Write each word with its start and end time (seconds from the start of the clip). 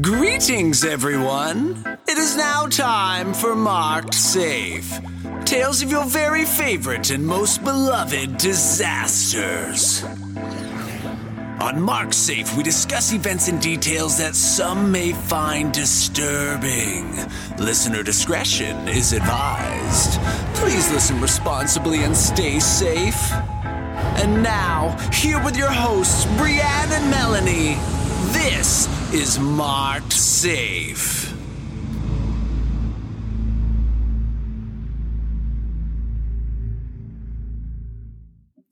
Greetings, 0.00 0.82
everyone. 0.82 1.84
It 2.08 2.18
is 2.18 2.36
now 2.36 2.66
time 2.66 3.32
for 3.32 3.54
Marked 3.54 4.14
Safe. 4.14 4.98
Tales 5.44 5.82
of 5.82 5.90
your 5.90 6.06
very 6.06 6.44
favorite 6.46 7.10
and 7.10 7.24
most 7.24 7.62
beloved 7.62 8.38
disasters. 8.38 10.02
On 11.60 11.80
Marked 11.80 12.14
Safe, 12.14 12.56
we 12.56 12.62
discuss 12.62 13.12
events 13.12 13.48
and 13.48 13.60
details 13.60 14.18
that 14.18 14.34
some 14.34 14.90
may 14.90 15.12
find 15.12 15.72
disturbing. 15.72 17.14
Listener 17.58 18.02
discretion 18.02 18.88
is 18.88 19.12
advised. 19.12 20.18
Please 20.54 20.90
listen 20.90 21.20
responsibly 21.20 22.04
and 22.04 22.16
stay 22.16 22.58
safe. 22.58 23.32
And 24.16 24.42
now, 24.42 24.96
here 25.12 25.42
with 25.44 25.56
your 25.56 25.70
hosts, 25.70 26.24
Brianne 26.24 26.90
and 26.90 27.10
Melanie, 27.10 27.76
this 28.32 28.88
is 29.12 29.38
Marked 29.38 30.12
Safe. 30.12 31.32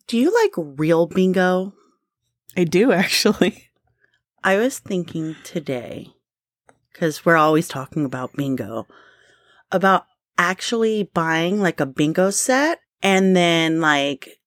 Do 0.07 0.19
you 0.19 0.33
like 0.34 0.52
real 0.57 1.07
bingo? 1.07 1.73
I 2.57 2.65
do 2.65 2.93
actually. 2.93 3.70
I 4.45 4.57
was 4.57 4.79
thinking 4.79 5.37
today, 5.45 6.09
because 6.93 7.24
we're 7.24 7.37
always 7.37 7.69
talking 7.69 8.05
about 8.05 8.34
bingo, 8.34 8.87
about 9.71 10.05
actually 10.37 11.05
buying 11.15 11.60
like 11.60 11.80
a 11.80 11.87
bingo 11.87 12.30
set 12.30 12.80
and 13.02 13.37
then 13.37 13.80
like 13.80 14.41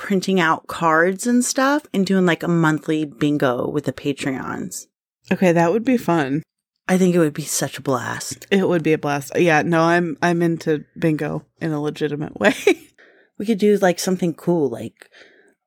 printing 0.00 0.40
out 0.40 0.66
cards 0.66 1.26
and 1.26 1.44
stuff 1.44 1.84
and 1.92 2.06
doing 2.06 2.24
like 2.24 2.42
a 2.42 2.48
monthly 2.48 3.04
bingo 3.04 3.68
with 3.68 3.84
the 3.84 3.92
Patreons. 3.92 4.86
Okay, 5.30 5.52
that 5.52 5.72
would 5.72 5.84
be 5.84 5.98
fun. 5.98 6.42
I 6.88 6.96
think 6.96 7.14
it 7.14 7.18
would 7.18 7.34
be 7.34 7.42
such 7.42 7.76
a 7.76 7.82
blast. 7.82 8.46
It 8.50 8.66
would 8.66 8.82
be 8.82 8.94
a 8.94 8.98
blast. 8.98 9.38
Yeah, 9.38 9.60
no, 9.60 9.82
I'm 9.82 10.16
I'm 10.22 10.40
into 10.40 10.86
bingo 10.98 11.44
in 11.60 11.72
a 11.72 11.80
legitimate 11.80 12.40
way. 12.40 12.54
We 13.38 13.46
could 13.46 13.58
do 13.58 13.74
like 13.78 13.98
something 13.98 14.34
cool, 14.34 14.68
like 14.68 15.08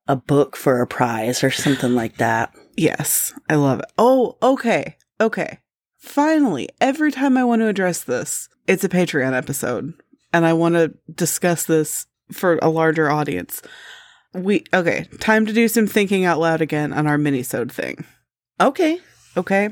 a 0.06 0.14
book 0.14 0.56
for 0.56 0.80
a 0.80 0.86
prize 0.86 1.42
or 1.42 1.50
something 1.50 1.96
like 1.96 2.18
that. 2.18 2.54
yes, 2.76 3.32
I 3.50 3.56
love 3.56 3.80
it. 3.80 3.86
Oh, 3.98 4.36
okay. 4.40 4.96
Okay. 5.20 5.58
Finally, 5.98 6.68
every 6.80 7.10
time 7.10 7.36
I 7.36 7.42
want 7.42 7.62
to 7.62 7.66
address 7.66 8.04
this, 8.04 8.48
it's 8.68 8.84
a 8.84 8.88
Patreon 8.88 9.36
episode 9.36 9.92
and 10.32 10.46
I 10.46 10.52
want 10.52 10.76
to 10.76 10.94
discuss 11.12 11.64
this 11.64 12.06
for 12.30 12.60
a 12.62 12.68
larger 12.68 13.10
audience. 13.10 13.60
We 14.34 14.64
okay, 14.72 15.06
time 15.20 15.46
to 15.46 15.52
do 15.52 15.68
some 15.68 15.86
thinking 15.86 16.24
out 16.24 16.40
loud 16.40 16.60
again 16.60 16.92
on 16.92 17.06
our 17.06 17.16
minisode 17.16 17.70
thing. 17.70 18.04
Okay. 18.60 19.00
Okay. 19.36 19.70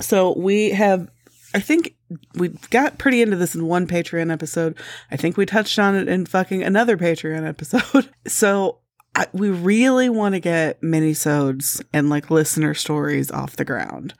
So 0.00 0.34
we 0.36 0.70
have, 0.70 1.08
I 1.54 1.60
think 1.60 1.94
we 2.34 2.48
got 2.70 2.98
pretty 2.98 3.22
into 3.22 3.36
this 3.36 3.54
in 3.54 3.66
one 3.66 3.86
Patreon 3.86 4.32
episode. 4.32 4.76
I 5.10 5.16
think 5.16 5.36
we 5.36 5.46
touched 5.46 5.78
on 5.78 5.94
it 5.94 6.08
in 6.08 6.26
fucking 6.26 6.62
another 6.62 6.96
Patreon 6.96 7.46
episode. 7.46 8.08
So 8.26 8.78
I, 9.14 9.26
we 9.32 9.50
really 9.50 10.08
want 10.08 10.34
to 10.34 10.40
get 10.40 10.80
minisodes 10.82 11.82
and 11.92 12.08
like 12.08 12.30
listener 12.30 12.74
stories 12.74 13.30
off 13.30 13.56
the 13.56 13.64
ground. 13.64 14.14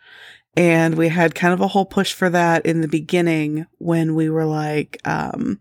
And 0.57 0.97
we 0.97 1.09
had 1.09 1.37
kind 1.37 1.55
of 1.55 1.61
a 1.61 1.69
whole 1.69 1.87
push 1.87 2.13
for 2.13 2.29
that 2.31 2.67
in 2.67 2.81
the 2.81 2.89
beginning 2.89 3.67
when 3.79 4.17
we 4.17 4.29
were 4.29 4.47
like, 4.47 5.01
um, 5.05 5.61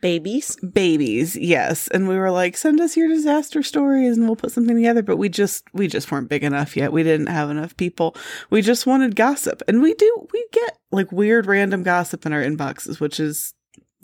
Babies. 0.00 0.56
babies 0.56 1.34
yes. 1.34 1.88
And 1.88 2.06
we 2.06 2.16
were 2.16 2.30
like 2.30 2.56
send 2.56 2.80
us 2.80 2.96
your 2.96 3.08
disaster 3.08 3.62
stories 3.62 4.16
and 4.16 4.26
we'll 4.26 4.36
put 4.36 4.52
something 4.52 4.76
together. 4.76 5.02
But 5.02 5.16
we 5.16 5.28
just 5.28 5.64
we 5.72 5.88
just 5.88 6.10
weren't 6.12 6.28
big 6.28 6.44
enough 6.44 6.76
yet. 6.76 6.92
We 6.92 7.02
didn't 7.02 7.26
have 7.26 7.50
enough 7.50 7.76
people. 7.76 8.14
We 8.48 8.62
just 8.62 8.86
wanted 8.86 9.16
gossip. 9.16 9.62
And 9.66 9.82
we 9.82 9.94
do 9.94 10.28
we 10.32 10.46
get 10.52 10.78
like 10.92 11.10
weird 11.10 11.46
random 11.46 11.82
gossip 11.82 12.24
in 12.26 12.32
our 12.32 12.42
inboxes 12.42 13.00
which 13.00 13.18
is 13.18 13.54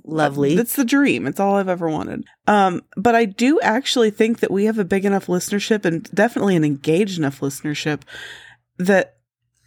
Lovely. 0.07 0.55
it's 0.55 0.77
the 0.77 0.85
dream. 0.85 1.27
It's 1.27 1.41
all 1.41 1.55
i've 1.57 1.69
ever 1.69 1.89
wanted. 1.89 2.25
Um 2.47 2.83
but 2.97 3.15
i 3.15 3.25
do 3.25 3.61
actually 3.61 4.11
think 4.11 4.41
that 4.41 4.51
we 4.51 4.65
have 4.65 4.79
a 4.79 4.85
big 4.85 5.05
enough 5.05 5.27
listenership 5.27 5.85
and 5.85 6.03
definitely 6.13 6.57
an 6.57 6.65
engaged 6.65 7.19
enough 7.19 7.41
listenership 7.41 8.03
that 8.79 9.17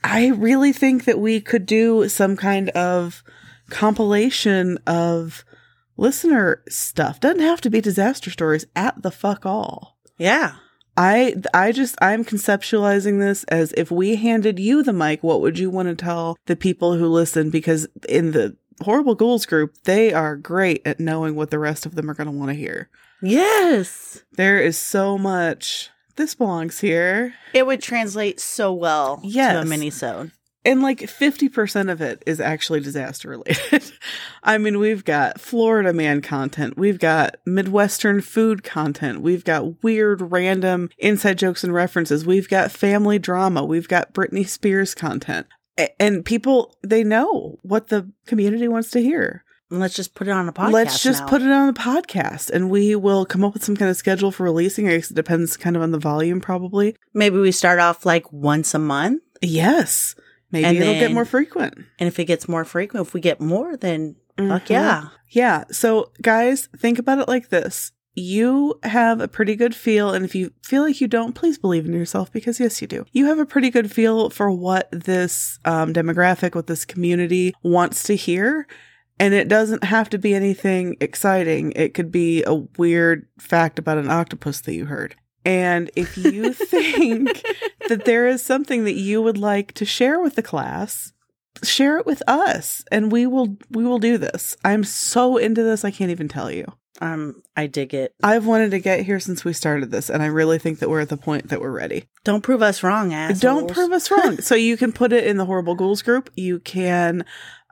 i 0.04 0.28
really 0.28 0.74
think 0.74 1.06
that 1.06 1.20
we 1.20 1.40
could 1.40 1.66
do 1.66 2.08
some 2.10 2.36
kind 2.36 2.70
of 2.72 3.24
compilation 3.70 4.78
of 4.86 5.44
listener 5.98 6.64
stuff 6.70 7.20
doesn't 7.20 7.42
have 7.42 7.62
to 7.62 7.70
be 7.70 7.82
disaster 7.82 8.30
stories 8.30 8.66
at 8.76 9.02
the 9.02 9.12
fuck 9.12 9.46
all 9.46 9.98
yeah. 10.18 10.56
i 10.96 11.36
i 11.54 11.72
just 11.72 11.96
i'm 12.02 12.24
conceptualizing 12.24 13.20
this 13.20 13.44
as 13.46 13.74
if 13.74 13.90
we 13.92 14.16
handed 14.16 14.60
you 14.60 14.84
the 14.84 14.94
mic 14.94 15.22
what 15.24 15.42
would 15.42 15.58
you 15.60 15.70
want 15.70 15.88
to 15.88 15.96
tell 15.96 16.38
the 16.46 16.56
people 16.56 16.96
who 16.98 17.08
listen 17.08 17.50
because 17.50 17.88
in 18.08 18.32
the 18.32 18.56
horrible 18.82 19.16
ghouls 19.16 19.46
group 19.46 19.74
they 19.86 20.14
are 20.14 20.36
great 20.36 20.82
at 20.86 21.00
knowing 21.00 21.36
what 21.36 21.50
the 21.50 21.60
rest 21.60 21.86
of 21.86 21.96
them 21.96 22.10
are 22.10 22.14
going 22.14 22.28
to 22.28 22.32
want 22.32 22.50
to 22.50 22.56
hear 22.56 22.90
Yes. 23.24 24.22
there 24.34 24.60
is 24.62 24.78
so 24.78 25.18
much 25.18 25.90
this 26.16 26.36
belongs 26.36 26.80
here 26.80 27.34
It 27.54 27.66
would 27.66 27.82
translate 27.82 28.40
so 28.40 28.72
well 28.74 29.20
Yes. 29.24 29.54
to 29.54 29.62
a 29.62 29.64
minisode. 29.78 30.32
And 30.68 30.82
like 30.84 31.00
50% 31.00 31.92
of 31.92 32.02
it 32.02 32.22
is 32.28 32.40
actually 32.40 32.82
disaster 32.82 33.30
related. 33.30 33.92
I 34.44 34.58
mean, 34.60 34.78
we've 34.78 35.04
got 35.04 35.42
Florida 35.42 35.94
man 35.94 36.22
content, 36.22 36.78
we've 36.78 37.00
got 37.00 37.38
Midwestern 37.46 38.22
food 38.22 38.64
content, 38.64 39.22
we've 39.22 39.44
got 39.44 39.82
weird 39.84 40.22
random 40.32 40.90
inside 41.00 41.38
jokes 41.40 41.64
and 41.64 41.74
references, 41.74 42.26
we've 42.26 42.50
got 42.50 42.72
family 42.72 43.18
drama, 43.18 43.64
we've 43.64 43.88
got 43.88 44.14
Britney 44.14 44.48
Spears 44.48 44.94
content. 44.94 45.48
A- 45.80 46.00
And 46.02 46.24
people, 46.26 46.76
they 46.86 47.04
know 47.04 47.58
what 47.64 47.88
the 47.88 48.12
community 48.28 48.68
wants 48.68 48.92
to 48.92 49.02
hear. 49.02 49.44
And 49.70 49.82
let's 49.82 49.96
just 49.96 50.16
put 50.16 50.28
it 50.30 50.32
on 50.32 50.48
a 50.48 50.54
podcast. 50.54 50.72
Let's 50.72 51.04
just 51.04 51.22
now. 51.24 51.28
put 51.28 51.42
it 51.42 51.52
on 51.52 51.68
the 51.68 51.74
podcast 51.74 52.50
and 52.52 52.70
we 52.70 52.96
will 52.96 53.26
come 53.26 53.44
up 53.44 53.54
with 53.54 53.66
some 53.66 53.76
kind 53.76 53.92
of 53.92 53.98
schedule 53.98 54.32
for 54.32 54.44
releasing. 54.44 54.88
I 54.88 54.96
guess 54.96 55.12
it 55.12 55.16
depends 55.16 55.58
kind 55.58 55.76
of 55.76 55.82
on 55.82 55.92
the 55.92 56.00
volume, 56.00 56.40
probably. 56.40 56.96
Maybe 57.14 57.38
we 57.38 57.52
start 57.52 57.80
off 57.80 58.06
like 58.06 58.32
once 58.32 58.74
a 58.74 58.80
month. 58.80 59.22
Yes. 59.42 60.16
Maybe 60.52 60.66
And 60.66 60.78
it'll 60.78 60.94
get 60.94 61.12
more 61.12 61.26
frequent. 61.26 61.76
And 62.00 62.08
if 62.08 62.20
it 62.20 62.26
gets 62.26 62.48
more 62.48 62.64
frequent, 62.66 63.06
if 63.08 63.14
we 63.14 63.20
get 63.22 63.42
more, 63.42 63.76
then 63.76 64.16
fuck 64.38 64.64
Mhm. 64.66 64.70
yeah. 64.70 65.04
Yeah. 65.30 65.64
So, 65.72 66.12
guys, 66.22 66.70
think 66.78 67.00
about 67.00 67.20
it 67.20 67.28
like 67.28 67.50
this. 67.50 67.92
You 68.14 68.80
have 68.84 69.20
a 69.22 69.28
pretty 69.28 69.56
good 69.56 69.76
feel, 69.76 70.12
and 70.12 70.26
if 70.26 70.34
you 70.34 70.52
feel 70.64 70.82
like 70.82 71.00
you 71.00 71.08
don't, 71.08 71.34
please 71.36 71.58
believe 71.60 71.86
in 71.86 71.94
yourself 71.94 72.32
because, 72.32 72.60
yes, 72.60 72.82
you 72.82 72.88
do. 72.88 73.06
You 73.12 73.26
have 73.28 73.38
a 73.38 73.46
pretty 73.46 73.70
good 73.70 73.92
feel 73.92 74.30
for 74.32 74.50
what 74.50 74.88
this 74.92 75.60
um, 75.66 75.94
demographic, 75.94 76.56
what 76.56 76.66
this 76.68 76.84
community 76.86 77.54
wants 77.62 78.02
to 78.04 78.16
hear. 78.16 78.66
And 79.20 79.34
it 79.34 79.48
doesn't 79.48 79.84
have 79.84 80.10
to 80.12 80.18
be 80.18 80.34
anything 80.34 80.96
exciting. 81.02 81.74
It 81.76 81.94
could 81.94 82.12
be 82.12 82.44
a 82.44 82.56
weird 82.78 83.28
fact 83.40 83.78
about 83.80 83.98
an 83.98 84.10
octopus 84.10 84.62
that 84.62 84.74
you 84.74 84.86
heard. 84.86 85.16
And 85.48 85.90
if 85.96 86.18
you 86.18 86.52
think 86.54 87.42
that 87.88 88.04
there 88.04 88.28
is 88.28 88.42
something 88.42 88.84
that 88.84 88.96
you 88.96 89.22
would 89.22 89.38
like 89.38 89.72
to 89.76 89.86
share 89.86 90.20
with 90.20 90.36
the 90.36 90.44
class, 90.44 91.14
share 91.64 91.98
it 91.98 92.06
with 92.06 92.22
us 92.28 92.84
and 92.92 93.12
we 93.14 93.26
will 93.26 93.58
we 93.72 93.86
will 93.86 93.98
do 93.98 94.18
this. 94.18 94.58
I'm 94.66 94.84
so 94.84 95.38
into 95.38 95.64
this 95.64 95.86
I 95.86 95.92
can't 95.92 96.12
even 96.12 96.28
tell 96.28 96.52
you. 96.52 96.66
Um, 97.00 97.44
I 97.56 97.68
dig 97.68 97.94
it. 97.94 98.16
I've 98.24 98.46
wanted 98.46 98.72
to 98.72 98.80
get 98.80 99.02
here 99.02 99.20
since 99.20 99.46
we 99.46 99.54
started 99.54 99.92
this 99.92 100.10
and 100.10 100.24
I 100.24 100.28
really 100.28 100.60
think 100.60 100.80
that 100.80 100.90
we're 100.90 101.02
at 101.02 101.10
the 101.10 101.18
point 101.18 101.50
that 101.50 101.62
we're 101.62 101.72
ready. 101.72 102.06
Don't 102.24 102.42
prove 102.42 102.62
us 102.62 102.84
wrong, 102.84 103.14
assholes. 103.14 103.40
Don't 103.40 103.72
prove 103.72 103.92
us 103.92 104.10
wrong. 104.10 104.38
so 104.42 104.56
you 104.56 104.78
can 104.78 104.92
put 104.92 105.14
it 105.14 105.26
in 105.26 105.38
the 105.38 105.46
horrible 105.46 105.76
ghouls 105.76 106.02
group. 106.02 106.30
You 106.36 106.60
can 106.60 107.24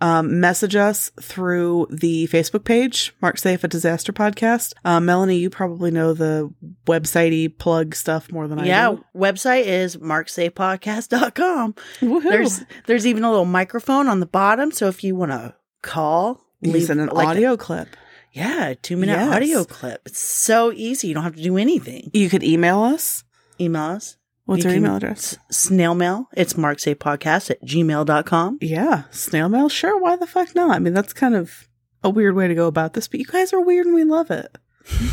um, 0.02 0.40
message 0.40 0.76
us 0.76 1.12
through 1.22 1.88
the 1.90 2.28
Facebook 2.28 2.66
page, 2.66 3.14
Mark 3.22 3.38
Safe 3.38 3.64
a 3.64 3.68
Disaster 3.68 4.12
Podcast. 4.12 4.74
Um, 4.84 5.06
Melanie, 5.06 5.38
you 5.38 5.50
probably 5.50 5.92
know 5.92 6.14
the 6.14 6.54
websitey 6.86 7.56
plug 7.58 7.96
stuff 7.96 8.32
more 8.32 8.48
than 8.48 8.60
I 8.60 8.66
Yeah, 8.66 8.92
do. 8.92 9.04
Yeah, 9.14 9.20
website 9.22 9.66
is 9.66 9.98
marksafepodcast.com. 9.98 11.74
Woohoo. 12.02 12.24
There's 12.24 12.64
there's 12.88 13.08
even 13.08 13.24
a 13.24 13.30
little 13.30 13.46
microphone 13.46 14.08
on 14.08 14.20
the 14.20 14.26
bottom, 14.26 14.72
so 14.72 14.88
if 14.88 15.04
you 15.04 15.16
want 15.16 15.32
to 15.32 15.56
call, 15.82 16.42
send 16.64 17.00
an 17.00 17.08
like, 17.08 17.28
audio 17.28 17.56
clip. 17.56 17.96
Yeah, 18.36 18.74
two 18.82 18.98
minute 18.98 19.14
Yes. 19.14 19.36
audio 19.36 19.64
clip. 19.64 20.02
It's 20.06 20.20
so 20.20 20.72
easy. 20.72 21.08
You 21.08 21.14
don't 21.14 21.24
have 21.24 21.36
to 21.36 21.42
do 21.44 21.58
anything. 21.58 22.12
You 22.14 22.30
could 22.30 22.44
email 22.44 22.82
us. 22.82 23.24
Email 23.60 23.84
us. 23.84 24.18
What's 24.46 24.64
You 24.64 24.70
our 24.70 24.76
email 24.76 24.96
address? 24.98 25.34
s- 25.50 25.58
snail 25.58 25.96
mail. 25.96 26.28
It's 26.36 26.54
marksafepodcast 26.54 27.50
at 27.52 27.64
gmail.com. 27.64 28.60
Yeah, 28.62 29.04
snail 29.12 29.50
mail. 29.50 29.70
Sure, 29.70 30.00
why 30.00 30.16
the 30.18 30.28
fuck 30.28 30.54
not? 30.56 30.76
I 30.76 30.80
mean, 30.80 30.94
that's 30.94 31.14
kind 31.14 31.34
of 31.36 31.68
a 32.04 32.10
weird 32.12 32.36
way 32.36 32.48
to 32.48 32.54
go 32.54 32.68
about 32.68 32.94
this, 32.94 33.08
but 33.08 33.20
you 33.20 33.26
guys 33.26 33.54
are 33.54 33.62
weird 33.62 33.88
and 33.88 33.96
we 33.96 34.04
love 34.04 34.30
it. 34.30 34.56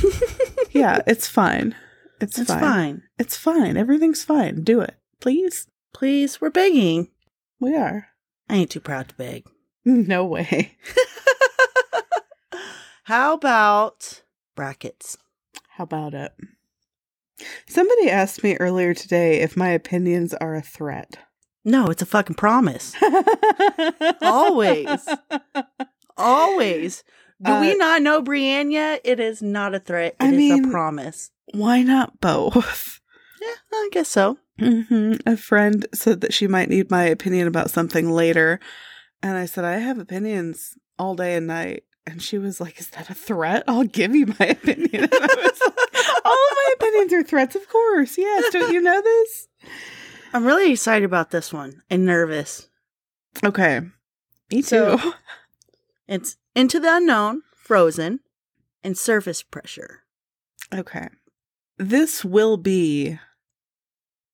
yeah, 0.73 1.01
it's 1.07 1.27
fine. 1.29 1.75
It's, 2.21 2.39
It's 2.39 2.51
fine. 2.51 2.61
fine. 2.61 3.03
It's 3.19 3.37
fine. 3.37 3.77
Everything's 3.79 4.23
fine. 4.23 4.63
Do 4.65 4.81
it, 4.83 4.97
please. 5.21 5.67
Please, 5.95 6.41
we're 6.41 6.51
begging. 6.51 7.09
We 7.61 7.75
are. 7.77 8.09
I 8.51 8.57
ain't 8.57 8.71
too 8.71 8.81
proud 8.81 9.09
to 9.09 9.15
beg. 9.15 9.47
No 9.85 10.25
way. 10.27 10.77
How 13.05 13.35
about 13.35 14.23
brackets? 14.55 15.17
How 15.71 15.85
about 15.85 16.15
it? 16.15 16.33
Somebody 17.67 18.09
asked 18.11 18.45
me 18.45 18.57
earlier 18.59 18.95
today 18.95 19.41
if 19.41 19.57
my 19.57 19.69
opinions 19.71 20.35
are 20.35 20.55
a 20.55 20.63
threat. 20.63 21.19
No, 21.65 21.87
it's 21.87 22.03
a 22.03 22.07
fucking 22.07 22.37
promise. 22.37 22.95
Always. 24.23 25.09
Always. 26.17 27.05
Do 27.43 27.59
we 27.61 27.73
Uh, 27.73 27.77
not 27.77 28.03
know 28.03 28.23
Brienne 28.23 28.71
yet? 28.71 29.01
It 29.05 29.19
is 29.21 29.43
not 29.43 29.75
a 29.75 29.81
threat. 29.81 30.15
It 30.21 30.25
I 30.25 30.29
is 30.29 30.37
mean- 30.37 30.69
a 30.69 30.71
promise. 30.71 31.31
Why 31.55 31.83
not 31.83 32.21
both? 32.21 33.01
Yeah, 33.41 33.55
I 33.73 33.89
guess 33.93 34.09
so. 34.09 34.39
hmm 34.59 35.15
A 35.27 35.37
friend 35.37 35.85
said 35.93 36.21
that 36.21 36.33
she 36.33 36.47
might 36.47 36.69
need 36.69 36.91
my 36.91 37.05
opinion 37.05 37.49
about 37.49 37.71
something 37.71 38.11
later. 38.11 38.61
And 39.23 39.37
I 39.37 39.47
said, 39.47 39.65
I 39.65 39.79
have 39.79 39.99
opinions 39.99 40.79
all 40.99 41.15
day 41.17 41.35
and 41.35 41.49
night. 41.49 41.83
And 42.07 42.21
she 42.23 42.39
was 42.39 42.61
like, 42.61 42.81
Is 42.81 42.89
that 42.91 43.11
a 43.11 43.15
threat? 43.15 43.65
I'll 43.69 43.85
give 43.85 44.15
you 44.15 44.27
my 44.39 44.47
opinion. 44.47 44.91
And 45.05 45.13
I 45.13 45.19
was 45.37 45.61
like, 45.61 46.25
All 46.25 46.33
of 46.33 46.57
my 46.57 46.75
opinions 46.77 47.13
are 47.13 47.23
threats, 47.23 47.55
of 47.57 47.69
course. 47.69 48.19
Yes. 48.19 48.53
Don't 48.53 48.73
you 48.73 48.81
know 48.81 49.01
this? 49.01 49.49
I'm 50.35 50.45
really 50.45 50.73
excited 50.73 51.05
about 51.05 51.31
this 51.31 51.53
one 51.53 51.83
and 51.91 52.05
nervous. 52.05 52.69
Okay. 53.45 53.81
Me 54.51 54.63
too. 54.63 54.63
So- 54.99 55.13
It's 56.09 56.37
Into 56.55 56.79
the 56.81 56.97
Unknown, 56.97 57.43
Frozen, 57.57 58.21
and 58.85 58.99
Surface 58.99 59.43
Pressure. 59.43 60.01
okay. 60.75 61.09
This 61.79 62.25
will 62.25 62.57
be 62.59 63.19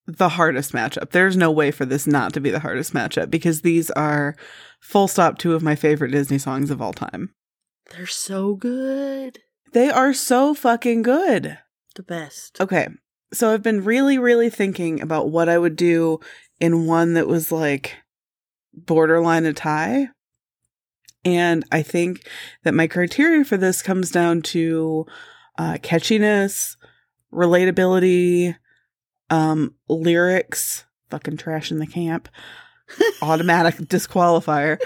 the 0.07 0.31
hardest 0.31 0.73
matchup. 0.73 1.11
There's 1.11 1.37
no 1.37 1.51
way 1.51 1.71
for 1.71 1.85
this 1.85 2.07
not 2.07 2.33
to 2.35 2.41
be 2.41 2.51
the 2.51 2.59
hardest 2.59 2.93
matchup 2.95 3.31
because 3.31 3.61
these 3.61 3.91
are 3.93 4.35
full 4.81 5.07
stop 5.09 5.39
two 5.39 5.55
of 5.55 5.63
my 5.63 5.77
favorite 5.77 6.11
Disney 6.11 6.39
songs 6.39 6.71
of 6.71 6.83
all 6.83 6.93
time. 6.93 7.33
They're 7.89 8.07
so 8.07 8.55
good. 8.55 9.41
They 9.73 9.91
are 9.91 10.13
so 10.13 10.55
fucking 10.55 11.03
good. 11.03 11.59
The 11.95 12.03
best. 12.03 12.61
Okay. 12.61 12.89
So 13.33 13.53
I've 13.53 13.63
been 13.63 13.85
really, 13.85 14.19
really 14.19 14.51
thinking 14.51 15.01
about 15.01 15.31
what 15.31 15.49
I 15.49 15.59
would 15.59 15.77
do 15.77 16.21
in 16.61 16.87
one 16.87 17.15
that 17.15 17.29
was 17.29 17.53
like 17.53 17.97
borderline 18.73 19.47
a 19.47 19.53
tie. 19.53 20.09
And 21.25 21.65
I 21.73 21.83
think 21.83 22.27
that 22.63 22.75
my 22.75 22.87
criteria 22.87 23.45
for 23.45 23.57
this 23.57 23.83
comes 23.83 24.11
down 24.11 24.43
to 24.43 25.07
uh, 25.59 25.75
catchiness, 25.83 26.77
relatability, 27.33 28.55
um, 29.29 29.75
lyrics, 29.89 30.85
fucking 31.11 31.37
trash 31.37 31.71
in 31.71 31.79
the 31.79 31.87
camp, 31.87 32.29
automatic 33.23 33.75
disqualifier. 33.77 34.79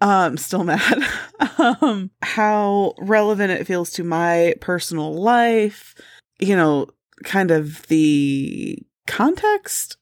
Um, 0.00 0.36
still 0.36 0.64
mad. 0.64 1.02
um, 1.58 2.10
how 2.22 2.94
relevant 2.98 3.50
it 3.50 3.66
feels 3.66 3.90
to 3.92 4.04
my 4.04 4.54
personal 4.60 5.12
life, 5.14 5.94
you 6.38 6.54
know, 6.54 6.88
kind 7.24 7.50
of 7.50 7.86
the 7.88 8.78
context, 9.06 9.96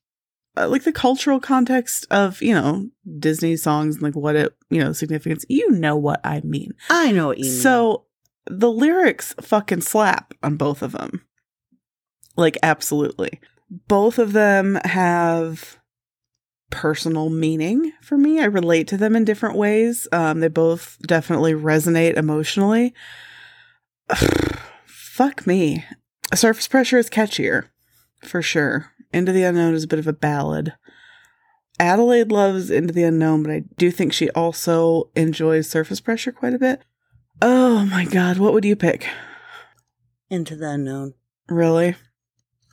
uh, 0.57 0.69
like 0.69 0.85
the 0.85 0.93
cultural 0.93 1.41
context 1.41 2.07
of, 2.11 2.43
you 2.43 2.53
know, 2.53 2.89
Disney 3.19 3.57
songs 3.57 3.97
and 3.97 4.03
like 4.03 4.17
what 4.17 4.37
it, 4.37 4.55
you 4.69 4.81
know, 4.81 4.93
significance. 4.93 5.47
You 5.49 5.71
know 5.71 5.97
what 5.97 6.21
I 6.25 6.41
mean. 6.43 6.75
I 6.91 7.13
know 7.13 7.29
what 7.29 7.39
you 7.39 7.45
mean. 7.45 7.53
So 7.53 8.05
the 8.47 8.71
lyrics 8.71 9.35
fucking 9.41 9.81
slap 9.81 10.35
on 10.43 10.57
both 10.57 10.83
of 10.83 10.93
them. 10.93 11.23
Like, 12.37 12.59
absolutely. 12.63 13.41
Both 13.71 14.19
of 14.19 14.33
them 14.35 14.79
have 14.85 15.79
personal 16.71 17.31
meaning 17.31 17.93
for 18.03 18.19
me. 18.19 18.41
I 18.41 18.45
relate 18.45 18.89
to 18.89 18.97
them 18.97 19.17
in 19.17 19.25
different 19.25 19.57
ways. 19.57 20.09
Um, 20.13 20.41
they 20.41 20.49
both 20.49 20.99
definitely 21.07 21.55
resonate 21.55 22.17
emotionally. 22.17 22.95
Fuck 24.87 25.47
me. 25.47 25.85
Surface 26.35 26.69
Pressure 26.69 26.99
is 26.99 27.09
catchier, 27.09 27.69
for 28.23 28.43
sure. 28.43 28.93
Into 29.13 29.33
the 29.33 29.45
Unknown 29.45 29.75
is 29.75 29.85
a 29.85 29.89
bit 29.89 29.99
of 29.99 30.07
a 30.07 30.13
ballad. 30.13 30.75
Adelaide 31.79 32.33
loves 32.33 32.71
Into 32.71 32.93
the 32.93 33.05
Unknown, 33.05 33.43
but 33.43 33.53
I 33.53 33.65
do 33.77 33.91
think 33.91 34.13
she 34.13 34.31
also 34.31 35.11
enjoys 35.15 35.69
Surface 35.69 36.01
Pressure 36.01 36.33
quite 36.33 36.55
a 36.55 36.59
bit. 36.59 36.83
Oh 37.41 37.85
my 37.87 38.05
god, 38.05 38.39
what 38.39 38.53
would 38.53 38.65
you 38.65 38.77
pick? 38.77 39.09
Into 40.31 40.57
the 40.57 40.71
Unknown. 40.71 41.15
Really? 41.49 41.95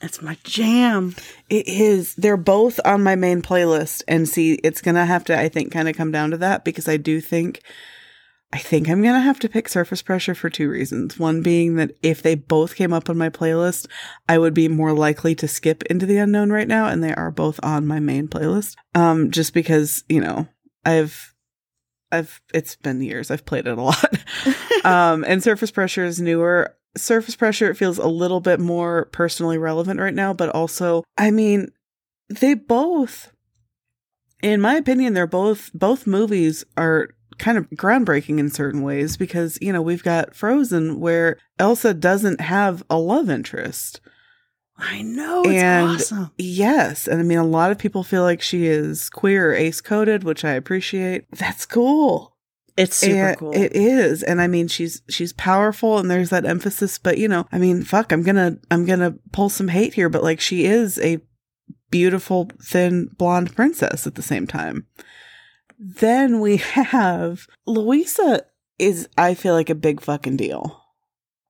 That's 0.02 0.22
my 0.22 0.38
jam. 0.44 1.16
It 1.50 1.68
is. 1.68 2.14
They're 2.16 2.36
both 2.36 2.80
on 2.84 3.04
my 3.04 3.16
main 3.16 3.42
playlist. 3.42 4.04
And 4.08 4.28
see, 4.28 4.56
it's 4.56 4.82
going 4.82 4.96
to 4.96 5.06
have 5.06 5.24
to, 5.26 5.40
I 5.40 5.48
think, 5.48 5.72
kind 5.72 5.88
of 5.88 5.96
come 5.96 6.12
down 6.12 6.32
to 6.32 6.38
that 6.38 6.66
because 6.66 6.90
I 6.90 6.98
do 6.98 7.22
think, 7.22 7.62
I 8.52 8.58
think 8.58 8.90
I'm 8.90 9.02
going 9.02 9.14
to 9.14 9.22
have 9.22 9.40
to 9.40 9.50
pick 9.50 9.70
Surface 9.70 10.02
Pressure 10.02 10.36
for 10.36 10.50
two 10.50 10.70
reasons. 10.70 11.18
One 11.18 11.42
being 11.42 11.76
that 11.78 11.92
if 12.04 12.22
they 12.22 12.36
both 12.36 12.76
came 12.76 12.92
up 12.92 13.10
on 13.10 13.18
my 13.18 13.30
playlist, 13.30 13.88
I 14.28 14.38
would 14.38 14.54
be 14.54 14.68
more 14.68 14.92
likely 14.92 15.36
to 15.36 15.48
skip 15.48 15.84
into 15.84 16.06
the 16.06 16.18
unknown 16.18 16.52
right 16.52 16.68
now. 16.68 16.88
And 16.88 17.02
they 17.02 17.14
are 17.16 17.32
both 17.32 17.60
on 17.64 17.88
my 17.88 18.00
main 18.00 18.28
playlist. 18.28 18.76
Um, 18.94 19.32
just 19.32 19.54
because, 19.54 20.04
you 20.10 20.20
know, 20.20 20.50
I've, 20.84 21.34
I've, 22.12 22.42
it's 22.54 22.76
been 22.76 23.02
years. 23.02 23.32
I've 23.32 23.46
played 23.46 23.68
it 23.68 23.78
a 23.78 23.82
lot. 23.82 24.14
um, 24.84 25.24
and 25.26 25.42
Surface 25.42 25.72
Pressure 25.72 26.04
is 26.04 26.20
newer. 26.20 26.76
Surface 26.96 27.36
Pressure 27.36 27.70
it 27.70 27.76
feels 27.78 27.98
a 27.98 28.08
little 28.08 28.40
bit 28.40 28.60
more 28.60 29.06
personally 29.06 29.58
relevant 29.58 30.00
right 30.00 30.14
now, 30.14 30.34
but 30.34 30.50
also, 30.50 31.04
I 31.18 31.32
mean, 31.32 31.70
they 32.30 32.54
both, 32.54 33.32
in 34.42 34.62
my 34.62 34.76
opinion, 34.76 35.14
they're 35.14 35.28
both 35.28 35.72
both 35.74 36.06
movies 36.08 36.64
are 36.78 37.10
kind 37.40 37.58
of 37.58 37.68
groundbreaking 37.72 38.38
in 38.38 38.50
certain 38.52 38.84
ways 38.84 39.18
because 39.18 39.58
you 39.60 39.74
know 39.74 39.82
we've 39.82 40.04
got 40.04 40.36
Frozen 40.36 41.00
where 41.00 41.38
Elsa 41.58 41.94
doesn't 41.94 42.40
have 42.42 42.84
a 42.90 42.98
love 42.98 43.30
interest. 43.30 44.00
I 44.78 45.02
know. 45.04 45.44
It's 45.46 45.62
And- 45.64 45.90
awesome. 45.92 46.32
Yes, 46.38 47.08
and 47.08 47.20
I 47.20 47.24
mean 47.24 47.38
a 47.38 47.44
lot 47.46 47.72
of 47.72 47.78
people 47.78 48.04
feel 48.04 48.24
like 48.24 48.42
she 48.42 48.66
is 48.68 49.10
queer 49.10 49.52
or 49.52 49.54
ace 49.54 49.82
coded, 49.82 50.24
which 50.24 50.44
I 50.46 50.52
appreciate. 50.54 51.26
That's 51.32 51.66
cool. 51.66 52.33
It's 52.76 52.96
super 52.96 53.16
And 53.30 53.38
cool. 53.38 53.52
It 53.54 53.76
is, 53.76 54.24
and 54.24 54.42
I 54.42 54.48
mean, 54.48 54.68
she's 54.68 55.02
she's 55.10 55.34
powerful, 55.34 56.00
and 56.00 56.10
there's 56.10 56.30
that 56.32 56.46
emphasis. 56.46 56.98
But 56.98 57.18
you 57.18 57.28
know, 57.28 57.46
I 57.52 57.58
mean, 57.60 57.84
fuck, 57.84 58.12
I'm 58.12 58.24
gonna 58.24 58.58
I'm 58.72 58.86
gonna 58.86 59.16
pull 59.32 59.50
some 59.50 59.68
hate 59.68 59.94
here, 59.94 60.10
but 60.10 60.24
like, 60.24 60.40
she 60.40 60.66
is 60.66 60.98
a 61.00 61.20
beautiful, 61.92 62.50
thin, 62.62 63.10
blonde 63.18 63.56
princess 63.56 64.08
at 64.08 64.16
the 64.16 64.22
same 64.24 64.48
time. 64.48 64.88
Then 65.78 66.40
we 66.40 66.58
have 66.58 67.46
Louisa 67.68 68.44
is 68.80 69.08
I 69.18 69.36
feel 69.36 69.54
like 69.54 69.70
a 69.70 69.76
big 69.76 70.02
fucking 70.02 70.38
deal, 70.38 70.82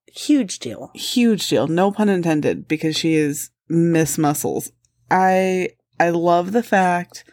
Huge 0.07 0.59
deal. 0.59 0.91
huge 0.93 1.47
deal, 1.47 1.67
no 1.67 1.91
pun 1.91 2.09
intended, 2.09 2.67
because 2.67 2.97
she 2.97 3.13
is 3.13 3.49
Miss 3.69 4.17
Muscles. 4.17 4.71
I 5.09 5.69
I 5.99 6.09
love 6.09 6.51
the 6.51 6.63
fact 6.63 7.23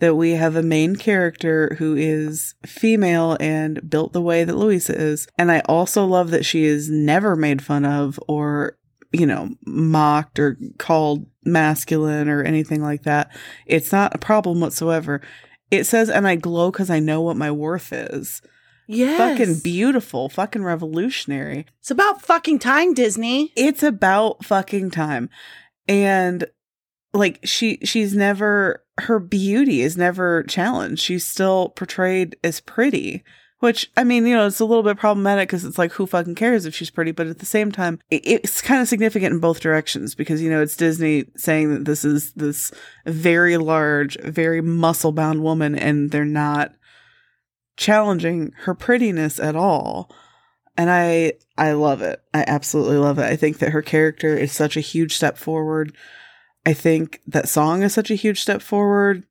that 0.00 0.16
we 0.16 0.32
have 0.32 0.56
a 0.56 0.62
main 0.62 0.96
character 0.96 1.76
who 1.78 1.94
is 1.94 2.54
female 2.66 3.36
and 3.40 3.88
built 3.88 4.12
the 4.12 4.22
way 4.22 4.44
that 4.44 4.56
Louisa 4.56 4.94
is. 4.94 5.28
And 5.38 5.52
I 5.52 5.60
also 5.60 6.04
love 6.04 6.30
that 6.30 6.44
she 6.44 6.64
is 6.64 6.90
never 6.90 7.36
made 7.36 7.62
fun 7.62 7.84
of 7.84 8.18
or, 8.26 8.76
you 9.12 9.26
know, 9.26 9.50
mocked 9.64 10.38
or 10.38 10.58
called 10.78 11.26
masculine 11.44 12.28
or 12.28 12.42
anything 12.42 12.82
like 12.82 13.04
that. 13.04 13.30
It's 13.66 13.92
not 13.92 14.14
a 14.14 14.18
problem 14.18 14.60
whatsoever. 14.60 15.20
It 15.70 15.84
says, 15.84 16.10
and 16.10 16.26
I 16.26 16.36
glow 16.36 16.70
because 16.70 16.90
I 16.90 16.98
know 16.98 17.20
what 17.20 17.36
my 17.36 17.50
worth 17.50 17.92
is. 17.92 18.42
Yes. 18.86 19.16
Fucking 19.18 19.60
beautiful, 19.60 20.28
fucking 20.28 20.62
revolutionary. 20.62 21.66
It's 21.80 21.90
about 21.90 22.20
fucking 22.20 22.58
time, 22.58 22.94
Disney. 22.94 23.52
It's 23.56 23.82
about 23.82 24.44
fucking 24.44 24.90
time. 24.90 25.30
And 25.88 26.46
like 27.14 27.38
she 27.44 27.78
she's 27.84 28.14
never 28.14 28.84
her 28.98 29.18
beauty 29.18 29.80
is 29.80 29.96
never 29.96 30.42
challenged. 30.44 31.00
She's 31.02 31.26
still 31.26 31.70
portrayed 31.70 32.36
as 32.44 32.60
pretty. 32.60 33.24
Which 33.60 33.90
I 33.96 34.04
mean, 34.04 34.26
you 34.26 34.34
know, 34.34 34.46
it's 34.46 34.60
a 34.60 34.64
little 34.66 34.82
bit 34.82 34.98
problematic 34.98 35.48
because 35.48 35.64
it's 35.64 35.78
like, 35.78 35.92
who 35.92 36.06
fucking 36.06 36.34
cares 36.34 36.66
if 36.66 36.74
she's 36.74 36.90
pretty? 36.90 37.12
But 37.12 37.28
at 37.28 37.38
the 37.38 37.46
same 37.46 37.72
time, 37.72 37.98
it, 38.10 38.20
it's 38.26 38.60
kind 38.60 38.82
of 38.82 38.88
significant 38.88 39.32
in 39.32 39.40
both 39.40 39.60
directions 39.60 40.14
because 40.14 40.42
you 40.42 40.50
know 40.50 40.60
it's 40.60 40.76
Disney 40.76 41.24
saying 41.36 41.72
that 41.72 41.84
this 41.86 42.04
is 42.04 42.32
this 42.34 42.72
very 43.06 43.56
large, 43.56 44.20
very 44.20 44.60
muscle 44.60 45.12
bound 45.12 45.42
woman, 45.42 45.74
and 45.74 46.10
they're 46.10 46.26
not 46.26 46.74
challenging 47.76 48.52
her 48.64 48.74
prettiness 48.74 49.40
at 49.40 49.56
all 49.56 50.08
and 50.76 50.90
i 50.90 51.32
i 51.58 51.72
love 51.72 52.02
it 52.02 52.22
i 52.32 52.44
absolutely 52.46 52.96
love 52.96 53.18
it 53.18 53.24
i 53.24 53.34
think 53.34 53.58
that 53.58 53.70
her 53.70 53.82
character 53.82 54.36
is 54.36 54.52
such 54.52 54.76
a 54.76 54.80
huge 54.80 55.16
step 55.16 55.36
forward 55.36 55.92
i 56.66 56.72
think 56.72 57.20
that 57.26 57.48
song 57.48 57.82
is 57.82 57.92
such 57.94 58.10
a 58.10 58.14
huge 58.14 58.40
step 58.40 58.62
forward 58.62 59.24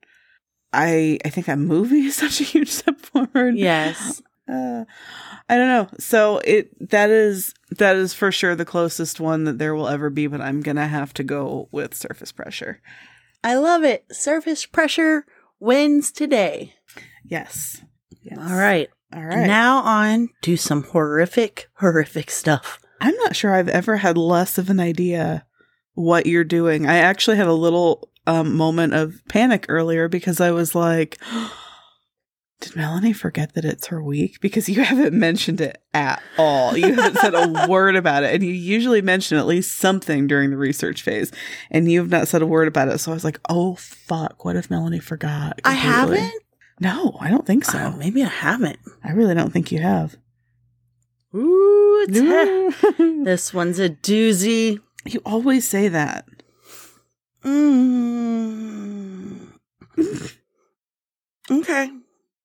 i 0.71 1.17
i 1.25 1.29
think 1.29 1.45
that 1.47 1.59
movie 1.59 2.01
is 2.05 2.15
such 2.25 2.41
a 2.41 2.43
huge 2.43 2.69
step 2.69 2.99
forward 2.99 3.55
Yes. 3.55 4.21
uh, 4.51 4.83
i 5.49 5.55
don't 5.57 5.67
know 5.67 5.87
so 5.99 6.39
it 6.39 6.89
that 6.89 7.09
is 7.09 7.53
that 7.77 7.95
is 7.95 8.13
for 8.13 8.31
sure 8.31 8.55
the 8.55 8.65
closest 8.65 9.19
one 9.19 9.45
that 9.45 9.57
there 9.57 9.73
will 9.73 9.87
ever 9.87 10.09
be 10.09 10.27
but 10.27 10.41
i'm 10.41 10.61
gonna 10.61 10.87
have 10.87 11.13
to 11.13 11.23
go 11.23 11.67
with 11.71 11.93
surface 11.95 12.31
pressure 12.31 12.81
I 13.45 13.55
love 13.55 13.83
it. 13.83 14.05
Surface 14.09 14.65
pressure 14.65 15.25
wins 15.59 16.13
today. 16.13 16.75
yes, 17.25 17.81
yes. 18.21 18.37
All 18.39 18.55
right. 18.55 18.89
all 19.13 19.21
right 19.21 19.45
Now 19.45 19.79
on 19.79 20.29
to 20.43 20.55
some 20.55 20.83
horrific, 20.83 21.67
horrific 21.79 22.31
stuff. 22.31 22.79
i'm 23.01 23.13
not 23.17 23.35
sure 23.35 23.53
i've 23.53 23.67
ever 23.67 23.97
had 23.97 24.17
less 24.17 24.57
of 24.57 24.69
an 24.69 24.79
idea 24.79 25.45
what 25.93 26.25
you're 26.25 26.43
doing. 26.43 26.87
I 26.87 26.97
actually 26.97 27.37
had 27.37 27.47
a 27.47 27.53
little 27.53 28.09
um, 28.25 28.55
moment 28.55 28.93
of 28.93 29.21
panic 29.27 29.65
earlier 29.69 30.07
because 30.07 30.39
I 30.39 30.51
was 30.51 30.75
like, 30.75 31.19
did 32.59 32.75
Melanie 32.75 33.13
forget 33.13 33.53
that 33.53 33.65
it's 33.65 33.87
her 33.87 34.01
week? 34.01 34.39
Because 34.39 34.69
you 34.69 34.81
haven't 34.83 35.13
mentioned 35.13 35.61
it 35.61 35.81
at 35.93 36.21
all. 36.37 36.75
You 36.77 36.93
haven't 36.93 37.17
said 37.17 37.33
a 37.33 37.67
word 37.69 37.95
about 37.95 38.23
it. 38.23 38.33
And 38.33 38.43
you 38.43 38.53
usually 38.53 39.01
mention 39.01 39.37
at 39.37 39.45
least 39.45 39.77
something 39.77 40.27
during 40.27 40.49
the 40.49 40.57
research 40.57 41.01
phase. 41.01 41.31
And 41.69 41.91
you've 41.91 42.09
not 42.09 42.27
said 42.27 42.41
a 42.41 42.47
word 42.47 42.67
about 42.67 42.87
it. 42.87 42.99
So 42.99 43.11
I 43.11 43.13
was 43.13 43.23
like, 43.25 43.39
oh, 43.49 43.75
fuck. 43.75 44.45
What 44.45 44.55
if 44.55 44.69
Melanie 44.69 44.99
forgot? 44.99 45.59
I 45.65 45.73
haven't. 45.73 46.33
No, 46.79 47.17
I 47.19 47.29
don't 47.29 47.45
think 47.45 47.65
so. 47.65 47.77
Oh, 47.77 47.97
maybe 47.97 48.23
I 48.23 48.27
haven't. 48.27 48.79
I 49.03 49.11
really 49.11 49.35
don't 49.35 49.53
think 49.53 49.71
you 49.71 49.79
have. 49.79 50.17
Ooh, 51.35 52.05
this 53.23 53.53
one's 53.53 53.79
a 53.79 53.89
doozy. 53.89 54.79
Always 55.25 55.67
say 55.67 55.87
that. 55.89 56.25
Mm. 57.43 58.69
okay. 61.51 61.91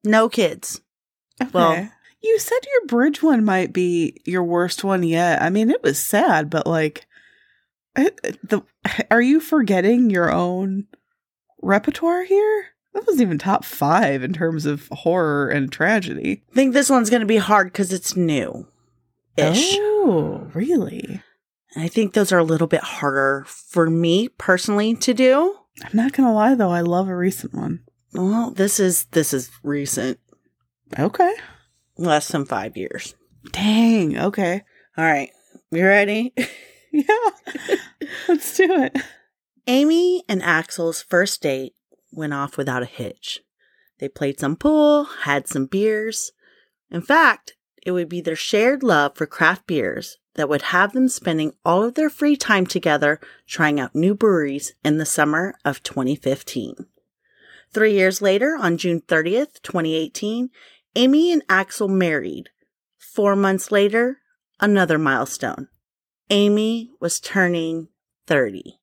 No 0.04 0.28
kids. 0.28 0.80
Okay. 1.40 1.50
Well- 1.52 1.90
you 2.20 2.38
said 2.40 2.58
your 2.72 2.86
bridge 2.86 3.22
one 3.22 3.44
might 3.44 3.72
be 3.72 4.20
your 4.24 4.42
worst 4.42 4.82
one 4.82 5.04
yet. 5.04 5.40
I 5.40 5.50
mean, 5.50 5.70
it 5.70 5.82
was 5.84 5.98
sad, 6.00 6.50
but 6.50 6.66
like, 6.66 7.06
the 7.94 8.62
are 9.10 9.22
you 9.22 9.40
forgetting 9.40 10.10
your 10.10 10.32
own 10.32 10.86
repertoire 11.62 12.24
here? 12.24 12.66
That 12.94 13.06
wasn't 13.06 13.22
even 13.22 13.38
top 13.38 13.64
five 13.64 14.22
in 14.22 14.32
terms 14.32 14.66
of 14.66 14.88
horror 14.90 15.48
and 15.48 15.70
tragedy. 15.70 16.42
I 16.50 16.54
think 16.54 16.72
this 16.74 16.90
one's 16.90 17.10
going 17.10 17.20
to 17.20 17.26
be 17.26 17.36
hard 17.36 17.68
because 17.68 17.92
it's 17.92 18.16
new 18.16 18.66
ish. 19.36 19.76
Oh, 19.78 20.48
really? 20.54 21.22
I 21.76 21.88
think 21.88 22.12
those 22.12 22.32
are 22.32 22.38
a 22.38 22.44
little 22.44 22.66
bit 22.66 22.80
harder 22.82 23.44
for 23.46 23.88
me 23.90 24.28
personally 24.28 24.94
to 24.96 25.14
do. 25.14 25.54
I'm 25.84 25.90
not 25.94 26.12
gonna 26.12 26.34
lie 26.34 26.54
though, 26.54 26.70
I 26.70 26.80
love 26.80 27.08
a 27.08 27.16
recent 27.16 27.54
one. 27.54 27.80
Well, 28.14 28.50
this 28.50 28.80
is 28.80 29.04
this 29.12 29.32
is 29.34 29.50
recent, 29.62 30.18
Okay. 30.98 31.34
less 31.96 32.28
than 32.28 32.46
five 32.46 32.76
years. 32.76 33.14
Dang. 33.52 34.18
Okay. 34.18 34.62
All 34.96 35.04
right, 35.04 35.30
you 35.70 35.84
ready? 35.84 36.34
Yeah. 36.90 37.04
Let's 38.28 38.56
do 38.56 38.82
it. 38.82 38.96
Amy 39.66 40.24
and 40.26 40.42
Axel's 40.42 41.02
first 41.02 41.42
date 41.42 41.74
went 42.10 42.32
off 42.32 42.56
without 42.56 42.82
a 42.82 42.86
hitch. 42.86 43.40
They 43.98 44.08
played 44.08 44.40
some 44.40 44.56
pool, 44.56 45.04
had 45.04 45.46
some 45.46 45.66
beers. 45.66 46.32
In 46.90 47.02
fact, 47.02 47.56
it 47.84 47.90
would 47.90 48.08
be 48.08 48.22
their 48.22 48.34
shared 48.34 48.82
love 48.82 49.16
for 49.16 49.26
craft 49.26 49.66
beers 49.66 50.16
that 50.38 50.48
would 50.48 50.62
have 50.62 50.92
them 50.92 51.08
spending 51.08 51.52
all 51.64 51.82
of 51.82 51.94
their 51.94 52.08
free 52.08 52.36
time 52.36 52.64
together 52.64 53.20
trying 53.46 53.78
out 53.78 53.94
new 53.94 54.14
breweries 54.14 54.72
in 54.84 54.96
the 54.96 55.04
summer 55.04 55.54
of 55.64 55.82
2015. 55.82 56.86
Three 57.70 57.92
years 57.92 58.22
later, 58.22 58.56
on 58.58 58.78
June 58.78 59.02
30th, 59.02 59.60
2018, 59.62 60.48
Amy 60.96 61.32
and 61.32 61.42
Axel 61.48 61.88
married. 61.88 62.50
Four 62.96 63.36
months 63.36 63.70
later, 63.70 64.20
another 64.60 64.96
milestone. 64.96 65.68
Amy 66.30 66.92
was 67.00 67.20
turning 67.20 67.88
30 68.26 68.78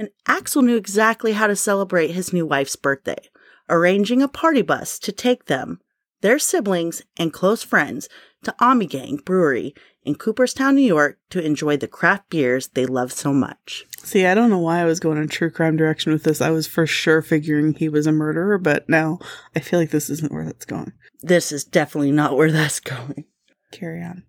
and 0.00 0.08
Axel 0.26 0.62
knew 0.62 0.76
exactly 0.76 1.32
how 1.32 1.46
to 1.46 1.54
celebrate 1.54 2.12
his 2.12 2.32
new 2.32 2.46
wife's 2.46 2.74
birthday, 2.74 3.28
arranging 3.68 4.22
a 4.22 4.28
party 4.28 4.62
bus 4.62 4.98
to 4.98 5.12
take 5.12 5.44
them, 5.44 5.78
their 6.20 6.38
siblings, 6.38 7.02
and 7.16 7.32
close 7.32 7.62
friends 7.62 8.08
to 8.42 8.54
Ommegang 8.60 9.24
Brewery 9.24 9.74
in 10.02 10.14
Cooperstown, 10.14 10.76
New 10.76 10.82
York 10.82 11.18
to 11.30 11.44
enjoy 11.44 11.76
the 11.76 11.88
craft 11.88 12.30
beers 12.30 12.68
they 12.68 12.86
love 12.86 13.12
so 13.12 13.32
much. 13.32 13.86
See, 13.98 14.24
I 14.24 14.34
don't 14.34 14.50
know 14.50 14.58
why 14.58 14.80
I 14.80 14.86
was 14.86 15.00
going 15.00 15.18
in 15.18 15.28
true 15.28 15.50
crime 15.50 15.76
direction 15.76 16.12
with 16.12 16.24
this. 16.24 16.40
I 16.40 16.50
was 16.50 16.66
for 16.66 16.86
sure 16.86 17.22
figuring 17.22 17.74
he 17.74 17.88
was 17.88 18.06
a 18.06 18.12
murderer, 18.12 18.58
but 18.58 18.88
now 18.88 19.18
I 19.54 19.60
feel 19.60 19.78
like 19.78 19.90
this 19.90 20.08
isn't 20.08 20.32
where 20.32 20.44
that's 20.44 20.64
going. 20.64 20.92
This 21.22 21.52
is 21.52 21.64
definitely 21.64 22.12
not 22.12 22.36
where 22.36 22.50
that's 22.50 22.80
going. 22.80 23.24
Carry 23.72 24.02
on. 24.02 24.24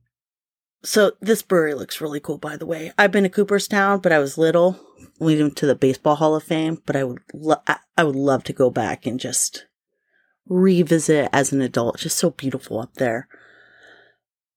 So 0.84 1.12
this 1.22 1.44
brewery 1.44 1.76
looks 1.76 2.02
really 2.02 2.20
cool, 2.20 2.38
by 2.38 2.58
the 2.58 2.66
way. 2.66 2.92
I've 2.98 3.12
been 3.12 3.24
to 3.24 3.30
Cooperstown, 3.30 4.00
but 4.00 4.12
I 4.12 4.20
was 4.20 4.38
little. 4.38 4.80
We 5.20 5.40
went 5.40 5.56
to 5.58 5.68
the 5.68 5.76
Baseball 5.76 6.16
Hall 6.16 6.36
of 6.36 6.44
Fame, 6.44 6.82
but 6.86 6.96
I 6.96 7.04
would 7.04 7.20
lo- 7.34 7.62
I 7.96 8.04
would 8.04 8.16
love 8.16 8.44
to 8.46 8.54
go 8.54 8.72
back 8.72 9.06
and 9.06 9.20
just 9.20 9.68
revisit 10.52 11.30
as 11.32 11.52
an 11.52 11.62
adult. 11.62 11.98
Just 11.98 12.18
so 12.18 12.32
beautiful 12.32 12.80
up 12.80 12.96
there. 12.96 13.28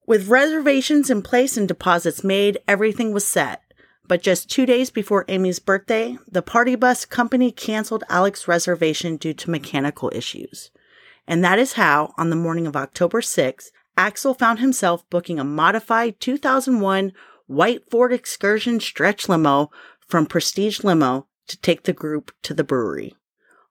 With 0.07 0.29
reservations 0.29 1.09
in 1.09 1.23
place 1.23 1.57
and 1.57 1.67
deposits 1.67 2.25
made, 2.25 2.59
everything 2.69 3.13
was 3.13 3.27
set. 3.27 3.63
But 4.07 4.23
just 4.23 4.51
two 4.51 4.67
days 4.67 4.91
before 4.91 5.25
Amy's 5.29 5.59
birthday, 5.61 6.19
the 6.31 6.43
party 6.43 6.75
bus 6.75 7.07
company 7.07 7.51
canceled 7.51 8.05
Alex's 8.11 8.47
reservation 8.47 9.17
due 9.17 9.33
to 9.33 9.51
mechanical 9.51 10.11
issues. 10.15 10.71
And 11.27 11.43
that 11.43 11.59
is 11.59 11.75
how, 11.75 12.13
on 12.19 12.29
the 12.29 12.37
morning 12.37 12.67
of 12.67 12.77
October 12.77 13.23
6th, 13.23 13.71
Axel 13.97 14.35
found 14.35 14.59
himself 14.59 15.09
booking 15.09 15.39
a 15.39 15.45
modified 15.45 16.21
2001 16.21 17.13
white 17.47 17.89
Ford 17.91 18.13
Excursion 18.13 18.79
stretch 18.79 19.27
limo 19.27 19.71
from 20.07 20.27
Prestige 20.27 20.85
Limo 20.85 21.27
to 21.47 21.57
take 21.61 21.85
the 21.85 21.93
group 21.95 22.33
to 22.43 22.53
the 22.53 22.65
brewery. 22.65 23.15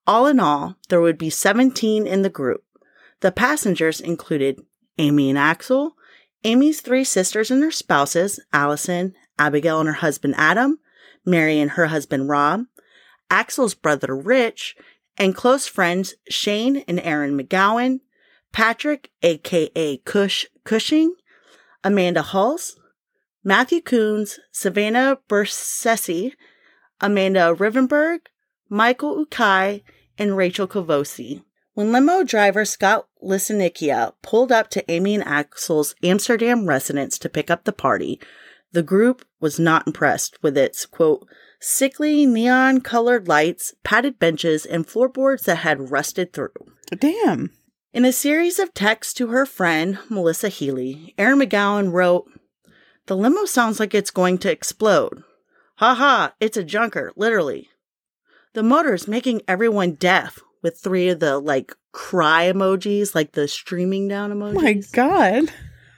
All 0.06 0.28
in 0.28 0.40
all, 0.40 0.76
there 0.90 1.02
would 1.02 1.18
be 1.18 1.30
17 1.30 2.06
in 2.06 2.22
the 2.22 2.30
group. 2.30 2.64
The 3.22 3.32
passengers 3.32 4.02
included 4.02 4.66
Amy 4.98 5.30
and 5.30 5.40
Axel, 5.40 5.96
Amy's 6.44 6.82
three 6.82 7.06
sisters 7.06 7.50
and 7.50 7.64
their 7.64 7.72
spouses, 7.72 8.40
Allison, 8.52 9.16
Abigail 9.40 9.80
and 9.80 9.88
her 9.88 9.94
husband 9.94 10.36
Adam, 10.38 10.80
Mary 11.26 11.60
and 11.60 11.72
her 11.72 11.88
husband 11.88 12.28
Rob, 12.28 12.66
Axel's 13.30 13.74
brother 13.74 14.16
Rich, 14.16 14.76
and 15.18 15.36
close 15.36 15.68
friends 15.68 16.16
Shane 16.30 16.84
and 16.88 17.00
Erin 17.00 17.38
McGowan, 17.38 18.02
Patrick, 18.52 19.10
aka 19.22 19.98
Cush 19.98 20.46
Cushing, 20.66 21.16
Amanda 21.84 22.22
Halse, 22.22 22.78
Matthew 23.44 23.82
Coons, 23.82 24.40
Savannah 24.52 25.18
Bursese, 25.30 26.34
Amanda 27.02 27.56
Rivenburg, 27.58 28.20
Michael 28.70 29.26
Ukaj, 29.26 29.82
and 30.17 30.38
Rachel 30.38 30.67
Cavosie. 30.67 31.43
When 31.74 31.91
limo 31.91 32.24
driver 32.24 32.65
Scott 32.65 33.08
Lisinicchia 33.24 34.13
pulled 34.22 34.51
up 34.51 34.70
to 34.72 34.91
Amy 34.91 35.15
and 35.15 35.24
Axel's 35.24 35.96
Amsterdam 36.03 36.67
residence 36.67 37.17
to 37.17 37.29
pick 37.29 37.50
up 37.50 37.63
the 37.63 37.74
party, 37.74 38.20
the 38.74 38.84
group 38.84 39.25
was 39.39 39.60
not 39.60 39.88
impressed 39.88 40.41
with 40.43 40.58
its, 40.58 40.86
quote, 40.86 41.27
sickly 41.60 42.25
neon 42.25 42.82
colored 42.82 43.27
lights, 43.27 43.74
padded 43.84 44.20
benches, 44.20 44.65
and 44.65 44.86
floorboards 44.86 45.43
that 45.43 45.58
had 45.58 45.91
rusted 45.91 46.34
through. 46.34 46.53
Damn. 47.00 47.51
In 47.93 48.05
a 48.05 48.12
series 48.12 48.60
of 48.60 48.74
texts 48.74 49.13
to 49.15 49.27
her 49.27 49.46
friend, 49.46 50.00
Melissa 50.10 50.50
Healy, 50.50 51.13
Erin 51.17 51.39
McGowan 51.39 51.91
wrote, 51.91 52.25
The 53.05 53.15
limo 53.15 53.46
sounds 53.46 53.79
like 53.79 53.93
it's 53.93 54.12
going 54.12 54.39
to 54.39 54.51
explode. 54.51 55.24
Ha 55.75 55.93
ha, 55.93 56.34
it's 56.39 56.58
a 56.58 56.63
junker, 56.63 57.12
literally. 57.15 57.70
The 58.54 58.64
motor's 58.64 59.08
making 59.08 59.42
everyone 59.48 59.94
deaf 59.94 60.40
with 60.62 60.78
three 60.80 61.10
of 61.10 61.20
the 61.20 61.40
like 61.40 61.74
cry 61.92 62.52
emojis, 62.52 63.14
like 63.16 63.34
the 63.34 63.48
streaming 63.48 64.08
down 64.08 64.32
Oh 64.32 64.36
emojis. 64.36 64.54
my 64.54 64.74
god. 64.92 65.52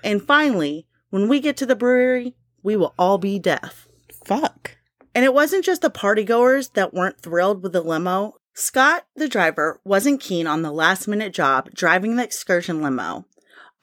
And 0.04 0.22
finally, 0.22 0.88
when 1.10 1.28
we 1.28 1.40
get 1.40 1.58
to 1.58 1.66
the 1.66 1.76
brewery, 1.76 2.36
we 2.64 2.76
will 2.76 2.94
all 2.98 3.18
be 3.18 3.40
deaf. 3.40 3.88
Fuck. 4.26 4.78
And 5.14 5.24
it 5.24 5.34
wasn't 5.34 5.66
just 5.66 5.82
the 5.82 5.90
partygoers 5.90 6.74
that 6.74 6.94
weren't 6.94 7.20
thrilled 7.22 7.64
with 7.64 7.74
the 7.74 7.82
limo. 7.82 8.36
Scott, 8.54 9.06
the 9.16 9.28
driver, 9.28 9.80
wasn't 9.84 10.22
keen 10.22 10.48
on 10.48 10.62
the 10.62 10.72
last 10.72 11.08
minute 11.08 11.34
job 11.34 11.70
driving 11.74 12.16
the 12.16 12.24
excursion 12.24 12.82
limo. 12.82 13.26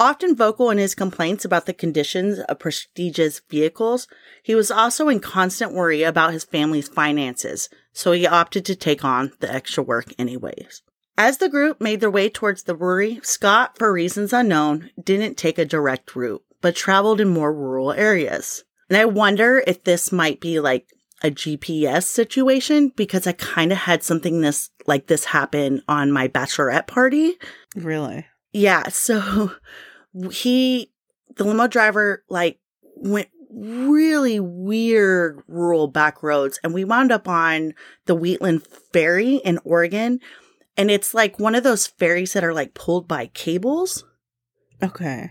Often 0.02 0.35
vocal 0.35 0.68
in 0.71 0.78
his 0.78 0.97
complaints 0.97 1.44
about 1.44 1.66
the 1.66 1.73
conditions 1.73 2.40
of 2.40 2.59
prestigious 2.59 3.40
vehicles, 3.49 4.09
he 4.42 4.52
was 4.52 4.68
also 4.68 5.09
in 5.09 5.21
constant 5.21 5.73
worry 5.73 6.02
about 6.02 6.32
his 6.32 6.42
family's 6.42 6.88
finances, 6.88 7.68
so 7.92 8.11
he 8.11 8.26
opted 8.26 8.64
to 8.64 8.75
take 8.75 9.04
on 9.04 9.30
the 9.38 9.49
extra 9.49 9.80
work 9.80 10.12
anyways. 10.18 10.82
As 11.16 11.38
the 11.38 11.49
group 11.49 11.80
made 11.80 12.00
their 12.00 12.11
way 12.11 12.28
towards 12.28 12.64
the 12.64 12.75
brewery, 12.75 13.21
Scott, 13.23 13.78
for 13.78 13.92
reasons 13.92 14.32
unknown, 14.32 14.90
didn't 15.00 15.37
take 15.37 15.56
a 15.56 15.64
direct 15.64 16.16
route, 16.16 16.42
but 16.61 16.75
traveled 16.75 17.21
in 17.21 17.28
more 17.28 17.54
rural 17.54 17.92
areas. 17.92 18.64
And 18.88 18.97
I 18.97 19.04
wonder 19.04 19.62
if 19.68 19.85
this 19.85 20.11
might 20.11 20.40
be 20.40 20.59
like 20.59 20.88
a 21.23 21.30
GPS 21.30 22.06
situation 22.06 22.88
because 22.97 23.28
I 23.28 23.35
kind 23.35 23.71
of 23.71 23.78
had 23.78 24.02
something 24.02 24.40
this 24.40 24.71
like 24.85 25.06
this 25.06 25.26
happen 25.26 25.80
on 25.87 26.11
my 26.11 26.26
bachelorette 26.26 26.88
party. 26.88 27.37
Really? 27.76 28.26
Yeah, 28.52 28.88
so 28.88 29.52
he 30.31 30.90
the 31.37 31.45
limo 31.45 31.66
driver 31.66 32.25
like 32.28 32.59
went 32.97 33.28
really 33.50 34.40
weird 34.40 35.42
rural 35.47 35.87
back 35.87 36.23
roads 36.23 36.59
and 36.64 36.73
we 36.73 36.85
wound 36.85 37.12
up 37.12 37.28
on 37.28 37.75
the 38.07 38.14
Wheatland 38.14 38.66
ferry 38.92 39.37
in 39.37 39.59
Oregon 39.64 40.21
and 40.76 40.90
it's 40.90 41.12
like 41.12 41.38
one 41.38 41.54
of 41.54 41.62
those 41.62 41.87
ferries 41.87 42.33
that 42.33 42.45
are 42.45 42.54
like 42.54 42.73
pulled 42.75 43.07
by 43.07 43.26
cables. 43.26 44.04
Okay. 44.83 45.31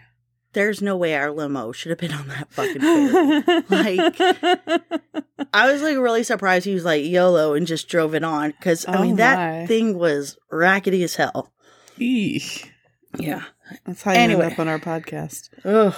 there's 0.53 0.81
no 0.81 0.95
way 0.95 1.15
our 1.15 1.31
limo 1.31 1.71
should 1.71 1.89
have 1.89 1.99
been 1.99 2.13
on 2.13 2.27
that 2.27 2.51
fucking 2.51 2.81
ferry. 2.81 3.63
like, 3.69 4.15
I 5.53 5.71
was 5.71 5.81
like 5.81 5.97
really 5.97 6.23
surprised 6.23 6.65
he 6.65 6.73
was 6.73 6.85
like 6.85 7.03
YOLO 7.05 7.53
and 7.53 7.65
just 7.65 7.87
drove 7.87 8.13
it 8.15 8.23
on 8.23 8.51
because 8.51 8.85
I 8.85 8.97
Oh 8.97 9.01
mean 9.01 9.15
that 9.15 9.67
thing 9.67 9.97
was 9.97 10.37
rackety 10.51 11.03
as 11.03 11.15
hell. 11.15 11.51
Eesh. 11.97 12.69
Yeah. 13.17 13.43
That's 13.85 14.01
how 14.03 14.11
you 14.11 14.17
Anyway. 14.19 14.43
end 14.45 14.53
up 14.53 14.59
on 14.59 14.67
our 14.67 14.79
podcast. 14.79 15.49
Ugh. 15.65 15.95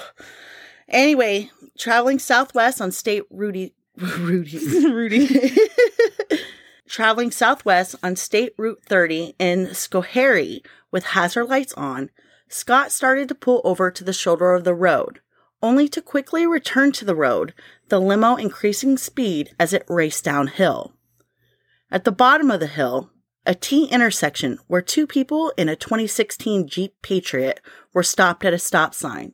Anyway, 0.90 1.50
traveling 1.78 2.20
southwest 2.20 2.82
on 2.82 2.92
state 2.92 3.24
Rudy 3.30 3.74
Rudy 3.98 4.60
Rudy. 4.90 5.52
traveling 6.88 7.32
southwest 7.32 7.96
on 8.04 8.16
State 8.16 8.54
Route 8.58 8.82
30 8.86 9.36
in 9.40 9.68
Schoharie 9.68 10.64
with 10.92 11.06
hazard 11.06 11.46
lights 11.46 11.74
on, 11.74 12.10
Scott 12.48 12.92
started 12.92 13.28
to 13.30 13.36
pull 13.36 13.62
over 13.64 13.90
to 13.90 14.04
the 14.04 14.14
shoulder 14.14 14.54
of 14.54 14.64
the 14.64 14.76
road, 14.76 15.20
only 15.62 15.88
to 15.90 16.02
quickly 16.02 16.46
return 16.46 16.92
to 16.92 17.06
the 17.06 17.16
road, 17.16 17.54
the 17.90 18.00
limo 18.00 18.36
increasing 18.36 18.98
speed 18.98 19.56
as 19.60 19.74
it 19.74 19.86
raced 19.88 20.24
downhill. 20.24 20.94
At 21.90 22.04
the 22.04 22.12
bottom 22.12 22.52
of 22.52 22.60
the 22.60 22.68
hill, 22.68 23.10
a 23.46 23.56
T 23.56 23.86
intersection 23.86 24.60
where 24.68 24.82
two 24.82 25.06
people 25.06 25.52
in 25.58 25.70
a 25.70 25.76
2016 25.76 26.68
Jeep 26.68 26.96
Patriot 27.02 27.62
were 27.94 28.04
stopped 28.04 28.46
at 28.46 28.54
a 28.54 28.60
stop 28.60 28.94
sign. 28.94 29.34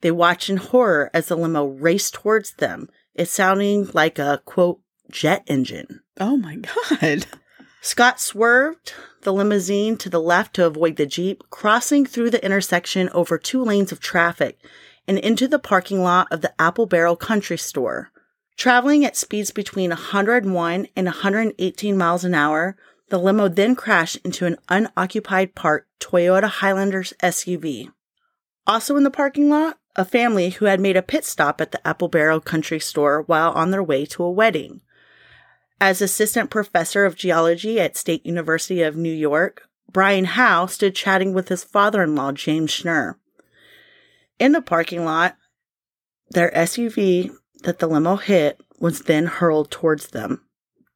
They 0.00 0.10
watched 0.10 0.50
in 0.50 0.56
horror 0.56 1.10
as 1.14 1.26
the 1.26 1.36
limo 1.36 1.66
raced 1.66 2.14
towards 2.14 2.52
them, 2.54 2.88
it 3.14 3.26
sounding 3.26 3.88
like 3.92 4.18
a 4.18 4.42
quote 4.44 4.80
jet 5.10 5.44
engine. 5.46 6.00
Oh 6.18 6.36
my 6.36 6.56
god. 6.56 7.26
Scott 7.80 8.20
swerved 8.20 8.94
the 9.22 9.32
limousine 9.32 9.96
to 9.98 10.08
the 10.08 10.20
left 10.20 10.54
to 10.54 10.66
avoid 10.66 10.96
the 10.96 11.06
Jeep, 11.06 11.42
crossing 11.50 12.06
through 12.06 12.30
the 12.30 12.44
intersection 12.44 13.08
over 13.10 13.38
two 13.38 13.62
lanes 13.62 13.92
of 13.92 14.00
traffic 14.00 14.58
and 15.06 15.18
into 15.18 15.48
the 15.48 15.58
parking 15.58 16.02
lot 16.02 16.28
of 16.30 16.40
the 16.40 16.52
Apple 16.60 16.86
Barrel 16.86 17.16
Country 17.16 17.58
Store. 17.58 18.10
Traveling 18.56 19.04
at 19.04 19.16
speeds 19.16 19.50
between 19.50 19.90
101 19.90 20.88
and 20.94 21.06
118 21.06 21.96
miles 21.96 22.24
an 22.24 22.34
hour, 22.34 22.76
the 23.12 23.18
limo 23.18 23.46
then 23.46 23.76
crashed 23.76 24.16
into 24.24 24.46
an 24.46 24.56
unoccupied 24.70 25.54
parked 25.54 25.86
Toyota 26.00 26.48
Highlander's 26.48 27.12
SUV. 27.22 27.92
Also 28.66 28.96
in 28.96 29.04
the 29.04 29.10
parking 29.10 29.50
lot, 29.50 29.78
a 29.94 30.02
family 30.02 30.48
who 30.48 30.64
had 30.64 30.80
made 30.80 30.96
a 30.96 31.02
pit 31.02 31.26
stop 31.26 31.60
at 31.60 31.72
the 31.72 31.86
Apple 31.86 32.08
Barrel 32.08 32.40
Country 32.40 32.80
Store 32.80 33.20
while 33.26 33.50
on 33.50 33.70
their 33.70 33.82
way 33.82 34.06
to 34.06 34.24
a 34.24 34.30
wedding. 34.30 34.80
As 35.78 36.00
assistant 36.00 36.48
professor 36.48 37.04
of 37.04 37.14
geology 37.14 37.78
at 37.78 37.98
State 37.98 38.24
University 38.24 38.80
of 38.80 38.96
New 38.96 39.12
York, 39.12 39.68
Brian 39.90 40.24
Howe 40.24 40.64
stood 40.64 40.94
chatting 40.94 41.34
with 41.34 41.48
his 41.48 41.64
father-in-law, 41.64 42.32
James 42.32 42.70
Schnurr. 42.70 43.16
In 44.38 44.52
the 44.52 44.62
parking 44.62 45.04
lot, 45.04 45.36
their 46.30 46.50
SUV 46.52 47.30
that 47.64 47.78
the 47.78 47.88
limo 47.88 48.16
hit 48.16 48.58
was 48.80 49.02
then 49.02 49.26
hurled 49.26 49.70
towards 49.70 50.06
them, 50.08 50.46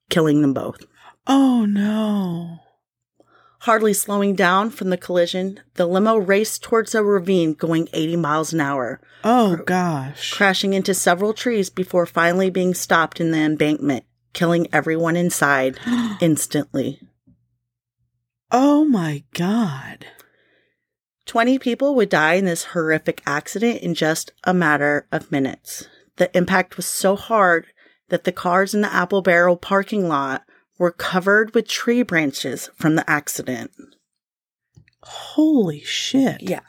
killing 0.09 0.41
them 0.41 0.55
both. 0.55 0.87
Oh 1.27 1.65
no. 1.65 2.61
Hardly 3.61 3.93
slowing 3.95 4.35
down 4.37 4.71
from 4.71 4.91
the 4.91 4.97
collision, 4.97 5.61
the 5.75 5.87
limo 5.87 6.17
raced 6.17 6.63
towards 6.63 6.95
a 6.95 7.03
ravine 7.03 7.55
going 7.55 7.89
80 7.93 8.17
miles 8.17 8.53
an 8.53 8.61
hour, 8.61 9.01
Oh 9.25 9.57
gosh. 9.57 10.31
crashing 10.33 10.73
into 10.73 10.95
several 10.95 11.33
trees 11.35 11.69
before 11.69 12.07
finally 12.07 12.49
being 12.51 12.75
stopped 12.75 13.21
in 13.21 13.33
the 13.33 13.39
embankment, 13.39 14.05
killing 14.35 14.69
everyone 14.73 15.17
inside 15.17 15.79
instantly. 16.21 17.01
Oh 18.53 18.85
my 18.85 19.25
god. 19.35 20.07
20 21.25 21.59
people 21.59 21.97
would 21.97 22.09
die 22.09 22.35
in 22.35 22.45
this 22.45 22.67
horrific 22.67 23.21
accident 23.27 23.81
in 23.83 23.95
just 23.95 24.31
a 24.45 24.55
matter 24.55 25.09
of 25.11 25.33
minutes. 25.33 25.89
The 26.17 26.35
impact 26.37 26.77
was 26.77 26.87
so 26.87 27.17
hard 27.17 27.67
that 28.11 28.23
the 28.23 28.31
cars 28.31 28.75
in 28.75 28.83
the 28.83 28.93
Apple 28.95 29.23
Barrel 29.23 29.57
parking 29.57 30.07
lot 30.07 30.45
were 30.79 30.91
covered 30.91 31.55
with 31.55 31.69
tree 31.69 32.03
branches 32.03 32.71
from 32.77 32.97
the 32.97 33.09
accident. 33.09 33.71
Holy 35.03 35.81
shit. 35.81 36.43
Yeah. 36.43 36.61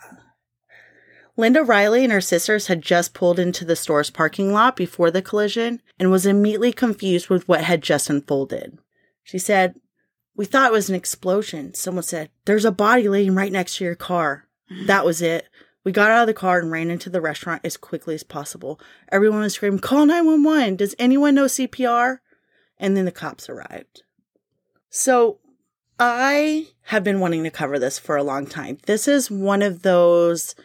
Linda 1.36 1.64
Riley 1.64 2.04
and 2.04 2.12
her 2.12 2.22
sisters 2.22 2.68
had 2.68 2.82
just 2.82 3.14
pulled 3.14 3.38
into 3.38 3.64
the 3.64 3.76
store's 3.76 4.10
parking 4.10 4.52
lot 4.52 4.76
before 4.76 5.12
the 5.12 5.22
collision 5.22 5.82
and 6.00 6.10
was 6.10 6.26
immediately 6.26 6.74
confused 6.74 7.30
with 7.30 7.48
what 7.48 7.64
had 7.64 7.84
just 7.84 8.10
unfolded. 8.10 8.80
She 9.24 9.38
said, 9.38 9.76
We 10.36 10.46
thought 10.46 10.72
it 10.72 10.74
was 10.74 10.90
an 10.90 10.96
explosion. 10.96 11.76
Someone 11.76 12.04
said, 12.04 12.32
There's 12.46 12.66
a 12.66 12.72
body 12.72 13.08
laying 13.08 13.36
right 13.36 13.52
next 13.52 13.78
to 13.78 13.84
your 13.84 13.96
car. 13.96 14.48
That 14.88 15.06
was 15.06 15.22
it. 15.22 15.48
We 15.84 15.92
got 15.92 16.12
out 16.12 16.24
of 16.24 16.28
the 16.28 16.34
car 16.34 16.60
and 16.60 16.72
ran 16.72 16.90
into 16.90 17.10
the 17.10 17.22
restaurant 17.22 17.62
as 17.64 17.78
quickly 17.78 18.16
as 18.16 18.24
possible. 18.24 18.80
Everyone 19.10 19.40
was 19.40 19.54
screaming, 19.54 19.80
Call 19.80 20.06
911. 20.06 20.76
Does 20.76 20.96
anyone 20.98 21.36
know 21.36 21.46
CPR? 21.46 22.18
And 22.80 22.96
then 22.96 23.06
the 23.06 23.12
cops 23.12 23.50
arrived. 23.50 24.04
So 24.90 25.40
I 26.00 26.68
have 26.84 27.04
been 27.04 27.20
wanting 27.20 27.44
to 27.44 27.52
cover 27.52 27.80
this 27.80 27.98
for 27.98 28.16
a 28.16 28.24
long 28.24 28.46
time. 28.46 28.78
This 28.86 29.08
is 29.08 29.32
one 29.32 29.62
of 29.62 29.82
those 29.82 30.56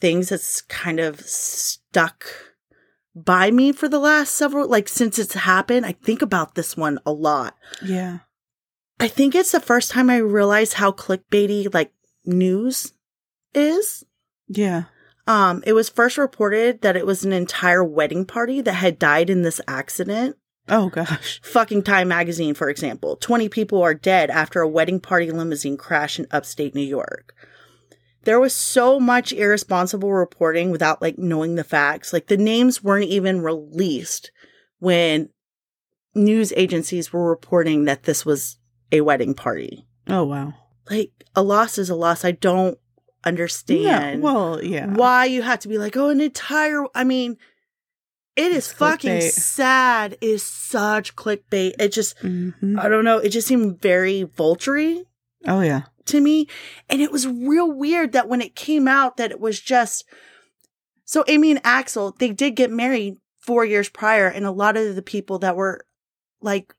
things 0.00 0.30
that's 0.30 0.62
kind 0.62 0.98
of 0.98 1.20
stuck 1.20 2.26
by 3.14 3.50
me 3.50 3.72
for 3.72 3.88
the 3.88 3.98
last 3.98 4.34
several, 4.34 4.68
like 4.68 4.88
since 4.88 5.18
it's 5.18 5.34
happened. 5.34 5.86
I 5.86 5.92
think 5.92 6.22
about 6.22 6.54
this 6.54 6.76
one 6.76 6.98
a 7.06 7.12
lot. 7.12 7.56
Yeah. 7.84 8.20
I 8.98 9.08
think 9.08 9.34
it's 9.34 9.52
the 9.52 9.60
first 9.60 9.90
time 9.90 10.10
I 10.10 10.18
realized 10.18 10.74
how 10.74 10.92
clickbaity 10.92 11.72
like 11.72 11.92
news 12.24 12.92
is. 13.54 14.04
Yeah. 14.48 14.84
Um, 15.26 15.62
it 15.66 15.72
was 15.74 15.88
first 15.88 16.18
reported 16.18 16.82
that 16.82 16.96
it 16.96 17.06
was 17.06 17.24
an 17.24 17.32
entire 17.32 17.84
wedding 17.84 18.24
party 18.24 18.60
that 18.60 18.72
had 18.72 18.98
died 18.98 19.30
in 19.30 19.42
this 19.42 19.60
accident. 19.68 20.36
Oh 20.70 20.88
gosh. 20.88 21.40
Fucking 21.42 21.82
Time 21.82 22.08
magazine, 22.08 22.54
for 22.54 22.70
example. 22.70 23.16
20 23.16 23.48
people 23.48 23.82
are 23.82 23.94
dead 23.94 24.30
after 24.30 24.60
a 24.60 24.68
wedding 24.68 25.00
party 25.00 25.30
limousine 25.30 25.76
crash 25.76 26.18
in 26.18 26.26
upstate 26.30 26.74
New 26.74 26.80
York. 26.80 27.34
There 28.24 28.40
was 28.40 28.54
so 28.54 29.00
much 29.00 29.32
irresponsible 29.32 30.12
reporting 30.12 30.70
without 30.70 31.02
like 31.02 31.18
knowing 31.18 31.56
the 31.56 31.64
facts. 31.64 32.12
Like 32.12 32.28
the 32.28 32.36
names 32.36 32.84
weren't 32.84 33.08
even 33.08 33.40
released 33.40 34.30
when 34.78 35.30
news 36.14 36.52
agencies 36.56 37.12
were 37.12 37.28
reporting 37.28 37.84
that 37.84 38.04
this 38.04 38.24
was 38.24 38.58
a 38.92 39.00
wedding 39.00 39.34
party. 39.34 39.86
Oh 40.06 40.24
wow. 40.24 40.54
Like 40.88 41.12
a 41.34 41.42
loss 41.42 41.78
is 41.78 41.90
a 41.90 41.94
loss. 41.94 42.24
I 42.24 42.32
don't 42.32 42.78
understand. 43.24 43.82
Yeah. 43.82 44.16
Well, 44.16 44.62
yeah. 44.62 44.86
why 44.86 45.26
you 45.26 45.42
have 45.42 45.60
to 45.60 45.68
be 45.68 45.78
like, 45.78 45.96
oh, 45.96 46.10
an 46.10 46.20
entire. 46.20 46.84
I 46.94 47.04
mean, 47.04 47.36
it 48.36 48.52
is 48.52 48.56
It's 48.68 48.72
fucking 48.72 49.10
clickbait. 49.18 49.32
sad. 49.32 50.12
It 50.20 50.26
is 50.26 50.42
such 50.42 51.16
clickbait. 51.16 51.74
It 51.78 51.92
just, 51.92 52.16
Mhm. 52.18 52.78
I 52.78 52.88
don't 52.88 53.04
know. 53.04 53.18
It 53.18 53.30
just 53.30 53.48
seemed 53.48 53.80
very 53.82 54.22
vulture 54.22 54.96
Oh 55.46 55.60
yeah. 55.60 55.82
to 56.06 56.20
me. 56.20 56.46
And 56.88 57.00
it 57.02 57.10
was 57.12 57.26
real 57.26 57.70
weird 57.70 58.12
that 58.12 58.28
when 58.28 58.40
it 58.40 58.54
came 58.54 58.86
out 58.88 59.16
that 59.16 59.30
it 59.30 59.40
was 59.40 59.60
just. 59.60 60.04
So 61.04 61.24
Amy 61.26 61.50
and 61.50 61.60
Axel, 61.64 62.14
they 62.18 62.30
did 62.30 62.52
get 62.56 62.70
married 62.70 63.16
four 63.40 63.64
years 63.64 63.88
prior. 63.88 64.26
And 64.28 64.46
a 64.46 64.50
lot 64.52 64.76
of 64.76 64.94
the 64.94 65.02
people 65.02 65.38
that 65.40 65.56
were 65.56 65.84
like 66.40 66.74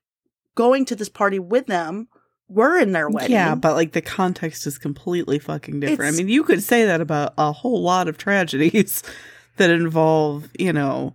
going 0.54 0.84
to 0.86 0.96
this 0.96 1.08
party 1.10 1.38
with 1.38 1.66
them 1.66 2.08
were 2.48 2.76
in 2.78 2.92
their 2.92 3.08
wedding. 3.08 3.32
Yeah, 3.32 3.54
but 3.54 3.74
like 3.74 3.92
the 3.92 4.00
context 4.02 4.66
is 4.66 4.78
completely 4.78 5.38
fucking 5.38 5.80
different. 5.80 6.00
It's- 6.00 6.14
I 6.14 6.16
mean, 6.18 6.28
you 6.28 6.44
could 6.44 6.62
say 6.62 6.84
that 6.86 7.00
about 7.00 7.34
a 7.38 7.52
whole 7.52 7.82
lot 7.82 8.08
of 8.08 8.16
tragedies 8.18 9.02
that 9.58 9.70
involve, 9.70 10.48
you 10.58 10.72
know, 10.72 11.14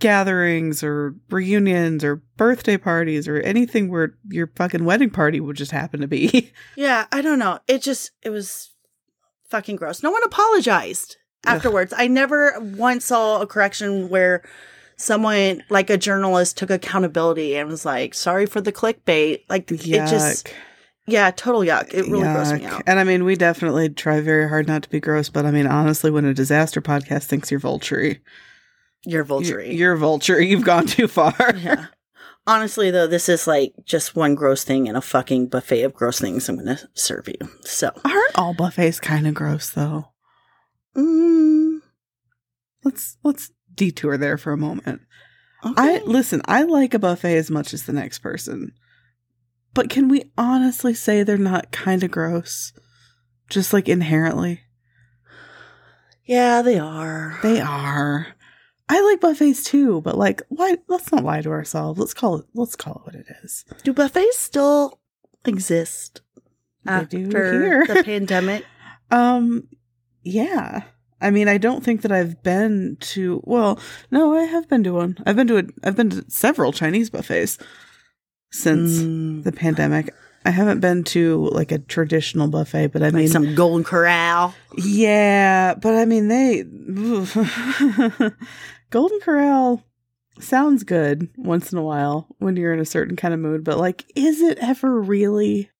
gatherings 0.00 0.82
or 0.82 1.14
reunions 1.30 2.04
or 2.04 2.16
birthday 2.36 2.76
parties 2.76 3.26
or 3.26 3.40
anything 3.40 3.90
where 3.90 4.14
your 4.28 4.46
fucking 4.56 4.84
wedding 4.84 5.10
party 5.10 5.40
would 5.40 5.56
just 5.56 5.72
happen 5.72 6.00
to 6.00 6.08
be. 6.08 6.52
Yeah, 6.76 7.06
I 7.10 7.22
don't 7.22 7.38
know. 7.38 7.58
It 7.66 7.82
just 7.82 8.12
it 8.22 8.30
was 8.30 8.70
fucking 9.50 9.76
gross. 9.76 10.02
No 10.02 10.10
one 10.10 10.22
apologized 10.24 11.16
Ugh. 11.46 11.56
afterwards. 11.56 11.92
I 11.96 12.06
never 12.06 12.54
once 12.60 13.06
saw 13.06 13.40
a 13.40 13.46
correction 13.46 14.08
where 14.08 14.42
someone 14.96 15.64
like 15.70 15.90
a 15.90 15.96
journalist 15.98 16.56
took 16.56 16.70
accountability 16.70 17.56
and 17.56 17.68
was 17.68 17.84
like, 17.84 18.14
"Sorry 18.14 18.46
for 18.46 18.60
the 18.60 18.72
clickbait." 18.72 19.40
Like 19.48 19.70
it 19.72 19.80
just 19.80 20.52
yeah, 21.08 21.30
total 21.30 21.62
yuck. 21.62 21.92
It 21.94 22.06
really 22.06 22.24
grossed 22.24 22.58
me 22.58 22.66
Yuck. 22.66 22.72
out. 22.72 22.82
And 22.86 23.00
I 23.00 23.04
mean, 23.04 23.24
we 23.24 23.34
definitely 23.34 23.88
try 23.88 24.20
very 24.20 24.46
hard 24.48 24.68
not 24.68 24.82
to 24.82 24.90
be 24.90 25.00
gross, 25.00 25.30
but 25.30 25.46
I 25.46 25.50
mean, 25.50 25.66
honestly, 25.66 26.10
when 26.10 26.26
a 26.26 26.34
disaster 26.34 26.82
podcast 26.82 27.24
thinks 27.24 27.50
you're 27.50 27.60
vulture, 27.60 28.16
You're 29.04 29.24
vulture. 29.24 29.60
you're, 29.62 29.96
vulture. 29.96 30.40
You've 30.40 30.64
gone 30.64 30.86
too 30.86 31.08
far. 31.08 31.34
yeah. 31.56 31.86
Honestly, 32.46 32.90
though, 32.90 33.06
this 33.06 33.28
is 33.28 33.46
like 33.46 33.72
just 33.84 34.16
one 34.16 34.34
gross 34.34 34.64
thing 34.64 34.86
in 34.86 34.96
a 34.96 35.00
fucking 35.02 35.48
buffet 35.48 35.82
of 35.82 35.92
gross 35.94 36.18
things 36.18 36.48
I'm 36.48 36.56
going 36.56 36.66
to 36.76 36.88
serve 36.94 37.28
you. 37.28 37.36
So, 37.60 37.90
Aren't 38.04 38.38
all 38.38 38.54
buffets 38.54 39.00
kind 39.00 39.26
of 39.26 39.34
gross 39.34 39.70
though? 39.70 40.06
mm, 40.96 41.78
Let's 42.84 43.18
let's 43.22 43.50
detour 43.74 44.16
there 44.16 44.38
for 44.38 44.52
a 44.52 44.56
moment. 44.58 45.02
okay. 45.64 45.74
I 45.76 46.02
listen, 46.06 46.40
I 46.46 46.62
like 46.62 46.94
a 46.94 46.98
buffet 46.98 47.36
as 47.36 47.50
much 47.50 47.74
as 47.74 47.84
the 47.84 47.92
next 47.92 48.20
person. 48.20 48.72
But 49.74 49.90
can 49.90 50.08
we 50.08 50.24
honestly 50.38 50.94
say 50.94 51.22
they're 51.22 51.36
not 51.36 51.70
kind 51.70 52.02
of 52.02 52.10
gross? 52.10 52.72
Just 53.50 53.72
like 53.74 53.88
inherently? 53.88 54.62
Yeah, 56.24 56.62
they 56.62 56.78
are. 56.78 57.38
They 57.42 57.60
are. 57.60 58.28
I 58.88 59.00
like 59.02 59.20
buffets 59.20 59.64
too, 59.64 60.00
but 60.00 60.16
like, 60.16 60.42
why? 60.48 60.76
Let's 60.88 61.12
not 61.12 61.24
lie 61.24 61.42
to 61.42 61.50
ourselves. 61.50 61.98
Let's 61.98 62.14
call 62.14 62.36
it. 62.36 62.46
Let's 62.54 62.76
call 62.76 62.94
it 62.96 63.06
what 63.06 63.14
it 63.14 63.26
is. 63.44 63.64
Do 63.84 63.92
buffets 63.92 64.38
still 64.38 64.98
exist 65.44 66.22
They 66.84 67.04
do 67.04 67.24
after 67.26 67.84
the 67.86 68.02
pandemic? 68.04 68.64
Um, 69.10 69.68
yeah. 70.22 70.82
I 71.20 71.30
mean, 71.30 71.48
I 71.48 71.56
don't 71.56 71.82
think 71.82 72.02
that 72.02 72.12
I've 72.12 72.42
been 72.42 72.98
to. 73.00 73.40
Well, 73.44 73.80
no, 74.10 74.36
I 74.36 74.42
have 74.42 74.68
been 74.68 74.84
to 74.84 74.92
one. 74.92 75.16
I've 75.24 75.34
been 75.34 75.46
to. 75.48 75.58
A, 75.58 75.62
I've 75.82 75.96
been 75.96 76.10
to 76.10 76.24
several 76.28 76.72
Chinese 76.72 77.08
buffets 77.08 77.56
since 78.52 78.98
Mm, 78.98 79.44
the 79.44 79.52
pandemic. 79.52 80.14
I 80.48 80.50
haven't 80.50 80.80
been 80.80 81.04
to 81.04 81.48
like 81.52 81.72
a 81.72 81.78
traditional 81.78 82.48
buffet, 82.48 82.86
but 82.88 83.02
I 83.02 83.06
like 83.06 83.14
mean, 83.14 83.28
some 83.28 83.54
Golden 83.54 83.84
Corral. 83.84 84.54
yeah, 84.78 85.74
but 85.74 85.94
I 85.94 86.04
mean, 86.06 86.28
they 86.28 86.62
Golden 88.90 89.20
Corral 89.20 89.84
sounds 90.40 90.84
good 90.84 91.28
once 91.36 91.72
in 91.72 91.78
a 91.78 91.82
while 91.82 92.28
when 92.38 92.56
you're 92.56 92.72
in 92.72 92.80
a 92.80 92.84
certain 92.86 93.16
kind 93.16 93.34
of 93.34 93.40
mood, 93.40 93.64
but 93.64 93.76
like, 93.78 94.04
is 94.16 94.40
it 94.40 94.58
ever 94.60 95.00
really? 95.00 95.70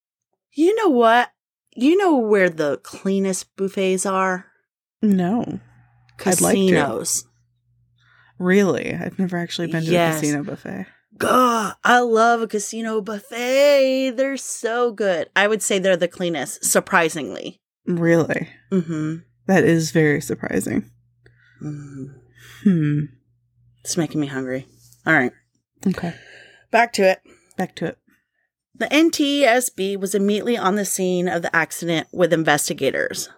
You 0.53 0.75
know 0.75 0.89
what? 0.91 1.31
You 1.75 1.97
know 1.97 2.17
where 2.19 2.51
the 2.51 2.79
cleanest 2.83 3.55
buffets 3.57 4.05
are? 4.05 4.47
No, 5.01 5.61
I'd 6.27 6.41
like 6.41 6.57
to. 6.57 6.67
Casinos. 6.67 7.25
really. 8.39 8.95
I've 8.95 9.19
never 9.19 9.37
actually 9.39 9.69
been 9.69 9.85
to 9.85 9.91
Yes. 9.91 10.17
a 10.17 10.21
casino 10.21 10.43
buffet. 10.45 10.87
God, 11.19 11.75
I 11.85 11.99
love 12.01 12.41
a 12.43 12.47
casino 12.47 13.01
buffet. 13.01 14.13
They're 14.17 14.37
so 14.37 14.93
good. 14.93 15.29
I 15.37 15.49
would 15.49 15.63
say 15.63 15.79
they're 15.79 15.97
the 15.97 16.09
cleanest, 16.09 16.65
surprisingly. 16.65 17.61
Really, 17.87 18.49
Mm-hmm. 18.71 19.17
that 19.47 19.65
is 19.65 19.91
very 19.91 20.21
surprising. 20.21 20.91
mm 21.63 22.15
Hmm. 22.65 23.01
It's 23.85 23.97
making 23.97 24.21
me 24.21 24.27
hungry. 24.27 24.67
All 25.07 25.13
right, 25.15 25.33
Okay, 25.87 26.15
back 26.71 26.93
to 26.95 27.03
it. 27.11 27.21
back 27.57 27.75
to 27.77 27.87
it. 27.87 27.99
The 28.75 28.87
NTSB 28.87 29.97
was 29.99 30.15
immediately 30.15 30.57
on 30.59 30.75
the 30.75 30.85
scene 30.85 31.29
of 31.29 31.43
the 31.43 31.55
accident 31.55 32.09
with 32.13 32.33
investigators, 32.33 33.29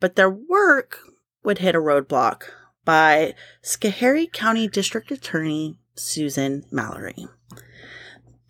but 0.00 0.16
their 0.16 0.28
work 0.30 0.98
would 1.44 1.58
hit 1.58 1.74
a 1.74 1.78
roadblock 1.80 2.42
by 2.84 3.34
Schoharie 3.62 4.30
County 4.32 4.68
District 4.68 5.10
Attorney 5.10 5.78
Susan 5.98 6.64
Mallery. 6.70 7.26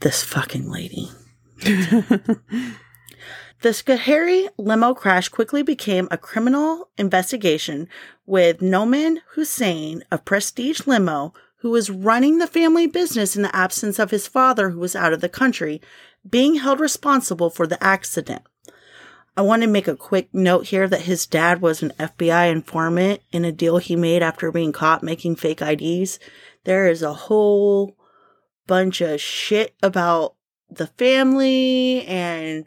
This 0.01 0.23
fucking 0.23 0.71
lady. 0.71 1.09
The 3.61 3.71
Schoharie 3.71 4.49
limo 4.57 4.95
crash 4.95 5.29
quickly 5.29 5.65
became 5.65 6.07
a 6.13 6.17
criminal 6.17 6.91
investigation 6.97 7.89
with 8.25 8.61
Nauman 8.61 9.19
Hussain 9.31 10.05
of 10.13 10.25
Prestige 10.25 10.87
Limo, 10.87 11.33
who 11.57 11.71
was 11.71 11.91
running 11.91 12.39
the 12.39 12.47
family 12.47 12.87
business 12.87 13.35
in 13.35 13.43
the 13.43 13.55
absence 13.57 13.99
of 13.99 14.13
his 14.13 14.29
father, 14.29 14.71
who 14.71 14.79
was 14.79 14.95
out 14.95 15.13
of 15.13 15.21
the 15.21 15.29
country, 15.29 15.81
being 16.29 16.55
held 16.57 16.79
responsible 16.79 17.51
for 17.51 17.67
the 17.67 17.83
accident. 17.83 18.43
I 19.37 19.43
want 19.43 19.63
to 19.63 19.69
make 19.69 19.89
a 19.89 19.97
quick 19.97 20.29
note 20.33 20.67
here 20.69 20.87
that 20.87 21.03
his 21.03 21.27
dad 21.27 21.61
was 21.61 21.83
an 21.83 21.93
FBI 21.99 22.53
informant 22.53 23.23
in 23.33 23.45
a 23.45 23.51
deal 23.51 23.79
he 23.79 23.97
made 23.97 24.23
after 24.23 24.53
being 24.53 24.71
caught 24.71 25.03
making 25.03 25.35
fake 25.35 25.63
IDs. 25.63 26.21
There 26.65 26.89
is 26.89 27.03
a 27.03 27.13
whole 27.15 27.97
bunch 28.67 29.01
of 29.01 29.21
shit 29.21 29.75
about 29.83 30.35
the 30.71 30.87
family 30.89 32.05
and 32.07 32.67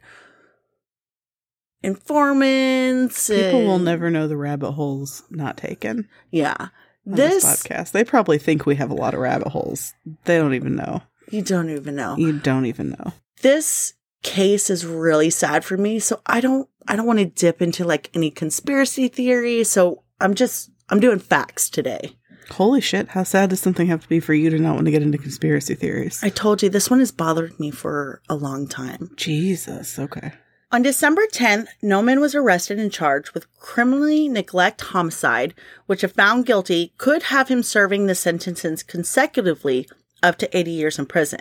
informants. 1.84 3.27
People 3.30 3.65
will 3.65 3.80
never 3.80 4.10
know 4.10 4.27
the 4.27 4.38
rabbit 4.38 4.71
holes 4.71 5.23
not 5.30 5.58
taken 5.58 6.08
Yeah. 6.32 6.67
this, 7.06 7.43
This, 7.43 7.45
podcast. 7.63 7.91
They 7.91 8.04
probably 8.04 8.38
think 8.38 8.65
we 8.65 8.75
have 8.75 8.91
a 8.91 8.95
lot 8.95 9.13
of 9.13 9.19
rabbit 9.19 9.47
holes. 9.49 9.93
They 10.25 10.38
don't 10.38 10.54
even 10.54 10.75
know. 10.75 11.01
you 11.30 11.41
don't 11.41 11.69
even 11.69 11.95
know. 11.95 12.15
You 12.17 12.34
don't 12.39 12.65
even 12.65 12.89
know. 12.91 13.13
this 13.41 13.93
case 14.23 14.69
is 14.69 14.86
really 14.86 15.32
sad 15.32 15.65
for 15.65 15.77
me 15.77 15.97
so 15.97 16.21
i 16.27 16.39
don't 16.39 16.69
i 16.88 16.95
don't 16.95 17.08
want 17.08 17.17
to 17.17 17.25
dip 17.25 17.60
into 17.60 17.84
like 17.84 18.08
any 18.13 18.30
conspiracy 18.30 19.08
theory 19.08 19.63
so 19.63 20.04
i'm 20.19 20.36
just 20.36 20.69
i'm 20.89 20.99
doing 20.99 21.17
facts 21.17 21.67
today 21.67 22.15
Holy 22.52 22.82
shit! 22.82 23.10
How 23.10 23.24
sad 23.24 23.50
does 23.50 23.60
something 23.60 23.88
have 23.88 24.02
to 24.02 24.10
be 24.10 24.20
for 24.20 24.34
you 24.34 24.50
to 24.50 24.60
not 24.60 24.76
want 24.76 24.86
to 24.86 24.92
get 24.92 25.02
into 25.02 25.18
conspiracy 25.18 25.76
theories? 25.76 26.20
i 26.24 26.30
told 26.30 26.62
you 26.62 26.70
this 26.70 26.90
one 26.90 27.00
has 27.00 27.12
bothered 27.12 27.60
me 27.60 27.72
for 27.72 28.22
a 28.30 28.36
long 28.36 28.68
time 28.68 29.12
Jesus. 29.16 29.98
Okay. 29.98 30.34
on 30.72 30.82
december 30.82 31.24
10th 31.34 31.68
nauman 31.84 32.20
was 32.20 32.36
arrested 32.36 32.80
and 32.80 32.92
charged 32.92 33.32
with 33.32 33.52
criminally 33.60 34.28
neglect 34.28 34.82
homicide 34.82 35.54
which 35.86 36.04
if 36.04 36.14
found 36.14 36.46
guilty 36.46 36.94
could 36.98 37.24
have 37.24 37.48
him 37.48 37.64
serving 37.64 38.06
the 38.06 38.16
sentences 38.16 38.84
consecutively 38.84 39.88
up 40.22 40.38
to 40.38 40.58
80 40.58 40.72
years 40.72 41.00
in 41.00 41.06
prison 41.06 41.40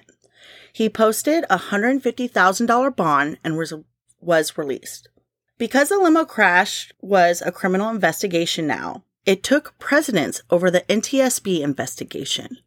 he 0.73 0.89
posted 0.89 1.45
a 1.51 1.59
$150,000 1.59 2.97
bond 2.97 3.39
and 3.43 3.57
was, 3.57 3.73
was 4.21 4.59
released. 4.59 5.09
Because 5.59 5.89
the 5.89 5.99
limo 5.99 6.25
crash 6.25 6.91
was 7.01 7.43
a 7.43 7.53
criminal 7.53 7.91
investigation 7.91 8.67
now, 8.67 9.05
it 9.27 9.43
took 9.43 9.79
precedence 9.79 10.43
over 10.51 10.71
the 10.71 10.83
NTSB 10.83 11.61
investigation. 11.61 12.59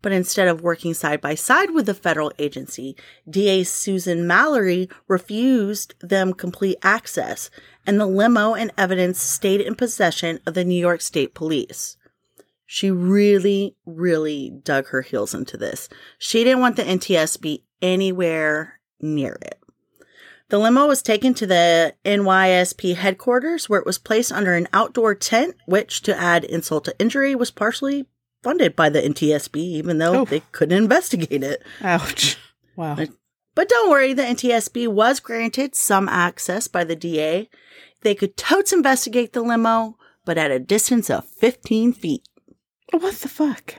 But 0.00 0.12
instead 0.12 0.46
of 0.46 0.62
working 0.62 0.94
side 0.94 1.20
by 1.20 1.34
side 1.34 1.72
with 1.72 1.86
the 1.86 1.94
federal 1.94 2.32
agency, 2.38 2.96
DA 3.28 3.64
Susan 3.64 4.26
Mallery 4.26 4.88
refused 5.08 5.94
them 6.00 6.34
complete 6.34 6.78
access, 6.82 7.50
and 7.84 8.00
the 8.00 8.06
limo 8.06 8.54
and 8.54 8.70
evidence 8.78 9.20
stayed 9.20 9.60
in 9.60 9.74
possession 9.74 10.38
of 10.46 10.54
the 10.54 10.64
New 10.64 10.78
York 10.78 11.00
State 11.00 11.34
Police. 11.34 11.96
She 12.64 12.90
really, 12.90 13.76
really 13.86 14.52
dug 14.62 14.88
her 14.88 15.02
heels 15.02 15.34
into 15.34 15.56
this. 15.56 15.88
She 16.18 16.44
didn't 16.44 16.60
want 16.60 16.76
the 16.76 16.84
NTSB 16.84 17.62
anywhere 17.82 18.78
near 19.00 19.38
it. 19.40 19.58
The 20.50 20.58
limo 20.58 20.86
was 20.86 21.02
taken 21.02 21.34
to 21.34 21.46
the 21.46 21.94
NYSP 22.04 22.94
headquarters 22.96 23.68
where 23.68 23.80
it 23.80 23.86
was 23.86 23.98
placed 23.98 24.32
under 24.32 24.54
an 24.54 24.66
outdoor 24.72 25.14
tent, 25.14 25.56
which, 25.66 26.00
to 26.02 26.16
add 26.18 26.44
insult 26.44 26.86
to 26.86 26.98
injury, 26.98 27.34
was 27.34 27.50
partially 27.50 28.06
funded 28.42 28.74
by 28.74 28.88
the 28.88 29.00
NTSB, 29.02 29.56
even 29.56 29.98
though 29.98 30.20
Oh. 30.20 30.24
they 30.24 30.40
couldn't 30.52 30.78
investigate 30.78 31.42
it. 31.42 31.62
Ouch. 31.82 32.38
Wow. 32.76 32.96
Like- 32.96 33.10
But 33.54 33.68
don't 33.68 33.90
worry, 33.90 34.12
the 34.14 34.22
NTSB 34.24 34.86
was 34.86 35.18
granted 35.20 35.74
some 35.74 36.08
access 36.08 36.68
by 36.68 36.84
the 36.84 36.94
DA. 36.96 37.50
They 38.02 38.14
could 38.14 38.36
totes 38.36 38.72
investigate 38.72 39.32
the 39.32 39.42
limo, 39.42 39.98
but 40.24 40.38
at 40.38 40.52
a 40.52 40.60
distance 40.60 41.10
of 41.10 41.24
15 41.26 41.92
feet. 41.92 42.22
What 42.92 43.14
the 43.16 43.28
fuck? 43.28 43.74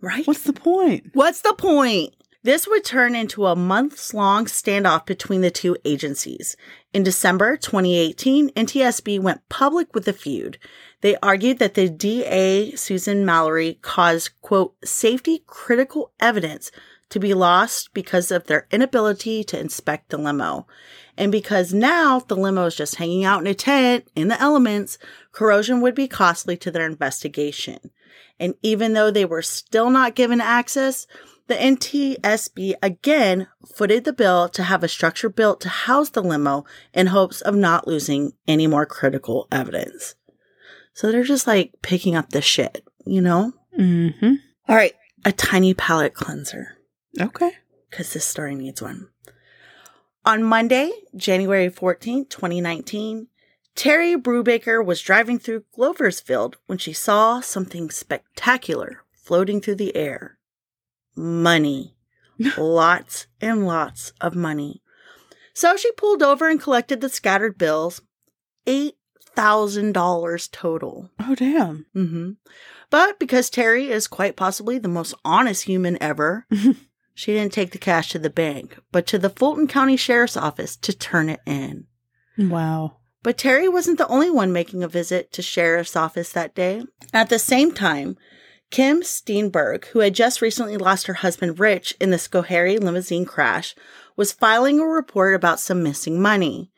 Right? 0.00 0.26
What's 0.26 0.42
the 0.42 0.52
point? 0.54 1.10
What's 1.12 1.42
the 1.42 1.52
point? 1.52 2.14
This 2.44 2.68
would 2.68 2.84
turn 2.84 3.14
into 3.14 3.46
a 3.46 3.56
months 3.56 4.12
long 4.12 4.44
standoff 4.44 5.06
between 5.06 5.40
the 5.40 5.50
two 5.50 5.78
agencies. 5.82 6.58
In 6.92 7.02
December 7.02 7.56
2018, 7.56 8.50
NTSB 8.50 9.18
went 9.18 9.48
public 9.48 9.94
with 9.94 10.04
the 10.04 10.12
feud. 10.12 10.58
They 11.00 11.16
argued 11.22 11.58
that 11.60 11.72
the 11.72 11.88
DA, 11.88 12.76
Susan 12.76 13.24
Mallery, 13.24 13.78
caused, 13.80 14.38
quote, 14.42 14.74
safety 14.84 15.42
critical 15.46 16.12
evidence 16.20 16.70
to 17.08 17.18
be 17.18 17.32
lost 17.32 17.94
because 17.94 18.30
of 18.30 18.44
their 18.44 18.66
inability 18.70 19.42
to 19.44 19.58
inspect 19.58 20.10
the 20.10 20.18
limo. 20.18 20.66
And 21.16 21.32
because 21.32 21.72
now 21.72 22.20
the 22.20 22.36
limo 22.36 22.66
is 22.66 22.76
just 22.76 22.96
hanging 22.96 23.24
out 23.24 23.40
in 23.40 23.46
a 23.46 23.54
tent 23.54 24.06
in 24.14 24.28
the 24.28 24.38
elements, 24.38 24.98
corrosion 25.32 25.80
would 25.80 25.94
be 25.94 26.08
costly 26.08 26.58
to 26.58 26.70
their 26.70 26.84
investigation. 26.84 27.78
And 28.38 28.54
even 28.60 28.92
though 28.92 29.10
they 29.10 29.24
were 29.24 29.42
still 29.42 29.88
not 29.88 30.14
given 30.14 30.42
access, 30.42 31.06
the 31.46 31.54
NTSB 31.54 32.74
again 32.82 33.48
footed 33.74 34.04
the 34.04 34.12
bill 34.12 34.48
to 34.50 34.62
have 34.62 34.82
a 34.82 34.88
structure 34.88 35.28
built 35.28 35.60
to 35.62 35.68
house 35.68 36.10
the 36.10 36.22
limo 36.22 36.64
in 36.92 37.08
hopes 37.08 37.40
of 37.40 37.54
not 37.54 37.86
losing 37.86 38.32
any 38.48 38.66
more 38.66 38.86
critical 38.86 39.46
evidence. 39.52 40.14
So 40.94 41.10
they're 41.10 41.22
just 41.24 41.46
like 41.46 41.72
picking 41.82 42.14
up 42.14 42.30
the 42.30 42.40
shit, 42.40 42.86
you 43.04 43.20
know? 43.20 43.52
Mm-hmm. 43.78 44.34
All 44.68 44.76
right, 44.76 44.94
a 45.24 45.32
tiny 45.32 45.74
palate 45.74 46.14
cleanser 46.14 46.78
Okay. 47.20 47.50
because 47.90 48.12
this 48.12 48.24
story 48.26 48.54
needs 48.54 48.80
one. 48.80 49.08
On 50.24 50.42
Monday, 50.42 50.90
January 51.14 51.68
14th, 51.68 52.30
2019, 52.30 53.26
Terry 53.74 54.16
Brubaker 54.16 54.82
was 54.82 55.02
driving 55.02 55.38
through 55.38 55.64
Gloversville 55.76 56.54
when 56.66 56.78
she 56.78 56.92
saw 56.92 57.40
something 57.40 57.90
spectacular 57.90 59.02
floating 59.12 59.60
through 59.60 59.74
the 59.74 59.94
air. 59.96 60.38
Money. 61.16 61.96
lots 62.56 63.26
and 63.40 63.66
lots 63.66 64.12
of 64.20 64.34
money. 64.34 64.82
So 65.52 65.76
she 65.76 65.92
pulled 65.92 66.22
over 66.22 66.48
and 66.48 66.60
collected 66.60 67.00
the 67.00 67.08
scattered 67.08 67.56
bills. 67.58 68.02
$8,000 69.36 70.50
total. 70.50 71.10
Oh 71.20 71.34
damn. 71.34 71.86
hmm 71.92 72.30
But 72.90 73.18
because 73.18 73.50
Terry 73.50 73.90
is 73.90 74.06
quite 74.06 74.36
possibly 74.36 74.78
the 74.78 74.88
most 74.88 75.14
honest 75.24 75.64
human 75.64 75.96
ever, 76.02 76.46
she 77.14 77.32
didn't 77.32 77.52
take 77.52 77.70
the 77.72 77.78
cash 77.78 78.08
to 78.10 78.18
the 78.18 78.30
bank, 78.30 78.78
but 78.92 79.06
to 79.08 79.18
the 79.18 79.30
Fulton 79.30 79.66
County 79.68 79.96
Sheriff's 79.96 80.36
Office 80.36 80.76
to 80.78 80.92
turn 80.92 81.28
it 81.28 81.40
in. 81.46 81.86
Wow. 82.36 82.96
But 83.22 83.38
Terry 83.38 83.68
wasn't 83.68 83.98
the 83.98 84.08
only 84.08 84.30
one 84.30 84.52
making 84.52 84.82
a 84.82 84.88
visit 84.88 85.32
to 85.32 85.40
sheriff's 85.42 85.96
office 85.96 86.30
that 86.32 86.54
day. 86.54 86.82
At 87.12 87.30
the 87.30 87.38
same 87.38 87.72
time, 87.72 88.16
Kim 88.74 89.02
Steenburg, 89.02 89.84
who 89.86 90.00
had 90.00 90.16
just 90.16 90.42
recently 90.42 90.76
lost 90.76 91.06
her 91.06 91.14
husband 91.14 91.60
Rich 91.60 91.94
in 92.00 92.10
the 92.10 92.16
Schoharie 92.16 92.80
limousine 92.82 93.24
crash, 93.24 93.72
was 94.16 94.32
filing 94.32 94.80
a 94.80 94.84
report 94.84 95.36
about 95.36 95.60
some 95.60 95.80
missing 95.84 96.20
money. 96.20 96.72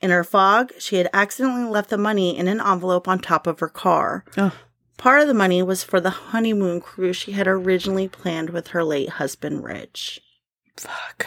In 0.00 0.10
her 0.10 0.22
fog, 0.22 0.70
she 0.78 0.94
had 0.94 1.10
accidentally 1.12 1.64
left 1.68 1.90
the 1.90 1.98
money 1.98 2.38
in 2.38 2.46
an 2.46 2.60
envelope 2.60 3.08
on 3.08 3.18
top 3.18 3.48
of 3.48 3.58
her 3.58 3.68
car. 3.68 4.24
Oh, 4.38 4.52
Part 4.96 5.22
of 5.22 5.26
the 5.26 5.34
money 5.34 5.60
was 5.60 5.82
for 5.82 5.98
the 6.00 6.10
honeymoon 6.10 6.80
cruise 6.80 7.16
she 7.16 7.32
had 7.32 7.48
originally 7.48 8.06
planned 8.06 8.50
with 8.50 8.68
her 8.68 8.84
late 8.84 9.08
husband 9.08 9.64
Rich. 9.64 10.20
fuck. 10.76 11.26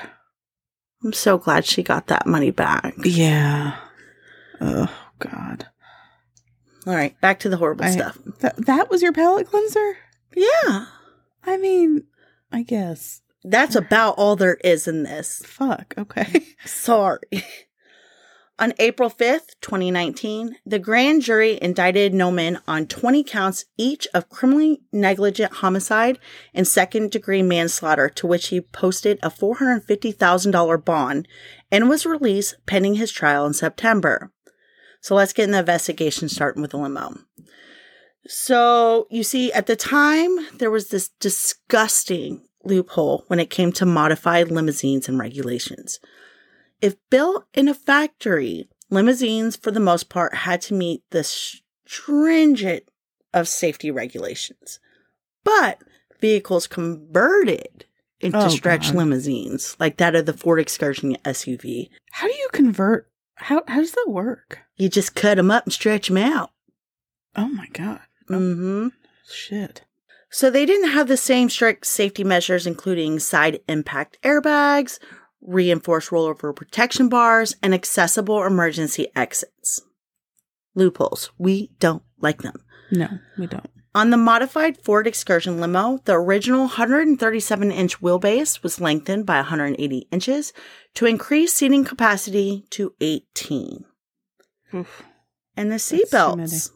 I'm 1.03 1.11
so 1.11 1.37
glad 1.37 1.65
she 1.65 1.83
got 1.83 2.07
that 2.07 2.25
money 2.25 2.49
back. 2.49 2.95
Yeah. 3.03 3.75
Oh, 4.61 4.89
God. 5.19 5.67
All 6.87 6.95
right, 6.95 7.19
back 7.19 7.39
to 7.41 7.49
the 7.49 7.57
horrible 7.57 7.83
I- 7.83 7.91
stuff. 7.91 8.17
That, 8.39 8.55
that 8.67 8.89
was 8.89 9.01
your 9.01 9.11
palate 9.11 9.47
cleanser? 9.49 9.97
Yeah. 10.35 10.85
I 11.43 11.57
mean, 11.57 12.03
I 12.51 12.63
guess. 12.63 13.21
That's 13.43 13.75
about 13.75 14.15
all 14.17 14.35
there 14.35 14.57
is 14.63 14.87
in 14.87 15.03
this. 15.03 15.43
Fuck. 15.45 15.93
Okay. 15.97 16.45
Sorry. 16.65 17.43
On 18.59 18.71
April 18.77 19.09
5th, 19.09 19.55
2019, 19.61 20.57
the 20.63 20.77
grand 20.77 21.23
jury 21.23 21.57
indicted 21.59 22.13
Nauman 22.13 22.61
on 22.67 22.85
20 22.85 23.23
counts 23.23 23.65
each 23.77 24.07
of 24.13 24.29
criminally 24.29 24.83
negligent 24.91 25.53
homicide 25.53 26.19
and 26.53 26.67
second 26.67 27.11
degree 27.11 27.41
manslaughter, 27.41 28.09
to 28.09 28.27
which 28.27 28.49
he 28.49 28.61
posted 28.61 29.17
a 29.23 29.31
$450,000 29.31 30.85
bond 30.85 31.27
and 31.71 31.89
was 31.89 32.05
released 32.05 32.55
pending 32.67 32.95
his 32.95 33.11
trial 33.11 33.45
in 33.47 33.53
September. 33.53 34.31
So 35.01 35.15
let's 35.15 35.33
get 35.33 35.45
in 35.45 35.51
the 35.51 35.59
investigation, 35.59 36.29
starting 36.29 36.61
with 36.61 36.71
the 36.71 36.77
limo. 36.77 37.17
So 38.27 39.07
you 39.09 39.23
see, 39.23 39.51
at 39.51 39.65
the 39.67 39.75
time, 39.75 40.37
there 40.57 40.71
was 40.71 40.89
this 40.89 41.09
disgusting 41.19 42.41
loophole 42.63 43.25
when 43.27 43.39
it 43.39 43.49
came 43.49 43.71
to 43.73 43.85
modified 43.85 44.49
limousines 44.49 45.09
and 45.09 45.19
regulations. 45.19 45.99
If 46.81 46.95
built 47.09 47.45
in 47.53 47.67
a 47.67 47.73
factory, 47.73 48.69
limousines, 48.89 49.55
for 49.55 49.71
the 49.71 49.79
most 49.79 50.09
part, 50.09 50.33
had 50.35 50.61
to 50.63 50.73
meet 50.73 51.01
the 51.11 51.23
stringent 51.23 52.83
of 53.33 53.47
safety 53.47 53.91
regulations. 53.91 54.79
But 55.43 55.79
vehicles 56.21 56.67
converted 56.67 57.85
into 58.21 58.37
Oh, 58.45 58.47
stretch 58.49 58.87
God. 58.87 58.95
limousines, 58.95 59.75
like 59.79 59.97
that 59.97 60.15
of 60.15 60.25
the 60.25 60.33
Ford 60.33 60.59
Excursion 60.59 61.17
SUV, 61.25 61.89
How 62.11 62.27
do 62.27 62.33
you 62.33 62.47
convert? 62.53 63.09
How, 63.35 63.63
how 63.67 63.79
does 63.79 63.91
that 63.93 64.05
work? 64.09 64.59
you 64.77 64.87
just 64.89 65.13
cut 65.15 65.35
them 65.35 65.51
up 65.51 65.65
and 65.65 65.73
stretch 65.73 66.07
them 66.07 66.17
out. 66.17 66.51
Oh, 67.35 67.47
my 67.49 67.67
God. 67.73 67.99
Hmm 68.33 68.87
Shit. 69.25 69.83
So 70.29 70.49
they 70.49 70.65
didn't 70.65 70.89
have 70.89 71.07
the 71.07 71.17
same 71.17 71.49
strict 71.49 71.85
safety 71.85 72.23
measures, 72.23 72.65
including 72.65 73.19
side 73.19 73.61
impact 73.69 74.17
airbags, 74.23 74.97
reinforced 75.41 76.09
rollover 76.09 76.55
protection 76.55 77.07
bars, 77.07 77.55
and 77.61 77.73
accessible 77.73 78.43
emergency 78.43 79.07
exits. 79.15 79.81
Loopholes. 80.75 81.29
We 81.37 81.69
don't 81.79 82.03
like 82.19 82.41
them. 82.41 82.55
No, 82.91 83.09
we 83.37 83.45
don't. 83.45 83.69
On 83.95 84.09
the 84.09 84.17
modified 84.17 84.77
Ford 84.77 85.05
Excursion 85.05 85.61
limo, 85.61 85.99
the 86.05 86.13
original 86.13 86.61
137 86.61 87.71
inch 87.71 88.01
wheelbase 88.01 88.63
was 88.63 88.81
lengthened 88.81 89.27
by 89.27 89.35
180 89.35 90.07
inches 90.11 90.51
to 90.95 91.05
increase 91.05 91.53
seating 91.53 91.85
capacity 91.85 92.65
to 92.71 92.95
18. 92.99 93.85
Oof. 94.73 95.03
And 95.55 95.71
the 95.71 95.75
seatbelts. 95.75 96.71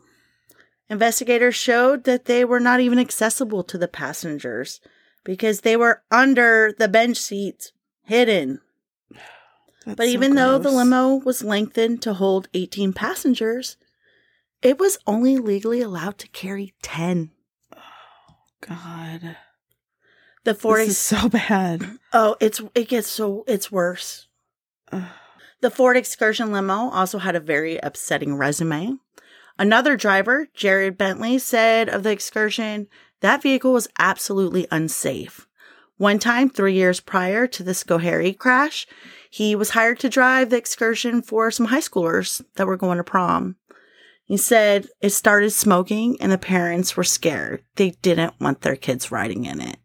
Investigators 0.89 1.55
showed 1.55 2.05
that 2.05 2.25
they 2.25 2.45
were 2.45 2.59
not 2.59 2.79
even 2.79 2.99
accessible 2.99 3.63
to 3.63 3.77
the 3.77 3.87
passengers 3.87 4.79
because 5.23 5.61
they 5.61 5.75
were 5.75 6.01
under 6.09 6.73
the 6.77 6.87
bench 6.87 7.17
seats, 7.17 7.73
hidden. 8.03 8.61
That's 9.85 9.97
But 9.97 10.05
so 10.05 10.11
even 10.11 10.35
though 10.35 10.57
the 10.57 10.71
limo 10.71 11.15
was 11.15 11.43
lengthened 11.43 12.01
to 12.03 12.13
hold 12.13 12.47
18 12.53 12.93
passengers, 12.93 13.77
it 14.61 14.79
was 14.79 14.97
only 15.05 15.37
legally 15.37 15.81
allowed 15.81 16.17
to 16.19 16.27
carry 16.29 16.73
10. 16.81 17.31
Oh, 17.75 17.79
God. 18.61 19.37
The 20.45 20.55
Ford 20.55 20.81
This 20.81 20.89
is 20.89 20.97
so 20.97 21.27
bad. 21.27 21.85
Oh, 22.13 22.37
it's 22.39 22.61
it 22.73 22.87
gets 22.87 23.09
so 23.09 23.43
it's 23.47 23.69
worse. 23.69 24.27
Ugh. 24.93 25.03
The 25.59 25.71
Ford 25.71 25.97
Excursion 25.97 26.51
limo 26.51 26.89
also 26.89 27.17
had 27.17 27.35
a 27.35 27.41
very 27.41 27.77
upsetting 27.77 28.35
resume. 28.35 28.97
Another 29.59 29.97
driver, 29.97 30.47
Jared 30.53 30.97
Bentley, 30.97 31.39
said 31.39 31.89
of 31.89 32.03
the 32.03 32.11
Excursion, 32.11 32.87
that 33.21 33.41
vehicle 33.41 33.73
was 33.73 33.87
absolutely 33.97 34.67
unsafe. 34.71 35.47
One 35.97 36.19
time, 36.19 36.49
three 36.49 36.73
years 36.73 36.99
prior 36.99 37.47
to 37.47 37.63
the 37.63 37.71
Schoharie 37.71 38.37
crash, 38.37 38.85
he 39.31 39.55
was 39.55 39.71
hired 39.71 39.99
to 40.01 40.09
drive 40.09 40.51
the 40.51 40.57
Excursion 40.57 41.23
for 41.23 41.49
some 41.49 41.67
high 41.67 41.79
schoolers 41.79 42.43
that 42.55 42.67
were 42.67 42.77
going 42.77 42.97
to 42.97 43.03
prom. 43.03 43.55
He 44.25 44.37
said 44.37 44.87
it 45.01 45.09
started 45.11 45.51
smoking 45.51 46.17
and 46.21 46.31
the 46.31 46.37
parents 46.37 46.95
were 46.95 47.03
scared. 47.03 47.63
They 47.75 47.91
didn't 48.01 48.39
want 48.39 48.61
their 48.61 48.75
kids 48.75 49.11
riding 49.11 49.45
in 49.45 49.61
it. 49.61 49.77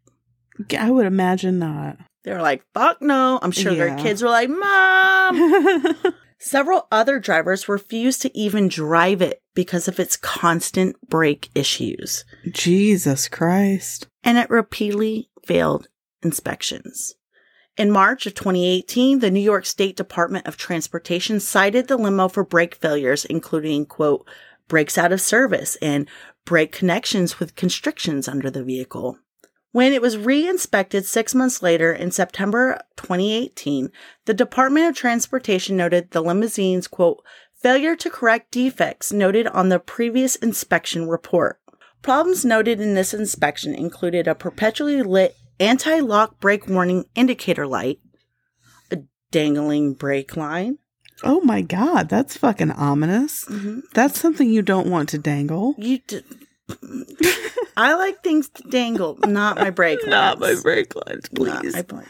I 0.77 0.91
would 0.91 1.07
imagine 1.07 1.59
not. 1.59 1.97
They 2.25 2.33
were 2.33 2.43
like, 2.43 2.63
fuck 2.75 3.01
no. 3.01 3.39
I'm 3.41 3.53
sure 3.53 3.75
their 3.75 3.97
kids 3.97 4.23
were 4.23 4.29
like, 4.29 4.51
Mom. 4.51 5.97
Several 6.39 6.89
other 6.91 7.21
drivers 7.21 7.69
refused 7.69 8.23
to 8.23 8.37
even 8.37 8.69
drive 8.69 9.23
it 9.23 9.42
because 9.55 9.89
of 9.89 10.01
its 10.01 10.17
constant 10.17 10.97
brake 11.09 11.51
issues, 11.55 12.25
Jesus 12.51 13.29
Christ. 13.29 14.07
and 14.25 14.39
it 14.39 14.51
repeatedly 14.51 15.29
failed 15.45 15.89
inspections. 16.23 17.15
In 17.77 17.91
March 17.91 18.27
of 18.27 18.35
2018, 18.35 19.21
the 19.21 19.31
New 19.31 19.41
York 19.41 19.65
State 19.65 19.97
Department 19.97 20.47
of 20.47 20.57
Transportation 20.57 21.41
cited 21.41 21.89
the 21.89 21.97
limo 21.97 22.29
for 22.29 22.45
brake 22.45 22.75
failures, 22.75 23.25
including, 23.25 23.87
quote, 23.87 24.29
brakes 24.69 24.99
out 24.99 25.13
of 25.13 25.21
service 25.21 25.77
and 25.81 26.09
brake 26.45 26.73
connections 26.73 27.41
with 27.41 27.57
constrictions 27.57 28.29
under 28.29 28.51
the 28.51 28.63
vehicle. 28.63 29.19
When 29.71 29.95
it 29.95 30.03
was 30.03 30.19
re-inspected 30.19 31.07
six 31.07 31.35
months 31.35 31.63
later 31.63 31.95
in 31.95 32.11
September 32.11 32.79
2018, 32.97 33.91
the 34.27 34.35
Department 34.35 34.91
of 34.91 34.95
Transportation 34.95 35.75
noted 35.75 36.11
the 36.11 36.21
limousine's, 36.21 36.87
quote, 36.87 37.25
failure 37.63 37.97
to 37.97 38.11
correct 38.11 38.51
defects 38.51 39.13
noted 39.13 39.47
on 39.49 39.69
the 39.69 39.79
previous 39.79 40.37
inspection 40.37 41.09
report. 41.09 41.59
Problems 42.03 42.45
noted 42.45 42.81
in 42.81 42.95
this 42.95 43.15
inspection 43.15 43.75
included 43.75 44.27
a 44.27 44.35
perpetually 44.35 45.03
lit 45.03 45.37
anti-lock 45.61 46.41
brake 46.41 46.67
warning 46.69 47.05
indicator 47.15 47.67
light, 47.67 48.01
a 48.91 48.99
dangling 49.31 49.95
brake 49.95 50.37
line, 50.37 50.79
Oh 51.25 51.41
my 51.43 51.61
God. 51.61 52.09
That's 52.09 52.37
fucking 52.37 52.73
ominous. 52.73 53.45
Mm-hmm. 53.45 53.81
That's 53.95 54.19
something 54.21 54.51
you 54.51 54.61
don't 54.61 54.89
want 54.89 55.09
to 55.11 55.19
dangle. 55.19 55.77
you 55.79 55.99
d- 56.05 56.23
I 57.77 57.95
like 57.95 58.23
things 58.25 58.49
to 58.49 58.63
dangle, 58.69 59.19
not 59.27 59.57
my 59.57 59.71
brake 59.71 60.01
lines. 60.07 60.63
brake 60.63 60.95
lines, 60.97 61.29
Not 61.33 61.65
my 61.73 61.83
brake. 61.83 62.09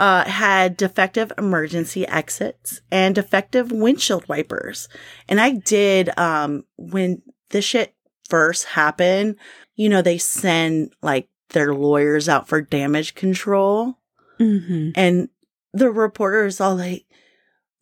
Uh, 0.00 0.24
had 0.24 0.78
defective 0.78 1.30
emergency 1.36 2.08
exits 2.08 2.80
and 2.90 3.14
defective 3.14 3.70
windshield 3.70 4.26
wipers. 4.30 4.88
And 5.28 5.38
I 5.38 5.50
did, 5.50 6.08
um, 6.18 6.64
when 6.78 7.20
this 7.50 7.66
shit 7.66 7.94
first 8.26 8.64
happened, 8.64 9.36
you 9.74 9.90
know, 9.90 10.00
they 10.00 10.16
send 10.16 10.94
like 11.02 11.28
their 11.50 11.74
lawyers 11.74 12.30
out 12.30 12.48
for 12.48 12.62
damage 12.62 13.14
control. 13.14 13.98
Mm-hmm. 14.38 14.92
And 14.94 15.28
the 15.74 15.90
reporter 15.90 16.46
is 16.46 16.62
all 16.62 16.76
like, 16.76 17.04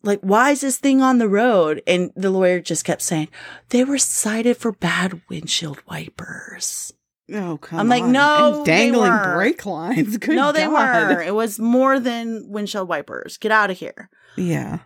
like, 0.03 0.19
why 0.19 0.51
is 0.51 0.59
this 0.59 0.77
thing 0.77 1.01
on 1.01 1.19
the 1.19 1.29
road? 1.29 1.81
And 1.87 2.11
the 2.17 2.31
lawyer 2.31 2.59
just 2.59 2.83
kept 2.83 3.01
saying, 3.01 3.29
they 3.69 3.85
were 3.85 3.97
cited 3.97 4.57
for 4.57 4.73
bad 4.73 5.21
windshield 5.29 5.81
wipers. 5.87 6.91
Oh, 7.33 7.57
come 7.57 7.79
I'm 7.79 7.89
like, 7.89 8.03
on. 8.03 8.11
no, 8.11 8.55
And 8.57 8.65
dangling 8.65 9.17
brake 9.33 9.65
lines. 9.65 10.17
Good 10.19 10.35
no, 10.35 10.51
they 10.51 10.65
God. 10.65 11.09
were. 11.15 11.21
It 11.21 11.35
was 11.35 11.59
more 11.59 11.99
than 11.99 12.45
windshield 12.49 12.87
wipers. 12.87 13.37
Get 13.37 13.51
out 13.51 13.69
of 13.71 13.77
here. 13.77 14.09
Yeah. 14.35 14.79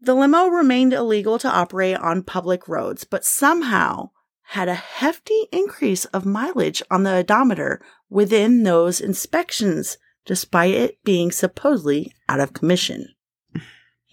The 0.00 0.14
limo 0.14 0.46
remained 0.48 0.92
illegal 0.92 1.38
to 1.38 1.48
operate 1.48 1.96
on 1.96 2.22
public 2.22 2.68
roads, 2.68 3.04
but 3.04 3.24
somehow 3.24 4.10
had 4.50 4.68
a 4.68 4.74
hefty 4.74 5.46
increase 5.50 6.04
of 6.06 6.24
mileage 6.24 6.82
on 6.90 7.02
the 7.02 7.12
odometer 7.14 7.80
within 8.08 8.62
those 8.62 9.00
inspections, 9.00 9.98
despite 10.24 10.74
it 10.74 11.02
being 11.02 11.32
supposedly 11.32 12.12
out 12.28 12.38
of 12.40 12.52
commission. 12.52 13.08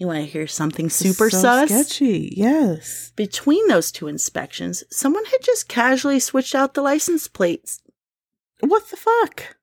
You 0.04 0.08
want 0.08 0.20
to 0.20 0.26
hear 0.26 0.48
something 0.48 0.90
super 0.90 1.30
so 1.30 1.40
sus? 1.40 1.70
sketchy. 1.70 2.34
Yes. 2.36 3.14
Between 3.16 3.66
those 3.70 3.90
two 3.90 4.10
inspections, 4.10 4.84
someone 4.90 5.24
had 5.24 5.38
just 5.42 5.70
casually 5.70 6.20
switched 6.20 6.54
out 6.54 6.74
the 6.74 6.82
license 6.82 7.30
plates. 7.30 7.82
What 8.60 8.86
the 8.90 8.98
fuck? 8.98 9.56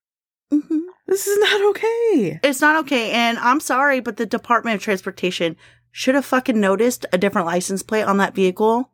hmm 0.50 0.78
This 1.06 1.26
is 1.26 1.36
not 1.40 1.60
okay. 1.68 2.40
It's 2.42 2.62
not 2.62 2.76
okay. 2.86 3.10
And 3.10 3.38
I'm 3.38 3.60
sorry, 3.60 4.00
but 4.00 4.16
the 4.16 4.24
Department 4.24 4.76
of 4.76 4.80
Transportation 4.82 5.56
should 5.92 6.14
have 6.14 6.24
fucking 6.24 6.58
noticed 6.58 7.04
a 7.12 7.18
different 7.18 7.46
license 7.46 7.82
plate 7.82 8.04
on 8.04 8.16
that 8.16 8.34
vehicle. 8.34 8.90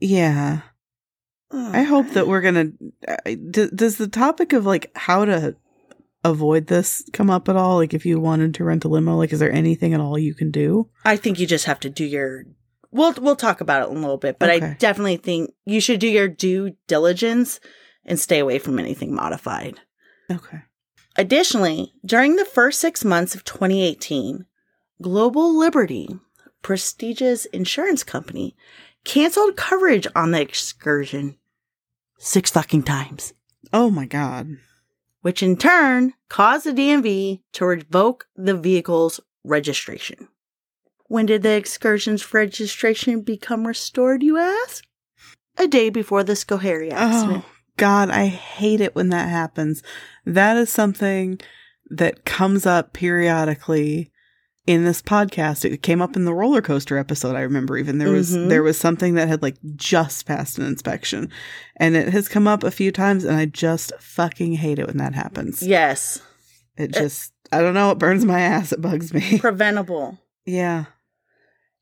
Yeah. 0.00 0.62
I 1.52 1.82
hope 1.84 2.08
that 2.14 2.26
we're 2.26 2.40
gonna. 2.40 2.72
uh, 3.06 3.16
d- 3.48 3.70
does 3.72 3.96
the 3.96 4.08
topic 4.08 4.52
of 4.52 4.66
like 4.66 4.90
how 4.96 5.24
to 5.24 5.54
avoid 6.24 6.66
this 6.66 7.04
come 7.12 7.30
up 7.30 7.48
at 7.48 7.56
all? 7.56 7.76
Like, 7.76 7.94
if 7.94 8.06
you 8.06 8.20
wanted 8.20 8.54
to 8.54 8.64
rent 8.64 8.84
a 8.84 8.88
limo, 8.88 9.16
like, 9.16 9.32
is 9.32 9.40
there 9.40 9.52
anything 9.52 9.94
at 9.94 10.00
all 10.00 10.18
you 10.18 10.34
can 10.34 10.50
do? 10.50 10.88
I 11.04 11.16
think 11.16 11.38
you 11.38 11.46
just 11.46 11.66
have 11.66 11.80
to 11.80 11.90
do 11.90 12.04
your. 12.04 12.44
We'll 12.90 13.14
we'll 13.14 13.36
talk 13.36 13.60
about 13.60 13.82
it 13.82 13.90
in 13.92 13.98
a 13.98 14.00
little 14.00 14.18
bit, 14.18 14.38
but 14.38 14.50
I 14.50 14.74
definitely 14.74 15.16
think 15.16 15.52
you 15.64 15.80
should 15.80 16.00
do 16.00 16.08
your 16.08 16.28
due 16.28 16.76
diligence 16.88 17.60
and 18.04 18.18
stay 18.18 18.40
away 18.40 18.58
from 18.58 18.78
anything 18.78 19.14
modified. 19.14 19.80
Okay. 20.30 20.62
Additionally, 21.16 21.92
during 22.04 22.36
the 22.36 22.44
first 22.44 22.80
six 22.80 23.04
months 23.04 23.34
of 23.34 23.44
2018, 23.44 24.46
Global 25.02 25.56
Liberty, 25.56 26.08
prestigious 26.62 27.44
insurance 27.46 28.02
company, 28.02 28.56
canceled 29.04 29.56
coverage 29.56 30.06
on 30.16 30.30
the 30.32 30.40
excursion 30.40 31.36
six 32.18 32.50
fucking 32.50 32.82
times, 32.82 33.32
Oh 33.72 33.90
my 33.90 34.06
god. 34.06 34.56
Which 35.22 35.42
in 35.42 35.56
turn 35.56 36.14
caused 36.28 36.66
the 36.66 36.72
DMV 36.72 37.40
to 37.52 37.66
revoke 37.66 38.26
the 38.36 38.56
vehicle's 38.56 39.20
registration. 39.44 40.28
When 41.06 41.26
did 41.26 41.42
the 41.42 41.52
excursion's 41.52 42.32
registration 42.32 43.22
become 43.22 43.66
restored, 43.66 44.22
you 44.22 44.38
ask? 44.38 44.84
A 45.58 45.66
day 45.66 45.90
before 45.90 46.22
the 46.22 46.34
Schoharie 46.34 46.92
oh, 46.92 46.96
accident. 46.96 47.44
Oh 47.46 47.52
God, 47.76 48.10
I 48.10 48.26
hate 48.26 48.80
it 48.80 48.94
when 48.94 49.08
that 49.08 49.28
happens. 49.28 49.82
That 50.24 50.56
is 50.56 50.70
something 50.70 51.40
that 51.90 52.24
comes 52.24 52.66
up 52.66 52.92
periodically 52.92 54.12
in 54.70 54.84
this 54.84 55.02
podcast. 55.02 55.64
It 55.64 55.82
came 55.82 56.00
up 56.00 56.16
in 56.16 56.24
the 56.24 56.34
roller 56.34 56.62
coaster 56.62 56.96
episode. 56.98 57.36
I 57.36 57.40
remember 57.40 57.76
even 57.76 57.98
there 57.98 58.10
was 58.10 58.34
Mhm. 58.36 58.48
there 58.48 58.62
was 58.62 58.78
something 58.78 59.14
that 59.14 59.28
had 59.28 59.42
like 59.42 59.56
just 59.76 60.26
passed 60.26 60.58
an 60.58 60.66
inspection, 60.66 61.30
and 61.76 61.96
it 61.96 62.08
has 62.10 62.28
come 62.28 62.46
up 62.46 62.62
a 62.64 62.70
few 62.70 62.90
times, 62.92 63.24
and 63.24 63.36
I 63.36 63.46
just 63.46 63.92
fucking 64.00 64.54
hate 64.54 64.78
it 64.78 64.86
when 64.86 64.98
that 64.98 65.14
happens. 65.14 65.62
Yes, 65.62 66.20
It 66.76 66.92
just 66.92 67.32
I 67.52 67.60
don't 67.60 67.74
know. 67.74 67.90
It 67.90 67.98
burns 67.98 68.24
my 68.24 68.40
ass. 68.40 68.72
It 68.72 68.80
bugs 68.80 69.12
me. 69.12 69.38
preventable. 69.40 70.18
yeah. 70.46 70.84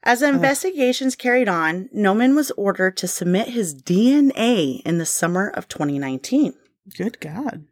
As 0.05 0.22
investigations 0.22 1.16
carried 1.16 1.48
on, 1.48 1.88
Nauman 1.94 2.35
was 2.37 2.51
ordered 2.53 2.96
to 2.98 3.09
submit 3.09 3.48
his 3.48 3.74
DNA 3.74 4.81
in 4.87 4.98
the 4.98 5.05
summer 5.05 5.48
of 5.48 5.66
2019. 5.68 6.55
Good 6.96 7.18
God. 7.20 7.64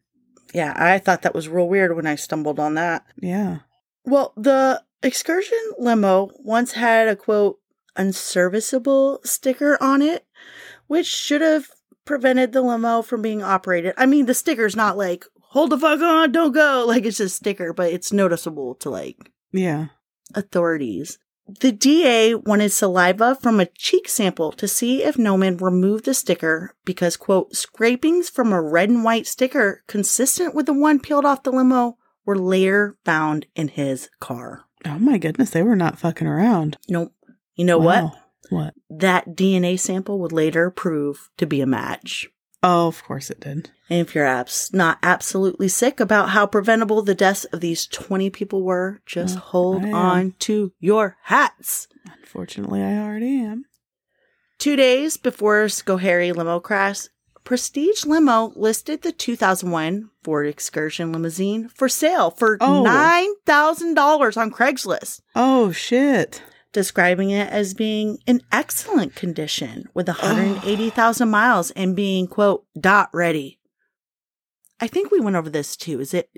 Yeah, 0.52 0.74
I 0.76 0.98
thought 0.98 1.22
that 1.22 1.34
was 1.34 1.48
real 1.48 1.68
weird 1.68 1.94
when 1.94 2.06
I 2.06 2.16
stumbled 2.16 2.58
on 2.58 2.74
that. 2.74 3.04
Yeah. 3.20 3.58
Well, 4.04 4.32
the 4.36 4.82
excursion 5.02 5.58
limo 5.78 6.30
once 6.38 6.72
had 6.72 7.08
a 7.08 7.16
quote, 7.16 7.58
unserviceable 7.96 9.20
sticker 9.24 9.76
on 9.82 10.02
it, 10.02 10.26
which 10.86 11.06
should 11.06 11.40
have 11.40 11.68
prevented 12.04 12.52
the 12.52 12.62
limo 12.62 13.02
from 13.02 13.22
being 13.22 13.42
operated. 13.42 13.94
I 13.96 14.06
mean, 14.06 14.26
the 14.26 14.34
sticker's 14.34 14.76
not 14.76 14.96
like, 14.96 15.24
hold 15.40 15.70
the 15.70 15.78
fuck 15.78 16.00
on, 16.00 16.32
don't 16.32 16.52
go. 16.52 16.84
Like, 16.88 17.04
it's 17.04 17.18
just 17.18 17.34
a 17.34 17.36
sticker, 17.36 17.72
but 17.72 17.92
it's 17.92 18.12
noticeable 18.12 18.74
to 18.76 18.90
like 18.90 19.30
Yeah. 19.52 19.86
authorities. 20.34 21.18
The 21.60 21.70
DA 21.70 22.34
wanted 22.34 22.72
saliva 22.72 23.36
from 23.40 23.60
a 23.60 23.66
cheek 23.66 24.08
sample 24.08 24.50
to 24.52 24.66
see 24.66 25.04
if 25.04 25.16
Nauman 25.16 25.60
removed 25.60 26.04
the 26.04 26.14
sticker 26.14 26.74
because, 26.84 27.16
quote, 27.16 27.54
scrapings 27.54 28.28
from 28.28 28.52
a 28.52 28.60
red 28.60 28.88
and 28.88 29.04
white 29.04 29.28
sticker 29.28 29.84
consistent 29.86 30.56
with 30.56 30.66
the 30.66 30.72
one 30.72 30.98
peeled 30.98 31.24
off 31.24 31.44
the 31.44 31.52
limo 31.52 31.98
were 32.24 32.36
later 32.36 32.96
found 33.04 33.46
in 33.54 33.68
his 33.68 34.10
car. 34.18 34.65
Oh 34.86 34.98
my 34.98 35.18
goodness, 35.18 35.50
they 35.50 35.62
were 35.62 35.76
not 35.76 35.98
fucking 35.98 36.26
around. 36.26 36.76
Nope. 36.88 37.12
You 37.54 37.64
know 37.64 37.78
what? 37.78 38.04
Wow. 38.04 38.12
What? 38.50 38.74
That 38.88 39.30
DNA 39.30 39.78
sample 39.78 40.18
would 40.20 40.32
later 40.32 40.70
prove 40.70 41.30
to 41.38 41.46
be 41.46 41.60
a 41.60 41.66
match. 41.66 42.28
Oh, 42.62 42.86
of 42.88 43.02
course 43.04 43.30
it 43.30 43.40
did. 43.40 43.70
And 43.90 44.00
if 44.00 44.14
you're 44.14 44.24
abs- 44.26 44.72
not 44.72 44.98
absolutely 45.02 45.68
sick 45.68 46.00
about 46.00 46.30
how 46.30 46.46
preventable 46.46 47.02
the 47.02 47.14
deaths 47.14 47.44
of 47.46 47.60
these 47.60 47.86
20 47.86 48.30
people 48.30 48.62
were, 48.62 49.00
just 49.06 49.36
Oh, 49.36 49.40
hold 49.40 49.84
on 49.84 50.34
to 50.40 50.72
your 50.80 51.16
hats. 51.24 51.88
Unfortunately, 52.20 52.82
I 52.82 52.98
already 52.98 53.40
am. 53.40 53.64
Two 54.58 54.76
days 54.76 55.16
before 55.16 55.64
Schoharie 55.66 56.34
limo 56.34 56.60
crash, 56.60 57.08
Prestige 57.46 58.04
Limo 58.04 58.52
listed 58.56 59.02
the 59.02 59.12
2001 59.12 60.10
Ford 60.24 60.48
Excursion 60.48 61.12
limousine 61.12 61.68
for 61.68 61.88
sale 61.88 62.32
for 62.32 62.58
Oh. 62.60 62.82
$9,000 62.84 64.36
on 64.36 64.50
Craigslist, 64.50 65.20
Oh 65.36 65.70
shit. 65.70 66.42
describing 66.72 67.30
it 67.30 67.48
as 67.48 67.72
being 67.72 68.18
in 68.26 68.42
excellent 68.50 69.14
condition 69.14 69.88
with 69.94 70.08
ah. 70.08 70.14
180,000 70.20 71.30
miles 71.30 71.70
and 71.70 71.94
being, 71.94 72.26
quote, 72.26 72.64
dot 72.78 73.10
ready. 73.14 73.60
I 74.80 74.88
think 74.88 75.12
we 75.12 75.20
went 75.20 75.36
over 75.36 75.48
this 75.48 75.76
too. 75.76 76.00
Is 76.00 76.12
it? 76.12 76.28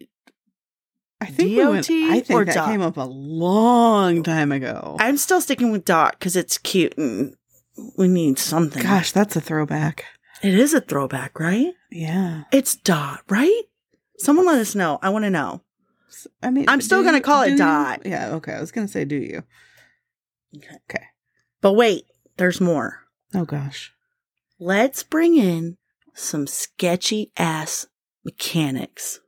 I 1.23 1.27
think 1.27 1.57
we 1.57 1.66
went, 1.66 1.90
I 1.90 2.21
think 2.21 2.31
or 2.31 2.44
that 2.44 2.55
dot? 2.55 2.68
came 2.68 2.83
up 2.83 2.99
a 2.99 3.01
long 3.09 4.23
time 4.23 4.53
ago. 4.53 4.97
I'm 5.01 5.16
still 5.16 5.40
sticking 5.40 5.73
with 5.73 5.87
dot 5.87 6.16
because 6.18 6.37
it's 6.37 6.59
cute 6.59 6.97
and 6.99 7.35
we 7.97 8.09
need 8.09 8.38
something. 8.38 8.83
Gosh, 8.83 9.11
that's 9.12 9.35
a 9.37 9.40
throwback. 9.40 10.05
It 10.42 10.55
is 10.55 10.74
a 10.74 10.81
throwback, 10.81 11.38
right? 11.40 11.74
Yeah. 11.90 12.44
It's 12.53 12.77
dot, 12.77 13.22
right? 13.29 13.62
Someone 14.18 14.46
let 14.46 14.61
us 14.61 14.74
know. 14.74 14.98
I 15.03 15.11
want 15.11 15.24
to 15.24 15.31
know. 15.31 15.62
I 16.42 16.51
mean, 16.51 16.64
I'm 16.68 16.81
still 16.81 17.05
gonna 17.05 17.20
call 17.20 17.42
it 17.42 17.53
you? 17.53 17.59
dot. 17.59 18.03
Yeah. 18.05 18.35
Okay. 18.35 18.53
I 18.53 18.61
was 18.61 18.72
gonna 18.72 18.88
say, 18.88 19.05
do 19.05 19.16
you? 19.16 19.42
Okay. 20.57 21.05
But 21.61 21.74
wait, 21.74 22.07
there's 22.37 22.61
more. 22.61 23.05
Oh 23.35 23.44
gosh. 23.44 23.92
Let's 24.59 25.03
bring 25.03 25.37
in 25.37 25.77
some 26.14 26.46
sketchy 26.46 27.31
ass 27.37 27.87
mechanics. 28.24 29.20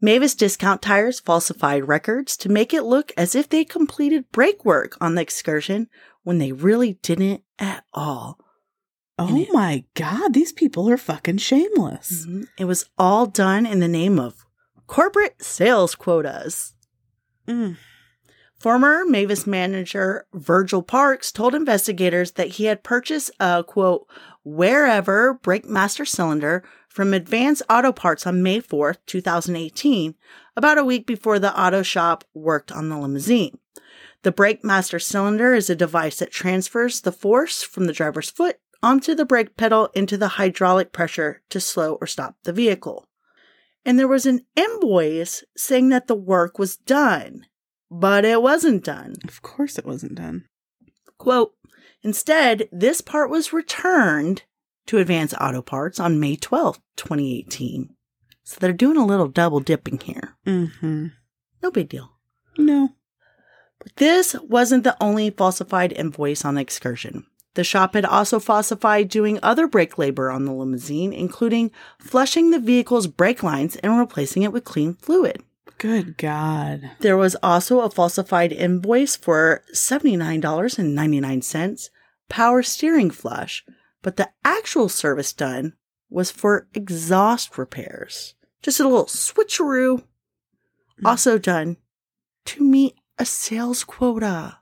Mavis 0.00 0.34
Discount 0.34 0.82
Tires 0.82 1.20
falsified 1.20 1.88
records 1.88 2.36
to 2.38 2.48
make 2.48 2.74
it 2.74 2.82
look 2.82 3.12
as 3.16 3.34
if 3.34 3.48
they 3.48 3.64
completed 3.64 4.30
brake 4.32 4.64
work 4.64 4.96
on 5.00 5.14
the 5.14 5.22
excursion 5.22 5.88
when 6.22 6.38
they 6.38 6.52
really 6.52 6.94
didn't 7.02 7.42
at 7.58 7.84
all. 7.94 8.38
Oh 9.18 9.36
it- 9.36 9.48
my 9.52 9.84
god, 9.94 10.34
these 10.34 10.52
people 10.52 10.88
are 10.90 10.96
fucking 10.98 11.38
shameless. 11.38 12.26
Mhm. 12.26 12.48
It 12.58 12.64
was 12.66 12.84
all 12.98 13.26
done 13.26 13.64
in 13.66 13.80
the 13.80 13.88
name 13.88 14.18
of 14.18 14.44
corporate 14.86 15.42
sales 15.42 15.94
quotas. 15.94 16.74
Mm. 17.48 17.76
Former 18.58 19.04
Mavis 19.04 19.46
manager 19.46 20.26
Virgil 20.34 20.82
Parks 20.82 21.30
told 21.30 21.54
investigators 21.54 22.32
that 22.32 22.48
he 22.52 22.64
had 22.64 22.82
purchased 22.82 23.30
a 23.38 23.62
quote, 23.66 24.06
wherever 24.44 25.34
brake 25.34 25.66
master 25.66 26.04
cylinder 26.04 26.64
from 26.88 27.12
Advanced 27.12 27.62
Auto 27.68 27.92
Parts 27.92 28.26
on 28.26 28.42
May 28.42 28.60
4th, 28.60 28.98
2018, 29.06 30.14
about 30.56 30.78
a 30.78 30.84
week 30.84 31.06
before 31.06 31.38
the 31.38 31.58
auto 31.60 31.82
shop 31.82 32.24
worked 32.32 32.72
on 32.72 32.88
the 32.88 32.96
limousine. 32.98 33.58
The 34.22 34.32
brake 34.32 34.64
master 34.64 34.98
cylinder 34.98 35.54
is 35.54 35.68
a 35.68 35.76
device 35.76 36.18
that 36.18 36.32
transfers 36.32 37.02
the 37.02 37.12
force 37.12 37.62
from 37.62 37.84
the 37.84 37.92
driver's 37.92 38.30
foot 38.30 38.58
onto 38.82 39.14
the 39.14 39.24
brake 39.24 39.56
pedal 39.56 39.90
into 39.94 40.16
the 40.16 40.28
hydraulic 40.28 40.92
pressure 40.92 41.42
to 41.50 41.60
slow 41.60 41.94
or 41.94 42.06
stop 42.06 42.36
the 42.44 42.52
vehicle. 42.52 43.06
And 43.84 43.98
there 43.98 44.08
was 44.08 44.26
an 44.26 44.44
invoice 44.56 45.44
saying 45.56 45.90
that 45.90 46.06
the 46.06 46.16
work 46.16 46.58
was 46.58 46.76
done 46.76 47.46
but 47.90 48.24
it 48.24 48.42
wasn't 48.42 48.84
done. 48.84 49.14
Of 49.24 49.42
course, 49.42 49.78
it 49.78 49.86
wasn't 49.86 50.16
done. 50.16 50.44
Quote, 51.18 51.54
instead, 52.02 52.68
this 52.72 53.00
part 53.00 53.30
was 53.30 53.52
returned 53.52 54.42
to 54.86 54.98
Advance 54.98 55.34
Auto 55.40 55.62
Parts 55.62 55.98
on 55.98 56.20
May 56.20 56.36
12th, 56.36 56.80
2018. 56.96 57.90
So 58.44 58.58
they're 58.60 58.72
doing 58.72 58.96
a 58.96 59.06
little 59.06 59.28
double 59.28 59.60
dipping 59.60 59.98
here. 59.98 60.36
Mm-hmm. 60.46 61.06
No 61.62 61.70
big 61.70 61.88
deal. 61.88 62.12
No. 62.58 62.90
But 63.78 63.96
this 63.96 64.34
wasn't 64.34 64.84
the 64.84 64.96
only 65.02 65.30
falsified 65.30 65.92
invoice 65.92 66.44
on 66.44 66.54
the 66.54 66.60
excursion. 66.60 67.26
The 67.56 67.64
shop 67.64 67.94
had 67.94 68.04
also 68.04 68.38
falsified 68.38 69.08
doing 69.08 69.40
other 69.42 69.66
brake 69.66 69.96
labor 69.96 70.30
on 70.30 70.44
the 70.44 70.52
limousine, 70.52 71.14
including 71.14 71.70
flushing 71.98 72.50
the 72.50 72.60
vehicle's 72.60 73.06
brake 73.06 73.42
lines 73.42 73.76
and 73.76 73.98
replacing 73.98 74.42
it 74.42 74.52
with 74.52 74.64
clean 74.64 74.92
fluid. 74.94 75.42
Good 75.78 76.18
God. 76.18 76.90
There 77.00 77.16
was 77.16 77.34
also 77.42 77.80
a 77.80 77.88
falsified 77.88 78.52
invoice 78.52 79.16
for 79.16 79.62
$79.99 79.72 81.88
power 82.28 82.62
steering 82.62 83.10
flush, 83.10 83.64
but 84.02 84.16
the 84.16 84.28
actual 84.44 84.90
service 84.90 85.32
done 85.32 85.72
was 86.10 86.30
for 86.30 86.68
exhaust 86.74 87.56
repairs. 87.56 88.34
Just 88.60 88.80
a 88.80 88.84
little 88.84 89.06
switcheroo. 89.06 90.04
Hmm. 90.98 91.06
Also 91.06 91.38
done 91.38 91.78
to 92.44 92.62
meet 92.62 92.96
a 93.18 93.24
sales 93.24 93.82
quota. 93.82 94.58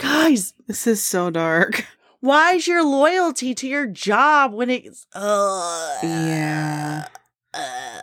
Guys, 0.00 0.54
This 0.66 0.86
is 0.86 1.02
so 1.02 1.30
dark. 1.30 1.86
why 2.20 2.54
is 2.54 2.66
your 2.66 2.84
loyalty 2.84 3.54
to 3.54 3.68
your 3.68 3.86
job 3.86 4.52
when 4.52 4.70
it's 4.70 5.06
uh, 5.14 5.98
Yeah. 6.02 7.06
uh, 7.54 8.02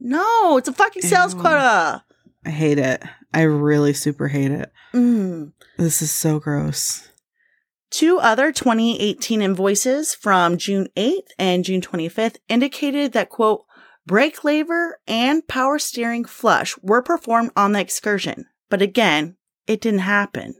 no, 0.00 0.56
it's 0.56 0.68
a 0.68 0.72
fucking 0.72 1.02
sales 1.02 1.34
Ew. 1.34 1.40
quota. 1.40 2.04
I 2.44 2.50
hate 2.50 2.78
it. 2.78 3.02
I 3.34 3.42
really 3.42 3.92
super 3.92 4.28
hate 4.28 4.52
it. 4.52 4.72
Mm. 4.94 5.52
This 5.78 6.00
is 6.00 6.10
so 6.12 6.38
gross. 6.38 7.08
Two 7.90 8.18
other 8.18 8.52
2018 8.52 9.42
invoices 9.42 10.14
from 10.14 10.56
June 10.58 10.88
8th 10.96 11.28
and 11.38 11.64
June 11.64 11.80
25th 11.80 12.36
indicated 12.48 13.12
that, 13.12 13.30
quote, 13.30 13.64
brake 14.06 14.44
lever 14.44 15.00
and 15.06 15.46
power 15.48 15.78
steering 15.78 16.24
flush 16.24 16.76
were 16.82 17.02
performed 17.02 17.50
on 17.56 17.72
the 17.72 17.80
excursion. 17.80 18.46
But 18.70 18.82
again, 18.82 19.36
it 19.66 19.80
didn't 19.80 20.00
happen. 20.00 20.54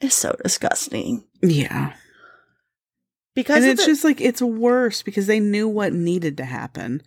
It's 0.00 0.14
so 0.14 0.36
disgusting. 0.42 1.24
Yeah. 1.42 1.94
Because 3.34 3.58
and 3.58 3.66
it's 3.72 3.84
the- 3.84 3.90
just 3.92 4.04
like 4.04 4.20
it's 4.20 4.42
worse 4.42 5.02
because 5.02 5.26
they 5.26 5.40
knew 5.40 5.68
what 5.68 5.92
needed 5.92 6.36
to 6.38 6.44
happen. 6.44 7.02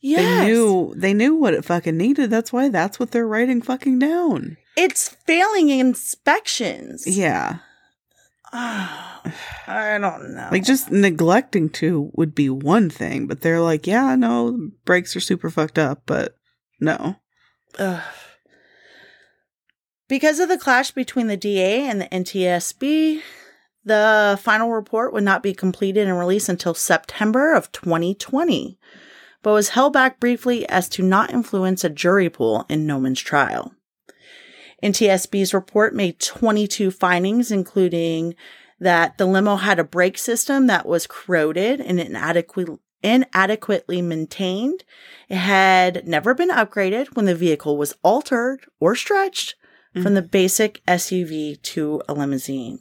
yes, 0.00 0.20
They 0.44 0.46
knew 0.52 0.94
they 0.96 1.14
knew 1.14 1.34
what 1.34 1.54
it 1.54 1.64
fucking 1.64 1.96
needed. 1.96 2.30
That's 2.30 2.52
why 2.52 2.68
that's 2.68 2.98
what 2.98 3.10
they're 3.10 3.26
writing 3.28 3.60
fucking 3.62 3.98
down. 3.98 4.56
it's 4.76 5.08
failing 5.08 5.68
inspections. 5.70 7.06
Yeah. 7.06 7.58
I 8.52 9.98
don't 10.00 10.34
know. 10.34 10.48
Like 10.52 10.64
just 10.64 10.90
neglecting 10.90 11.68
to 11.70 12.10
would 12.14 12.34
be 12.34 12.48
one 12.48 12.88
thing, 12.90 13.26
but 13.26 13.40
they're 13.40 13.60
like, 13.60 13.86
yeah, 13.86 14.14
no, 14.14 14.70
brakes 14.84 15.16
are 15.16 15.20
super 15.20 15.50
fucked 15.50 15.78
up, 15.78 16.02
but 16.06 16.36
no. 16.80 17.16
Ugh. 17.78 18.02
Because 20.08 20.38
of 20.38 20.48
the 20.48 20.58
clash 20.58 20.92
between 20.92 21.26
the 21.26 21.36
DA 21.36 21.88
and 21.88 22.00
the 22.00 22.06
NTSB, 22.06 23.20
the 23.84 24.38
final 24.40 24.70
report 24.70 25.12
would 25.12 25.24
not 25.24 25.42
be 25.42 25.52
completed 25.52 26.06
and 26.06 26.18
released 26.18 26.48
until 26.48 26.74
September 26.74 27.54
of 27.54 27.72
2020, 27.72 28.78
but 29.42 29.52
was 29.52 29.70
held 29.70 29.92
back 29.92 30.20
briefly 30.20 30.68
as 30.68 30.88
to 30.90 31.02
not 31.02 31.32
influence 31.32 31.82
a 31.82 31.88
jury 31.88 32.30
pool 32.30 32.66
in 32.68 32.86
Nauman's 32.86 33.20
trial. 33.20 33.74
NTSB's 34.82 35.52
report 35.52 35.94
made 35.94 36.20
22 36.20 36.92
findings, 36.92 37.50
including 37.50 38.36
that 38.78 39.18
the 39.18 39.26
limo 39.26 39.56
had 39.56 39.78
a 39.80 39.84
brake 39.84 40.18
system 40.18 40.68
that 40.68 40.86
was 40.86 41.06
corroded 41.06 41.80
and 41.80 41.98
inadequately 41.98 42.78
inadequately 43.02 44.02
maintained. 44.02 44.82
It 45.28 45.36
had 45.36 46.08
never 46.08 46.34
been 46.34 46.50
upgraded 46.50 47.14
when 47.14 47.26
the 47.26 47.34
vehicle 47.34 47.76
was 47.76 47.94
altered 48.02 48.64
or 48.80 48.96
stretched 48.96 49.54
from 50.02 50.14
the 50.14 50.22
basic 50.22 50.84
SUV 50.86 51.60
to 51.62 52.02
a 52.08 52.14
limousine. 52.14 52.80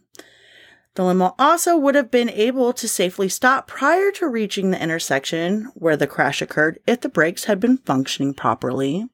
The 0.95 1.03
limo 1.03 1.35
also 1.37 1.77
would 1.77 1.95
have 1.95 2.09
been 2.09 2.29
able 2.29 2.71
to 2.73 2.87
safely 2.87 3.27
stop 3.27 3.67
prior 3.67 4.11
to 4.11 4.27
reaching 4.27 4.71
the 4.71 4.81
intersection 4.81 5.71
where 5.75 5.97
the 5.97 6.07
crash 6.07 6.41
occurred 6.41 6.79
if 6.87 7.01
the 7.01 7.09
brakes 7.09 7.45
had 7.45 7.59
been 7.59 7.77
functioning 7.79 8.33
properly. 8.33 9.09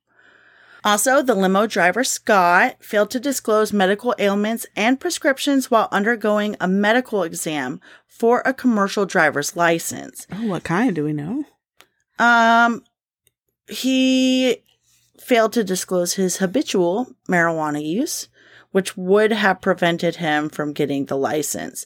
Also, 0.83 1.21
the 1.21 1.35
limo 1.35 1.67
driver, 1.67 2.03
Scott, 2.03 2.77
failed 2.79 3.11
to 3.11 3.19
disclose 3.19 3.71
medical 3.71 4.15
ailments 4.17 4.65
and 4.75 4.99
prescriptions 4.99 5.69
while 5.69 5.87
undergoing 5.91 6.55
a 6.59 6.67
medical 6.67 7.23
exam 7.23 7.79
for 8.07 8.41
a 8.45 8.53
commercial 8.53 9.05
driver's 9.05 9.55
license. 9.55 10.25
Oh, 10.31 10.47
what 10.47 10.63
kind 10.63 10.95
do 10.95 11.03
we 11.03 11.13
know? 11.13 11.45
Um, 12.17 12.83
he 13.67 14.63
failed 15.21 15.53
to 15.53 15.63
disclose 15.63 16.13
his 16.13 16.37
habitual 16.37 17.15
marijuana 17.29 17.83
use, 17.85 18.27
which 18.71 18.97
would 18.97 19.31
have 19.31 19.61
prevented 19.61 20.17
him 20.17 20.49
from 20.49 20.73
getting 20.73 21.05
the 21.05 21.17
license. 21.17 21.85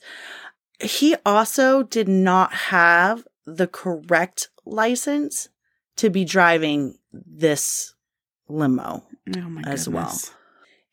He 0.79 1.15
also 1.25 1.83
did 1.83 2.07
not 2.07 2.53
have 2.53 3.27
the 3.45 3.67
correct 3.67 4.49
license 4.65 5.49
to 5.97 6.09
be 6.09 6.25
driving 6.25 6.97
this 7.11 7.93
limo. 8.47 9.03
Oh 9.35 9.41
my 9.41 9.61
As 9.65 9.85
goodness. 9.85 10.31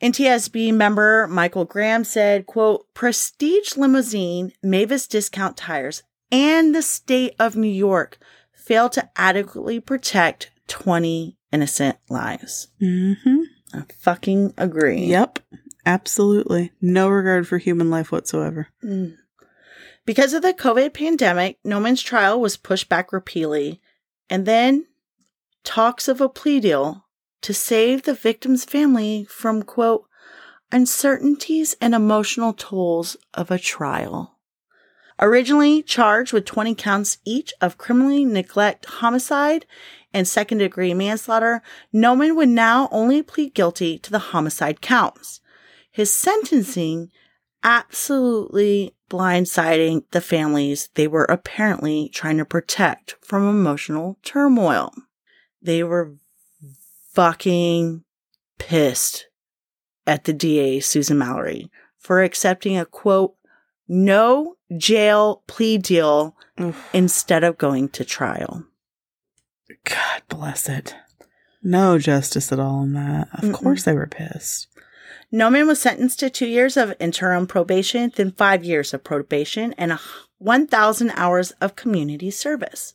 NTSB 0.02 0.74
member 0.74 1.28
Michael 1.28 1.64
Graham 1.64 2.02
said, 2.02 2.46
quote, 2.46 2.86
Prestige 2.92 3.76
Limousine, 3.76 4.52
Mavis 4.62 5.06
Discount 5.06 5.56
Tires, 5.56 6.02
and 6.30 6.74
the 6.74 6.82
state 6.82 7.34
of 7.38 7.54
New 7.54 7.68
York 7.68 8.18
failed 8.52 8.92
to 8.92 9.08
adequately 9.16 9.78
protect 9.78 10.50
20 10.66 11.36
innocent 11.52 11.98
lives. 12.08 12.68
Mm-hmm. 12.80 13.40
I 13.74 13.84
fucking 13.98 14.54
agree. 14.58 15.04
Yep. 15.06 15.38
Absolutely. 15.84 16.72
No 16.80 17.08
regard 17.08 17.48
for 17.48 17.58
human 17.58 17.90
life 17.90 18.12
whatsoever. 18.12 18.68
Mm. 18.84 19.16
Because 20.04 20.32
of 20.32 20.42
the 20.42 20.52
COVID 20.52 20.94
pandemic, 20.94 21.58
Nauman's 21.64 22.02
trial 22.02 22.40
was 22.40 22.56
pushed 22.56 22.88
back 22.88 23.12
repeatedly, 23.12 23.80
and 24.28 24.46
then 24.46 24.86
talks 25.64 26.08
of 26.08 26.20
a 26.20 26.28
plea 26.28 26.60
deal 26.60 27.06
to 27.42 27.54
save 27.54 28.02
the 28.02 28.14
victim's 28.14 28.64
family 28.64 29.24
from, 29.28 29.62
quote, 29.62 30.06
uncertainties 30.72 31.76
and 31.80 31.94
emotional 31.94 32.52
tolls 32.52 33.16
of 33.34 33.50
a 33.50 33.58
trial. 33.58 34.31
Originally 35.20 35.82
charged 35.82 36.32
with 36.32 36.44
20 36.44 36.74
counts 36.74 37.18
each 37.24 37.52
of 37.60 37.78
criminally 37.78 38.24
neglect 38.24 38.86
homicide 38.86 39.66
and 40.12 40.26
second 40.26 40.58
degree 40.58 40.94
manslaughter, 40.94 41.62
Nauman 41.94 42.36
would 42.36 42.48
now 42.48 42.88
only 42.90 43.22
plead 43.22 43.54
guilty 43.54 43.98
to 43.98 44.10
the 44.10 44.18
homicide 44.18 44.80
counts. 44.80 45.40
His 45.90 46.12
sentencing 46.12 47.10
absolutely 47.62 48.94
blindsiding 49.10 50.04
the 50.10 50.20
families 50.20 50.88
they 50.94 51.06
were 51.06 51.24
apparently 51.24 52.08
trying 52.08 52.38
to 52.38 52.44
protect 52.44 53.16
from 53.20 53.48
emotional 53.48 54.18
turmoil. 54.22 54.92
They 55.60 55.82
were 55.84 56.14
fucking 57.12 58.04
pissed 58.58 59.28
at 60.06 60.24
the 60.24 60.32
DA, 60.32 60.80
Susan 60.80 61.18
Mallery, 61.18 61.70
for 61.98 62.22
accepting 62.22 62.76
a 62.76 62.84
quote, 62.84 63.34
no 63.88 64.56
jail 64.76 65.42
plea 65.46 65.78
deal 65.78 66.36
Oof. 66.60 66.88
instead 66.92 67.44
of 67.44 67.58
going 67.58 67.88
to 67.90 68.04
trial. 68.04 68.64
God 69.84 70.22
bless 70.28 70.68
it. 70.68 70.94
No 71.62 71.98
justice 71.98 72.52
at 72.52 72.58
all 72.60 72.82
in 72.82 72.92
that. 72.94 73.28
Of 73.34 73.40
Mm-mm. 73.40 73.52
course 73.54 73.84
they 73.84 73.94
were 73.94 74.06
pissed. 74.06 74.68
Nauman 75.32 75.66
was 75.66 75.80
sentenced 75.80 76.20
to 76.20 76.28
two 76.28 76.46
years 76.46 76.76
of 76.76 76.94
interim 77.00 77.46
probation, 77.46 78.12
then 78.14 78.32
five 78.32 78.64
years 78.64 78.92
of 78.92 79.02
probation, 79.02 79.72
and 79.78 79.98
1,000 80.38 81.10
hours 81.14 81.52
of 81.52 81.76
community 81.76 82.30
service. 82.30 82.94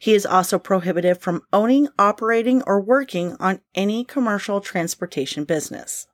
He 0.00 0.14
is 0.14 0.26
also 0.26 0.58
prohibited 0.58 1.18
from 1.18 1.42
owning, 1.52 1.88
operating, 1.98 2.62
or 2.62 2.80
working 2.80 3.36
on 3.38 3.60
any 3.74 4.02
commercial 4.02 4.60
transportation 4.60 5.44
business. 5.44 6.06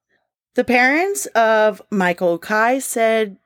The 0.55 0.65
parents 0.65 1.27
of 1.27 1.81
Michael 1.91 2.39
Ukaj 2.39 2.83
said, 2.83 3.37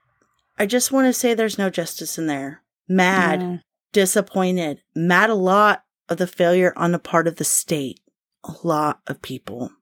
I 0.61 0.67
just 0.67 0.93
want 0.93 1.07
to 1.07 1.15
say 1.15 1.33
there's 1.33 1.57
no 1.57 1.71
justice 1.71 2.19
in 2.19 2.27
there. 2.27 2.63
Mad, 2.87 3.41
No. 3.41 3.59
disappointed, 3.95 4.83
mad 4.95 5.31
a 5.31 5.35
lot 5.35 5.85
of 6.11 6.19
the 6.19 6.27
failure 6.27 6.75
on 6.77 6.93
the 6.93 6.99
part 6.99 7.27
of 7.27 7.37
the 7.37 7.45
state. 7.45 7.99
A 8.45 8.53
lot 8.63 9.01
of 9.07 9.23
people. 9.23 9.73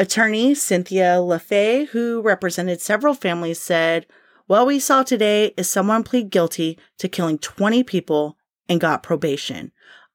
Attorney 0.00 0.56
Cynthia 0.56 1.18
LaFave, 1.20 1.90
who 1.90 2.22
represented 2.22 2.80
several 2.80 3.14
families, 3.14 3.60
said, 3.60 4.06
What 4.48 4.66
we 4.66 4.80
saw 4.80 5.04
today 5.04 5.54
is 5.56 5.70
someone 5.70 6.02
plead 6.02 6.30
guilty 6.30 6.76
to 6.98 7.08
killing 7.08 7.38
20 7.38 7.84
people 7.84 8.36
and 8.68 8.80
got 8.80 9.04
probation. 9.04 9.70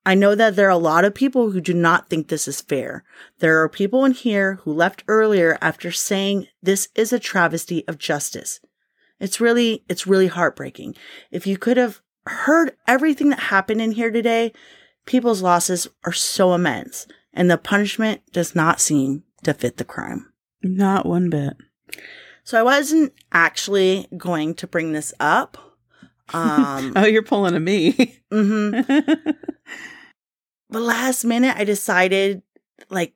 I 0.06 0.14
know 0.16 0.36
that 0.36 0.58
there 0.58 0.68
are 0.68 0.72
a 0.72 0.78
lot 0.78 1.06
of 1.06 1.16
people 1.16 1.52
who 1.52 1.62
do 1.62 1.74
not 1.74 2.10
think 2.10 2.28
this 2.28 2.50
is 2.50 2.60
fair. 2.60 3.06
There 3.39 3.64
are 3.64 3.70
people 3.70 4.04
in 4.04 4.12
here 4.12 4.56
who 4.64 4.74
left 4.74 5.06
earlier 5.08 5.58
after 5.62 5.93
saying 5.93 6.48
this 6.62 6.89
is 6.95 7.14
a 7.14 7.20
travesty 7.20 7.88
of 7.88 7.98
justice. 7.98 8.60
It's 9.20 9.41
really, 9.41 9.84
it's 9.89 10.07
really 10.07 10.28
heartbreaking. 10.28 10.95
If 11.32 11.47
you 11.47 11.57
could 11.57 11.78
have 11.78 12.01
heard 12.28 12.76
everything 12.88 13.30
that 13.30 13.39
happened 13.39 13.82
in 13.82 13.91
here 13.91 14.11
today, 14.11 14.53
people's 15.05 15.41
losses 15.41 15.88
are 16.05 16.13
so 16.13 16.53
immense 16.53 17.07
and 17.34 17.49
the 17.49 17.57
punishment 17.57 18.22
does 18.32 18.55
not 18.55 18.80
seem 18.80 19.24
to 19.43 19.53
fit 19.53 19.78
the 19.78 19.84
crime. 19.84 20.32
Not 20.63 21.05
one 21.05 21.30
bit. 21.30 21.55
So 22.43 22.59
I 22.59 22.63
wasn't 22.63 23.13
actually 23.32 24.07
going 24.18 24.55
to 24.55 24.68
bring 24.68 24.93
this 24.93 25.13
up. 25.20 25.57
Um, 26.34 26.93
oh, 26.95 27.05
you're 27.05 27.24
pulling 27.24 27.55
a 27.55 27.59
me. 27.59 28.20
mhm. 28.32 29.36
But 30.70 30.82
last 30.82 31.24
minute, 31.24 31.55
I 31.57 31.63
decided 31.63 32.41
like 32.89 33.13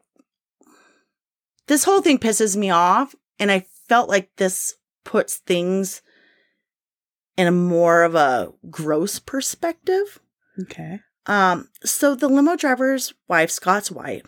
this 1.68 1.84
whole 1.84 2.02
thing 2.02 2.18
pisses 2.18 2.56
me 2.56 2.70
off. 2.70 3.16
And 3.39 3.52
I 3.52 3.66
felt 3.89 4.08
like 4.08 4.30
this 4.38 4.76
puts 5.04 5.38
things 5.38 6.02
in 7.38 7.47
a 7.47 7.52
more 7.52 8.04
of 8.04 8.16
a 8.16 8.52
gross 8.70 9.20
perspective. 9.20 10.20
okay. 10.62 10.99
Um, 11.28 11.70
so 11.84 12.16
the 12.16 12.28
limo 12.28 12.56
driver's 12.56 13.14
wife, 13.28 13.52
Scott's 13.52 13.91
wife, 13.91 14.24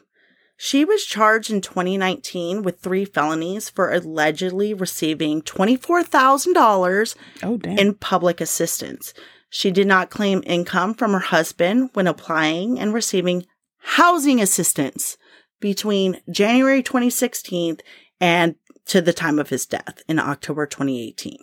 she 0.57 0.85
was 0.85 1.03
charged 1.03 1.49
in 1.49 1.59
2019 1.59 2.61
with 2.61 2.79
three 2.79 3.03
felonies 3.03 3.67
for 3.69 3.91
allegedly 3.91 4.73
receiving 4.75 5.41
$24,000 5.41 7.15
Oh, 7.43 7.59
in 7.63 7.95
public 7.95 8.39
assistance. 8.39 9.13
She 9.49 9.71
did 9.71 9.87
not 9.87 10.09
claim 10.09 10.43
income 10.45 10.93
from 10.93 11.13
her 11.13 11.19
husband 11.19 11.89
when 11.93 12.07
applying 12.07 12.79
and 12.79 12.93
receiving 12.93 13.45
housing 13.79 14.39
assistance 14.41 15.17
between 15.59 16.21
January 16.31 16.81
2016 16.83 17.77
and 18.19 18.55
to 18.87 19.01
the 19.01 19.13
time 19.13 19.39
of 19.39 19.49
his 19.49 19.65
death 19.65 20.01
in 20.07 20.19
October 20.19 20.65
2018. 20.65 21.37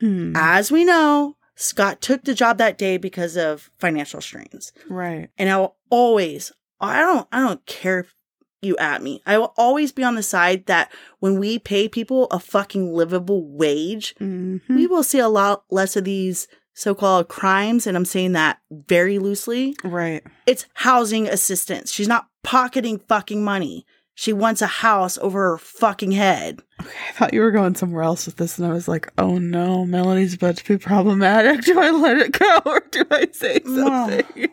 Hmm. 0.00 0.32
As 0.36 0.70
we 0.70 0.84
know, 0.84 1.36
Scott 1.54 2.00
took 2.00 2.24
the 2.24 2.34
job 2.34 2.58
that 2.58 2.76
day 2.78 2.96
because 2.98 3.36
of 3.36 3.70
financial 3.78 4.20
strains. 4.20 4.72
Right. 4.90 5.30
And 5.38 5.48
I 5.48 5.56
will 5.58 5.76
always, 5.90 6.52
I 6.80 7.00
don't, 7.00 7.26
I 7.32 7.40
don't 7.40 7.64
care 7.66 8.00
if 8.00 8.14
you 8.62 8.76
at 8.78 9.02
me. 9.02 9.22
I 9.26 9.38
will 9.38 9.54
always 9.56 9.92
be 9.92 10.02
on 10.04 10.16
the 10.16 10.22
side 10.22 10.66
that 10.66 10.92
when 11.20 11.38
we 11.38 11.58
pay 11.58 11.88
people 11.88 12.26
a 12.26 12.38
fucking 12.40 12.92
livable 12.92 13.46
wage, 13.48 14.14
Mhm. 14.20 14.60
we 14.68 14.86
will 14.86 15.02
see 15.02 15.18
a 15.18 15.28
lot 15.28 15.64
less 15.70 15.96
of 15.96 16.04
these 16.04 16.48
so-called 16.74 17.28
crimes. 17.28 17.86
And 17.86 17.96
I'm 17.96 18.04
saying 18.04 18.32
that 18.32 18.58
very 18.70 19.18
loosely. 19.18 19.76
Right. 19.82 20.22
It's 20.46 20.66
housing 20.74 21.26
assistance. 21.26 21.90
She's 21.90 22.08
not 22.08 22.26
pocketing 22.42 23.00
fucking 23.08 23.42
money. 23.42 23.86
She 24.18 24.32
wants 24.32 24.62
a 24.62 24.66
house 24.66 25.18
over 25.18 25.50
her 25.50 25.58
fucking 25.58 26.12
head. 26.12 26.60
Okay, 26.80 26.90
I 27.10 27.12
thought 27.12 27.34
you 27.34 27.40
were 27.42 27.50
going 27.50 27.74
somewhere 27.74 28.02
else 28.02 28.24
with 28.24 28.36
this, 28.36 28.58
and 28.58 28.66
I 28.66 28.72
was 28.72 28.88
like, 28.88 29.12
oh 29.18 29.36
no, 29.36 29.84
Melanie's 29.84 30.32
about 30.32 30.56
to 30.56 30.64
be 30.66 30.78
problematic. 30.78 31.60
Do 31.66 31.78
I 31.78 31.90
let 31.90 32.16
it 32.16 32.32
go 32.32 32.60
or 32.64 32.80
do 32.90 33.04
I 33.10 33.28
say 33.32 33.60
something? 33.62 34.48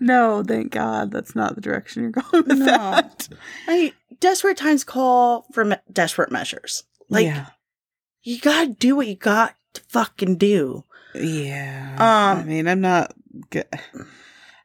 No, 0.00 0.42
thank 0.42 0.72
God. 0.72 1.10
That's 1.10 1.34
not 1.36 1.54
the 1.54 1.60
direction 1.60 2.02
you're 2.02 2.12
going 2.12 2.44
with 2.46 2.58
No. 2.58 2.64
that. 2.66 3.28
Like, 3.66 3.94
desperate 4.20 4.56
times 4.56 4.84
call 4.84 5.46
for 5.52 5.64
me- 5.66 5.76
desperate 5.92 6.32
measures. 6.32 6.84
Like, 7.10 7.26
yeah. 7.26 7.46
you 8.22 8.38
gotta 8.40 8.68
do 8.70 8.96
what 8.96 9.06
you 9.06 9.16
got 9.16 9.54
to 9.74 9.82
fucking 9.88 10.36
do. 10.36 10.84
Yeah. 11.14 11.92
Um, 11.98 12.40
I 12.40 12.44
mean, 12.44 12.66
I'm 12.68 12.80
not. 12.80 13.12
g- 13.50 13.62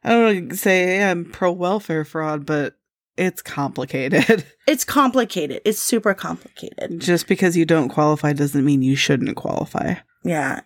I 0.02 0.08
don't 0.10 0.24
want 0.24 0.50
to 0.50 0.56
say 0.56 1.02
I'm 1.02 1.26
pro 1.30 1.52
welfare 1.52 2.04
fraud, 2.04 2.46
but 2.46 2.76
it's 3.16 3.42
complicated. 3.42 4.44
It's 4.66 4.82
complicated. 4.84 5.60
It's 5.66 5.78
super 5.78 6.14
complicated. 6.14 6.98
Just 6.98 7.28
because 7.28 7.54
you 7.54 7.66
don't 7.66 7.90
qualify 7.90 8.32
doesn't 8.32 8.64
mean 8.64 8.80
you 8.80 8.96
shouldn't 8.96 9.36
qualify. 9.36 9.96
Yeah. 10.24 10.62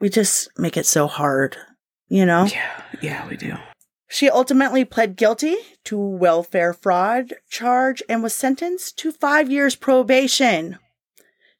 We 0.00 0.10
just 0.10 0.50
make 0.58 0.76
it 0.76 0.84
so 0.84 1.06
hard, 1.06 1.56
you 2.08 2.26
know? 2.26 2.44
Yeah. 2.44 2.82
Yeah, 3.00 3.26
we 3.26 3.38
do. 3.38 3.54
She 4.06 4.28
ultimately 4.28 4.84
pled 4.84 5.16
guilty 5.16 5.56
to 5.84 5.98
welfare 5.98 6.74
fraud 6.74 7.34
charge 7.48 8.02
and 8.06 8.22
was 8.22 8.34
sentenced 8.34 8.98
to 8.98 9.12
five 9.12 9.50
years 9.50 9.74
probation, 9.74 10.78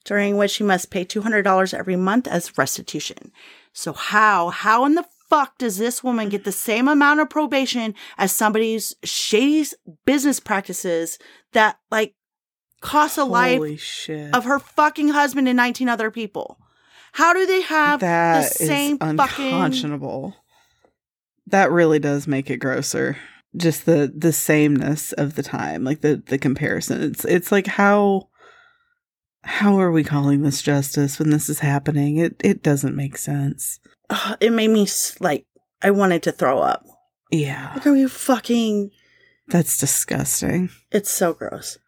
during 0.05 0.37
which 0.37 0.51
she 0.51 0.63
must 0.63 0.91
pay 0.91 1.07
$200 1.07 1.73
every 1.73 1.97
month 1.97 2.27
as 2.27 2.57
restitution. 2.59 3.33
So 3.73 3.95
how, 3.95 4.51
how 4.51 4.85
in 4.85 4.95
the 4.95 5.07
fuck 5.29 5.59
does 5.59 5.79
this 5.79 6.03
woman 6.03 6.29
get 6.29 6.45
the 6.45 6.53
same 6.53 6.89
amount 6.89 7.21
of 7.21 7.31
probation 7.31 7.95
as 8.17 8.33
somebody's 8.33 8.95
shady 9.05 9.65
business 10.05 10.41
practices 10.41 11.19
that 11.53 11.79
like 11.91 12.15
cost 12.81 13.19
a 13.19 13.25
life 13.25 13.81
shit. 13.81 14.35
of 14.35 14.45
her 14.45 14.59
fucking 14.59 15.09
husband 15.09 15.49
and 15.49 15.57
19 15.57 15.89
other 15.89 16.11
people? 16.11 16.59
How 17.13 17.33
do 17.33 17.47
they 17.47 17.63
have 17.63 18.01
That 18.01 18.43
the 18.43 18.49
same 18.49 18.99
fucking 18.99 19.19
unconscionable. 19.19 20.37
That 21.47 21.71
really 21.71 21.99
does 21.99 22.27
make 22.27 22.51
it 22.51 22.59
grosser. 22.59 23.17
Just 23.57 23.87
the 23.87 24.13
the 24.15 24.33
sameness 24.33 25.13
of 25.13 25.35
the 25.35 25.43
time, 25.43 25.83
like 25.83 26.03
the 26.03 26.23
the 26.27 26.39
comparison. 26.39 27.03
It's 27.03 27.25
it's 27.25 27.51
like 27.51 27.67
how 27.67 28.29
how 29.43 29.81
are 29.81 29.91
we 29.91 30.05
calling 30.05 30.43
this 30.43 30.61
justice 30.61 31.19
when 31.19 31.31
this 31.31 31.49
is 31.49 31.61
happening? 31.61 32.19
It 32.19 32.37
it 32.45 32.63
doesn't 32.63 32.95
make 32.95 33.17
sense. 33.17 33.81
Ugh, 34.11 34.37
it 34.41 34.53
made 34.53 34.69
me 34.71 34.87
like 35.21 35.47
I 35.83 35.91
wanted 35.91 36.23
to 36.25 36.33
throw 36.33 36.61
up. 36.61 36.85
Yeah, 37.31 37.73
Look 37.75 37.85
how 37.85 37.93
you 37.93 38.09
fucking 38.09 38.91
that's 39.49 39.77
disgusting. 39.79 40.71
it's 40.91 41.11
so 41.11 41.35
gross. 41.35 41.79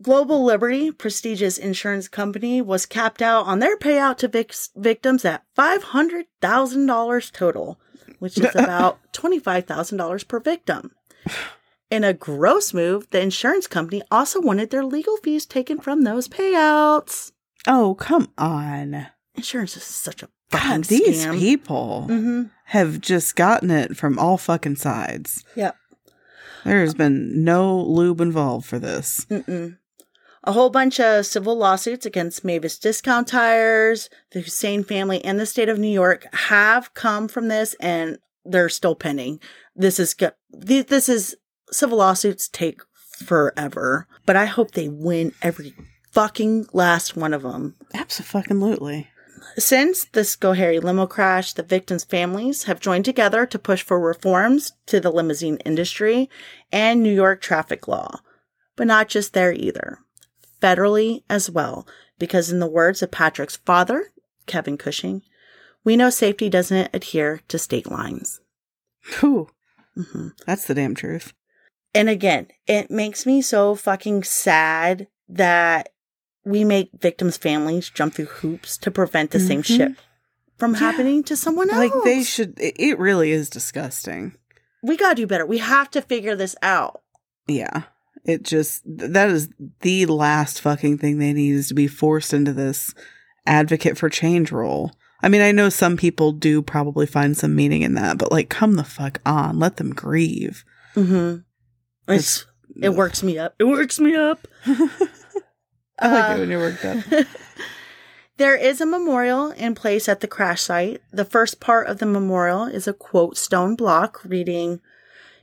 Global 0.00 0.44
Liberty, 0.44 0.90
prestigious 0.90 1.58
insurance 1.58 2.08
company, 2.08 2.60
was 2.60 2.86
capped 2.86 3.22
out 3.22 3.46
on 3.46 3.60
their 3.60 3.76
payout 3.78 4.16
to 4.18 4.28
vic- 4.28 4.54
victims 4.76 5.24
at 5.24 5.44
$500,000 5.56 7.32
total, 7.32 7.80
which 8.18 8.38
is 8.38 8.50
about 8.54 8.98
$25,000 9.12 10.26
per 10.28 10.40
victim. 10.40 10.90
In 11.90 12.04
a 12.04 12.12
gross 12.14 12.72
move, 12.74 13.08
the 13.10 13.20
insurance 13.20 13.66
company 13.66 14.02
also 14.10 14.40
wanted 14.40 14.70
their 14.70 14.84
legal 14.84 15.16
fees 15.18 15.46
taken 15.46 15.78
from 15.78 16.02
those 16.02 16.26
payouts. 16.28 17.32
Oh 17.66 17.94
come 17.94 18.32
on, 18.36 19.06
Insurance 19.36 19.76
is 19.76 19.84
such 19.84 20.22
a 20.22 20.28
God! 20.52 20.84
These 20.84 21.26
scam. 21.26 21.38
people 21.38 22.06
mm-hmm. 22.08 22.42
have 22.66 23.00
just 23.00 23.36
gotten 23.36 23.70
it 23.70 23.96
from 23.96 24.18
all 24.18 24.38
fucking 24.38 24.76
sides. 24.76 25.44
Yep. 25.56 25.76
There 26.64 26.80
has 26.80 26.94
been 26.94 27.44
no 27.44 27.80
lube 27.80 28.20
involved 28.20 28.66
for 28.66 28.78
this. 28.78 29.26
Mm-mm. 29.30 29.78
A 30.44 30.52
whole 30.52 30.70
bunch 30.70 30.98
of 30.98 31.26
civil 31.26 31.56
lawsuits 31.56 32.04
against 32.04 32.44
Mavis 32.44 32.78
Discount 32.78 33.28
Tires, 33.28 34.10
the 34.32 34.40
Hussain 34.40 34.82
family, 34.82 35.24
and 35.24 35.38
the 35.38 35.46
state 35.46 35.68
of 35.68 35.78
New 35.78 35.88
York 35.88 36.26
have 36.34 36.94
come 36.94 37.28
from 37.28 37.48
this, 37.48 37.74
and 37.80 38.18
they're 38.44 38.68
still 38.68 38.96
pending. 38.96 39.40
This 39.76 40.00
is 40.00 40.16
this 40.50 41.08
is 41.08 41.36
civil 41.70 41.98
lawsuits 41.98 42.48
take 42.48 42.80
forever, 43.24 44.08
but 44.26 44.36
I 44.36 44.46
hope 44.46 44.72
they 44.72 44.88
win 44.88 45.32
every 45.42 45.74
fucking 46.10 46.66
last 46.72 47.16
one 47.16 47.34
of 47.34 47.42
them. 47.42 47.76
Absolutely. 47.94 49.08
Since 49.58 50.04
the 50.06 50.20
Schoharie 50.20 50.82
limo 50.82 51.06
crash, 51.06 51.52
the 51.52 51.62
victims' 51.62 52.04
families 52.04 52.64
have 52.64 52.80
joined 52.80 53.04
together 53.04 53.46
to 53.46 53.58
push 53.58 53.82
for 53.82 54.00
reforms 54.00 54.72
to 54.86 55.00
the 55.00 55.10
limousine 55.10 55.56
industry 55.58 56.30
and 56.70 57.02
New 57.02 57.12
York 57.12 57.40
traffic 57.40 57.86
law. 57.86 58.20
But 58.76 58.86
not 58.86 59.08
just 59.08 59.34
there 59.34 59.52
either. 59.52 59.98
Federally 60.60 61.22
as 61.28 61.50
well, 61.50 61.86
because 62.18 62.50
in 62.50 62.60
the 62.60 62.66
words 62.66 63.02
of 63.02 63.10
Patrick's 63.10 63.56
father, 63.56 64.12
Kevin 64.46 64.78
Cushing, 64.78 65.22
we 65.84 65.96
know 65.96 66.10
safety 66.10 66.48
doesn't 66.48 66.90
adhere 66.94 67.40
to 67.48 67.58
state 67.58 67.90
lines. 67.90 68.40
Whew. 69.20 69.48
hmm 69.96 70.28
That's 70.46 70.66
the 70.66 70.74
damn 70.74 70.94
truth. 70.94 71.32
And 71.94 72.08
again, 72.08 72.48
it 72.66 72.90
makes 72.90 73.26
me 73.26 73.42
so 73.42 73.74
fucking 73.74 74.22
sad 74.24 75.08
that 75.28 75.91
we 76.44 76.64
make 76.64 76.90
victims' 77.00 77.36
families 77.36 77.88
jump 77.90 78.14
through 78.14 78.26
hoops 78.26 78.76
to 78.78 78.90
prevent 78.90 79.30
the 79.30 79.40
same 79.40 79.62
Mhm. 79.62 79.76
shit 79.76 79.92
from 80.58 80.72
Yeah. 80.72 80.78
happening 80.80 81.22
to 81.24 81.36
someone 81.36 81.70
else. 81.70 81.78
Like 81.94 82.04
they 82.04 82.22
should. 82.22 82.54
It 82.58 82.98
really 82.98 83.30
is 83.32 83.48
disgusting. 83.50 84.34
We 84.82 84.96
gotta 84.96 85.14
do 85.14 85.26
better. 85.26 85.46
We 85.46 85.58
have 85.58 85.90
to 85.92 86.02
figure 86.02 86.34
this 86.36 86.56
out. 86.62 87.02
Yeah. 87.46 87.82
It 88.24 88.42
just 88.44 88.82
that 88.86 89.30
is 89.30 89.48
the 89.80 90.06
last 90.06 90.60
fucking 90.60 90.98
thing 90.98 91.18
they 91.18 91.32
need 91.32 91.52
is 91.54 91.68
to 91.68 91.74
be 91.74 91.86
forced 91.88 92.32
into 92.32 92.52
this 92.52 92.92
advocate 93.46 93.98
for 93.98 94.08
change 94.08 94.52
role. 94.52 94.92
I 95.24 95.28
mean, 95.28 95.40
I 95.40 95.52
know 95.52 95.68
some 95.68 95.96
people 95.96 96.32
do 96.32 96.62
probably 96.62 97.06
find 97.06 97.36
some 97.36 97.54
meaning 97.54 97.82
in 97.82 97.94
that, 97.94 98.18
but 98.18 98.32
like, 98.32 98.48
come 98.48 98.74
the 98.74 98.82
fuck 98.84 99.20
on, 99.24 99.58
let 99.60 99.76
them 99.76 99.90
grieve. 99.94 100.64
Mm-hmm. 100.96 101.38
It's 102.12 102.46
it 102.80 102.90
works 102.94 103.22
me 103.22 103.38
up. 103.38 103.54
It 103.58 103.64
works 103.64 104.00
me 104.00 104.14
up. 104.16 104.46
I 106.02 106.12
like 106.12 106.36
it 106.36 106.40
when 106.40 106.50
you're 106.50 106.60
worked 106.60 106.84
up. 106.84 107.26
there 108.36 108.56
is 108.56 108.80
a 108.80 108.86
memorial 108.86 109.50
in 109.52 109.74
place 109.74 110.08
at 110.08 110.20
the 110.20 110.28
crash 110.28 110.62
site. 110.62 111.02
The 111.12 111.24
first 111.24 111.60
part 111.60 111.86
of 111.86 111.98
the 111.98 112.06
memorial 112.06 112.64
is 112.64 112.88
a 112.88 112.92
quote 112.92 113.36
stone 113.36 113.76
block 113.76 114.20
reading, 114.24 114.80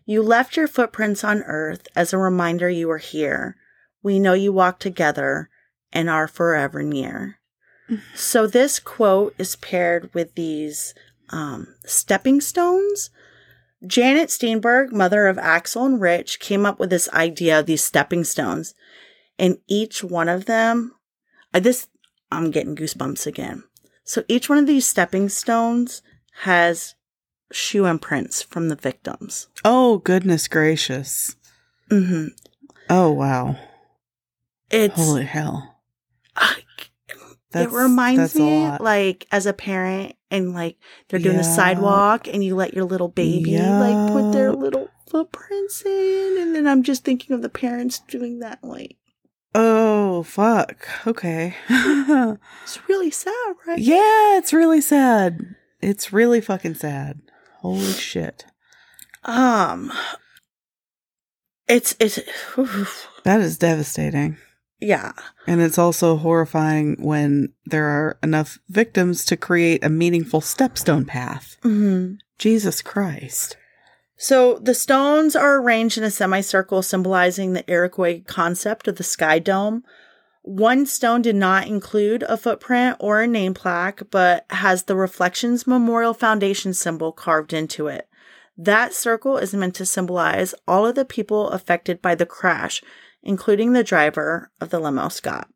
You 0.05 0.21
left 0.21 0.57
your 0.57 0.67
footprints 0.67 1.23
on 1.23 1.43
earth 1.43 1.87
as 1.95 2.13
a 2.13 2.17
reminder 2.17 2.69
you 2.69 2.87
were 2.87 2.97
here. 2.97 3.55
We 4.01 4.19
know 4.19 4.33
you 4.33 4.53
walked 4.53 4.81
together 4.81 5.49
and 5.91 6.09
are 6.09 6.27
forever 6.27 6.83
near. 6.83 7.39
so 8.15 8.47
this 8.47 8.79
quote 8.79 9.35
is 9.37 9.55
paired 9.55 10.13
with 10.13 10.35
these 10.35 10.93
um, 11.29 11.75
stepping 11.85 12.41
stones. 12.41 13.09
Janet 13.85 14.29
Steenburg, 14.29 14.91
mother 14.91 15.27
of 15.27 15.37
Axel 15.37 15.85
and 15.85 16.01
Rich, 16.01 16.39
came 16.39 16.65
up 16.65 16.79
with 16.79 16.89
this 16.89 17.09
idea 17.09 17.59
of 17.59 17.65
these 17.65 17.83
stepping 17.83 18.23
stones. 18.23 18.73
And 19.39 19.57
each 19.67 20.03
one 20.03 20.29
of 20.29 20.45
them, 20.45 20.93
I 21.53 21.59
this 21.61 21.87
I'm 22.31 22.51
getting 22.51 22.75
goosebumps 22.75 23.25
again. 23.25 23.63
So 24.03 24.23
each 24.27 24.49
one 24.49 24.57
of 24.59 24.67
these 24.67 24.85
stepping 24.85 25.29
stones 25.29 26.01
has 26.43 26.95
shoe 27.51 27.85
imprints 27.85 28.41
from 28.43 28.69
the 28.69 28.75
victims. 28.75 29.47
Oh 29.65 29.97
goodness 29.99 30.47
gracious! 30.47 31.35
hmm 31.89 32.27
Oh 32.89 33.11
wow! 33.11 33.55
It's 34.69 34.93
Holy 34.95 35.25
hell! 35.25 35.79
I- 36.35 36.63
it 37.55 37.71
reminds 37.71 38.35
me 38.35 38.69
like 38.79 39.25
as 39.31 39.47
a 39.47 39.53
parent 39.53 40.15
and 40.29 40.53
like 40.53 40.77
they're 41.07 41.19
doing 41.19 41.37
the 41.37 41.43
sidewalk 41.43 42.27
and 42.27 42.43
you 42.43 42.55
let 42.55 42.75
your 42.75 42.85
little 42.85 43.07
baby 43.07 43.57
like 43.57 44.13
put 44.13 44.31
their 44.31 44.51
little 44.53 44.87
footprints 45.07 45.83
in 45.83 46.37
and 46.39 46.53
then 46.55 46.67
I'm 46.67 46.83
just 46.83 47.03
thinking 47.03 47.35
of 47.35 47.41
the 47.41 47.49
parents 47.49 47.99
doing 48.07 48.39
that 48.39 48.63
like 48.63 48.97
Oh 49.55 50.23
fuck! 50.23 50.87
Okay. 51.07 51.55
it's 51.69 52.79
really 52.87 53.11
sad, 53.11 53.55
right? 53.67 53.79
yeah, 53.79 54.37
it's 54.37 54.53
really 54.53 54.81
sad. 54.81 55.55
It's 55.81 56.13
really 56.13 56.41
fucking 56.41 56.75
sad. 56.75 57.19
Holy 57.61 57.91
shit! 57.93 58.45
Um 59.23 59.91
It's 61.67 61.95
it's 61.99 62.19
That 63.23 63.39
is 63.41 63.57
devastating. 63.57 64.37
yeah. 64.79 65.11
And 65.47 65.61
it's 65.61 65.77
also 65.77 66.15
horrifying 66.17 66.95
when 66.99 67.53
there 67.65 67.85
are 67.85 68.17
enough 68.23 68.59
victims 68.69 69.25
to 69.25 69.37
create 69.37 69.83
a 69.83 69.89
meaningful 69.89 70.41
stepstone 70.41 71.05
path. 71.07 71.57
hmm 71.63 72.13
Jesus 72.37 72.81
Christ. 72.81 73.57
So 74.21 74.59
the 74.59 74.73
stones 74.73 75.33
are 75.33 75.61
arranged 75.61 75.97
in 75.97 76.03
a 76.03 76.11
semicircle 76.11 76.81
symbolizing 76.81 77.53
the 77.53 77.63
Iroquois 77.71 78.21
concept 78.27 78.89
of 78.89 78.97
the 78.97 79.03
sky 79.03 79.39
dome. 79.39 79.85
One 80.41 80.85
stone 80.85 81.21
did 81.21 81.37
not 81.37 81.67
include 81.67 82.23
a 82.23 82.35
footprint 82.35 82.97
or 82.99 83.21
a 83.21 83.27
name 83.27 83.53
plaque, 83.53 84.01
but 84.11 84.45
has 84.49 84.83
the 84.83 84.97
Reflections 84.97 85.65
Memorial 85.65 86.13
Foundation 86.13 86.73
symbol 86.73 87.13
carved 87.13 87.53
into 87.53 87.87
it. 87.87 88.09
That 88.57 88.93
circle 88.93 89.37
is 89.37 89.53
meant 89.53 89.75
to 89.75 89.85
symbolize 89.85 90.53
all 90.67 90.85
of 90.85 90.95
the 90.95 91.05
people 91.05 91.49
affected 91.51 92.01
by 92.01 92.15
the 92.15 92.25
crash, 92.25 92.83
including 93.23 93.71
the 93.71 93.85
driver 93.85 94.51
of 94.59 94.69
the 94.69 94.79
limo, 94.79 95.07
Scott. 95.07 95.47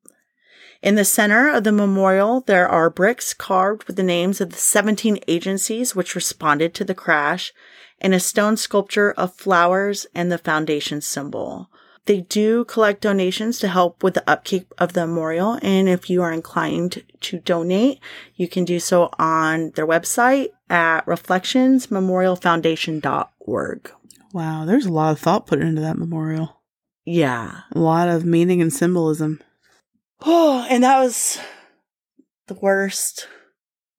In 0.82 0.95
the 0.95 1.03
center 1.03 1.49
of 1.49 1.66
the 1.66 1.74
memorial, 1.74 2.39
there 2.39 2.68
are 2.68 2.89
bricks 2.89 3.34
carved 3.34 3.84
with 3.86 3.97
the 3.97 4.03
names 4.03 4.39
of 4.39 4.51
the 4.51 4.57
17 4.57 5.20
agencies 5.28 5.97
which 5.97 6.16
responded 6.16 6.74
to 6.74 6.86
the 6.86 6.95
crash 6.95 7.51
and 8.04 8.14
a 8.14 8.20
stone 8.20 8.58
sculpture 8.58 9.14
of 9.14 9.34
flowers 9.34 10.06
and 10.14 10.32
the 10.32 10.38
foundation 10.38 11.01
symbol. 11.01 11.72
They 12.06 12.22
do 12.22 12.66
collect 12.66 13.01
donations 13.01 13.58
to 13.60 13.70
help 13.70 14.04
with 14.04 14.16
the 14.16 14.30
upkeep 14.30 14.74
of 14.78 14.91
the 14.91 15.08
memorial. 15.08 15.58
And 15.62 15.88
if 15.88 16.10
you 16.10 16.22
are 16.22 16.34
inclined 16.34 17.01
to 17.22 17.39
donate, 17.39 18.01
you 18.36 18.49
can 18.49 18.66
do 18.66 18.82
so 18.82 19.10
on 19.18 19.72
their 19.72 19.88
website 19.88 20.49
at 20.70 21.06
reflectionsmemorialfoundation.org. 21.06 23.91
Wow, 24.34 24.66
there's 24.66 24.86
a 24.86 24.91
lot 24.91 25.12
of 25.12 25.20
thought 25.20 25.47
put 25.47 25.62
into 25.62 25.80
that 25.82 25.97
memorial. 25.97 26.60
Yeah. 27.06 27.62
A 27.72 27.80
lot 27.80 28.10
of 28.10 28.26
meaning 28.26 28.62
and 28.62 28.74
symbolism. 28.74 29.41
Oh, 30.26 30.66
and 30.70 30.86
that 30.86 31.01
was 31.01 31.38
the 32.47 32.54
worst 32.54 33.28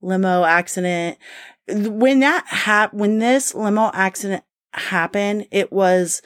limo 0.00 0.44
accident. 0.44 1.18
When 1.68 2.20
that 2.20 2.46
hap- 2.46 2.94
when 2.94 3.18
this 3.18 3.54
limo 3.54 3.90
accident 3.94 4.44
happened, 4.72 5.46
it 5.50 5.72
was 5.72 6.22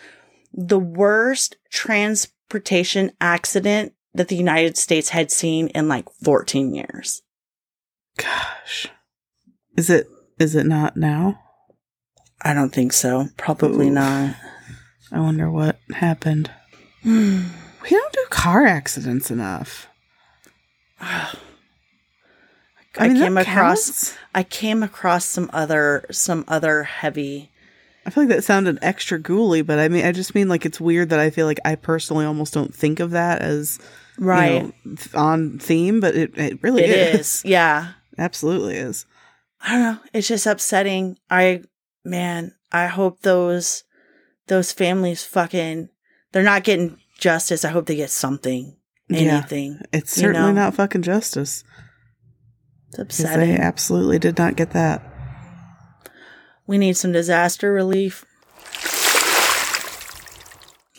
the 0.52 0.78
worst 0.78 1.56
transportation 1.70 3.12
accident 3.20 3.92
that 4.14 4.28
the 4.28 4.36
United 4.36 4.76
States 4.76 5.10
had 5.10 5.30
seen 5.30 5.68
in 5.68 5.86
like 5.86 6.10
14 6.22 6.74
years. 6.74 7.22
Gosh. 8.16 8.88
Is 9.76 9.90
it 9.90 10.08
is 10.38 10.54
it 10.54 10.66
not 10.66 10.96
now? 10.96 11.40
I 12.42 12.54
don't 12.54 12.72
think 12.72 12.92
so. 12.92 13.28
Probably 13.36 13.88
Oof. 13.88 13.94
not. 13.94 14.36
I 15.12 15.20
wonder 15.20 15.50
what 15.50 15.78
happened. 15.94 16.50
We 17.80 17.90
don't 17.90 18.12
do 18.12 18.26
car 18.28 18.66
accidents 18.66 19.30
enough. 19.30 19.86
I, 22.98 23.08
mean, 23.08 23.16
came 23.18 23.38
across 23.38 23.86
counts. 23.86 24.14
I 24.34 24.42
came 24.42 24.82
across 24.82 25.24
some 25.24 25.50
other 25.52 26.04
some 26.10 26.44
other 26.48 26.84
heavy 26.84 27.50
I 28.08 28.10
feel 28.10 28.24
like 28.24 28.36
that 28.36 28.42
sounded 28.44 28.78
extra 28.80 29.18
ghouly, 29.20 29.60
but 29.66 29.78
I 29.78 29.88
mean, 29.88 30.06
I 30.06 30.12
just 30.12 30.34
mean 30.34 30.48
like 30.48 30.64
it's 30.64 30.80
weird 30.80 31.10
that 31.10 31.20
I 31.20 31.28
feel 31.28 31.44
like 31.44 31.60
I 31.66 31.74
personally 31.74 32.24
almost 32.24 32.54
don't 32.54 32.74
think 32.74 33.00
of 33.00 33.10
that 33.10 33.42
as 33.42 33.78
you 34.18 34.24
right. 34.24 34.74
know, 34.86 34.96
on 35.14 35.58
theme, 35.58 36.00
but 36.00 36.14
it 36.14 36.38
it 36.38 36.62
really 36.62 36.84
it 36.84 36.88
is. 36.88 37.20
is. 37.20 37.44
Yeah. 37.44 37.92
Absolutely 38.18 38.76
is. 38.76 39.04
I 39.60 39.72
don't 39.72 39.82
know. 39.82 39.98
It's 40.14 40.26
just 40.26 40.46
upsetting. 40.46 41.18
I 41.28 41.64
man, 42.02 42.54
I 42.72 42.86
hope 42.86 43.20
those 43.20 43.84
those 44.46 44.72
families 44.72 45.22
fucking 45.22 45.90
they're 46.32 46.42
not 46.42 46.64
getting 46.64 46.98
justice. 47.18 47.62
I 47.62 47.68
hope 47.68 47.84
they 47.84 47.96
get 47.96 48.08
something. 48.08 48.74
Yeah. 49.10 49.18
Anything. 49.18 49.82
It's 49.92 50.16
You 50.16 50.22
certainly 50.22 50.54
know? 50.54 50.62
not 50.62 50.74
fucking 50.74 51.02
justice. 51.02 51.62
It's 52.90 52.96
'cause 52.96 53.18
they 53.18 53.24
upsetting. 53.24 53.56
absolutely 53.58 54.18
did 54.18 54.38
not 54.38 54.56
get 54.56 54.70
that. 54.70 55.02
we 56.66 56.76
need 56.78 56.96
some 56.96 57.12
disaster 57.12 57.72
relief. 57.72 58.24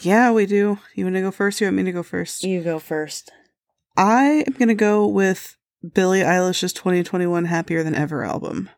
Yeah, 0.02 0.32
we 0.32 0.46
do. 0.46 0.80
You 0.96 1.06
want 1.06 1.16
to 1.18 1.22
go 1.22 1.32
first? 1.32 1.60
You 1.60 1.68
want 1.68 1.78
me 1.78 1.84
to 1.84 1.92
go 1.92 2.04
first? 2.04 2.44
You 2.44 2.62
go 2.64 2.80
first. 2.80 3.32
I 3.98 4.44
am 4.48 4.54
going 4.54 4.70
to 4.70 4.74
go 4.76 5.06
with 5.06 5.58
Billie 5.94 6.22
Eilish's 6.22 6.72
2021 6.74 7.46
Happier 7.46 7.84
Than 7.84 7.96
Ever 7.96 8.24
album. 8.24 8.70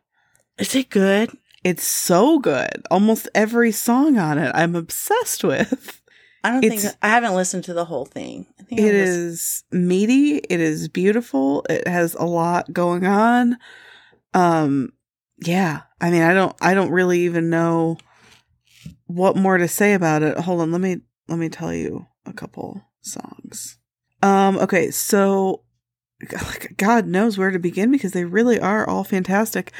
Is 0.58 0.74
it 0.74 0.90
good? 0.90 1.30
It's 1.62 1.86
so 1.86 2.40
good. 2.40 2.82
Almost 2.90 3.28
every 3.34 3.70
song 3.70 4.18
on 4.18 4.36
it 4.38 4.50
I'm 4.54 4.74
obsessed 4.74 5.44
with. 5.44 6.00
I 6.42 6.50
don't 6.50 6.64
It's- 6.64 6.82
think 6.82 6.94
I 7.02 7.08
haven't 7.08 7.34
listened 7.36 7.64
to 7.64 7.72
the 7.74 7.84
whole 7.84 8.04
thing. 8.04 8.46
It 8.78 8.94
is 8.94 9.64
meaty, 9.70 10.36
it 10.38 10.60
is 10.60 10.88
beautiful, 10.88 11.64
it 11.68 11.86
has 11.86 12.14
a 12.14 12.24
lot 12.24 12.72
going 12.72 13.06
on. 13.06 13.58
Um 14.34 14.92
yeah, 15.44 15.82
I 16.00 16.10
mean 16.10 16.22
I 16.22 16.32
don't 16.32 16.56
I 16.60 16.74
don't 16.74 16.90
really 16.90 17.20
even 17.20 17.50
know 17.50 17.98
what 19.06 19.36
more 19.36 19.58
to 19.58 19.68
say 19.68 19.92
about 19.94 20.22
it. 20.22 20.38
Hold 20.38 20.60
on, 20.62 20.72
let 20.72 20.80
me 20.80 20.98
let 21.28 21.38
me 21.38 21.48
tell 21.48 21.72
you 21.72 22.06
a 22.24 22.32
couple 22.32 22.82
songs. 23.02 23.78
Um 24.22 24.58
okay, 24.58 24.90
so 24.90 25.64
God 26.76 27.06
knows 27.06 27.36
where 27.36 27.50
to 27.50 27.58
begin 27.58 27.90
because 27.90 28.12
they 28.12 28.24
really 28.24 28.58
are 28.58 28.88
all 28.88 29.04
fantastic. 29.04 29.72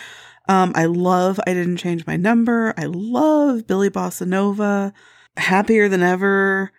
Um 0.48 0.72
I 0.74 0.84
love 0.84 1.40
I 1.46 1.54
didn't 1.54 1.78
change 1.78 2.06
my 2.06 2.16
number. 2.16 2.74
I 2.76 2.84
love 2.84 3.66
Billie 3.66 3.90
Bossa 3.90 4.26
Nova. 4.26 4.92
Happier 5.38 5.88
than 5.88 6.02
ever. 6.02 6.72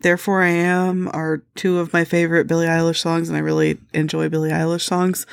Therefore 0.00 0.42
I 0.42 0.50
Am 0.50 1.08
are 1.08 1.42
two 1.54 1.78
of 1.78 1.92
my 1.92 2.04
favorite 2.04 2.46
Billie 2.46 2.66
Eilish 2.66 2.98
songs 2.98 3.28
and 3.28 3.36
I 3.36 3.40
really 3.40 3.78
enjoy 3.92 4.28
Billie 4.28 4.50
Eilish 4.50 4.82
songs. 4.82 5.26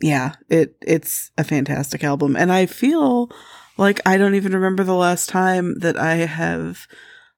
Yeah, 0.00 0.34
it 0.48 0.76
it's 0.82 1.30
a 1.38 1.44
fantastic 1.44 2.04
album 2.04 2.36
and 2.36 2.52
I 2.52 2.66
feel 2.66 3.30
like 3.76 4.00
I 4.04 4.18
don't 4.18 4.34
even 4.34 4.52
remember 4.52 4.84
the 4.84 4.94
last 4.94 5.28
time 5.28 5.78
that 5.80 5.96
I 5.96 6.16
have 6.16 6.86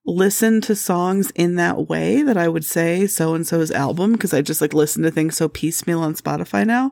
listened 0.05 0.63
to 0.63 0.75
songs 0.75 1.31
in 1.31 1.55
that 1.55 1.87
way 1.87 2.21
that 2.21 2.37
I 2.37 2.49
would 2.49 2.65
say 2.65 3.07
so 3.07 3.33
and 3.33 3.47
so's 3.47 3.71
album 3.71 4.13
because 4.13 4.33
I 4.33 4.41
just 4.41 4.59
like 4.59 4.73
listen 4.73 5.03
to 5.03 5.11
things 5.11 5.37
so 5.37 5.47
piecemeal 5.47 6.01
on 6.01 6.15
Spotify 6.15 6.65
now. 6.65 6.91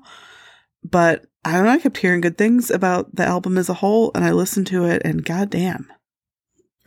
But 0.84 1.26
I 1.44 1.54
don't 1.54 1.66
know, 1.66 1.72
I 1.72 1.80
kept 1.80 1.98
hearing 1.98 2.22
good 2.22 2.38
things 2.38 2.70
about 2.72 3.16
the 3.16 3.26
album 3.26 3.58
as 3.58 3.68
a 3.68 3.76
whole 3.76 4.12
and 4.16 4.24
I 4.24 4.32
listened 4.32 4.68
to 4.68 4.86
it 4.86 5.02
and 5.04 5.26
goddamn, 5.26 5.92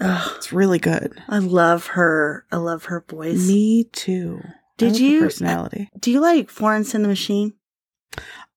Ugh, 0.01 0.33
it's 0.37 0.53
really 0.53 0.79
good. 0.79 1.13
I 1.29 1.39
love 1.39 1.87
her. 1.89 2.45
I 2.51 2.57
love 2.57 2.87
her 2.87 3.05
voice. 3.09 3.47
Me 3.47 3.85
too. 3.93 4.43
Did 4.77 4.99
you- 4.99 5.19
uh, 5.21 5.25
personality? 5.25 5.91
Do 5.99 6.11
you 6.11 6.21
like 6.21 6.51
Florence 6.51 6.95
and 6.95 7.05
the 7.05 7.09
Machine? 7.09 7.55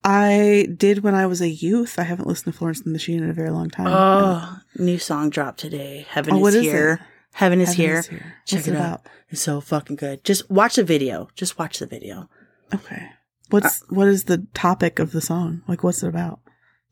I 0.03 0.67
did 0.77 1.03
when 1.03 1.15
I 1.15 1.25
was 1.25 1.41
a 1.41 1.49
youth. 1.49 1.99
I 1.99 2.03
haven't 2.03 2.27
listened 2.27 2.53
to 2.53 2.57
Florence 2.57 2.79
and 2.79 2.87
the 2.87 2.91
Machine 2.91 3.23
in 3.23 3.29
a 3.29 3.33
very 3.33 3.49
long 3.49 3.69
time. 3.69 3.87
Oh, 3.89 4.59
new 4.77 4.97
song 4.97 5.29
dropped 5.29 5.59
today. 5.59 6.05
Heaven 6.09 6.33
Oh, 6.33 6.37
is 6.37 6.41
what 6.41 6.53
is 6.53 6.61
here. 6.63 7.01
Heaven 7.33 7.59
is 7.61 7.69
Heaven 7.69 7.81
here. 7.85 7.99
is 7.99 8.07
here. 8.07 8.33
Check 8.45 8.57
What's 8.59 8.67
it 8.69 8.73
it 8.75 8.77
out. 8.81 9.05
It's 9.29 9.41
so 9.41 9.59
fucking 9.59 9.97
good. 9.97 10.23
Just 10.23 10.49
watch 10.49 10.75
the 10.75 10.83
video. 10.83 11.27
Just 11.35 11.59
watch 11.59 11.79
the 11.79 11.85
video. 11.85 12.29
Okay. 12.73 13.09
What's 13.49 13.81
uh, 13.83 13.85
what 13.89 14.07
is 14.07 14.25
the 14.25 14.47
topic 14.53 14.99
of 14.99 15.11
the 15.11 15.21
song? 15.21 15.61
Like 15.67 15.83
what's 15.83 16.01
it 16.03 16.07
about? 16.09 16.39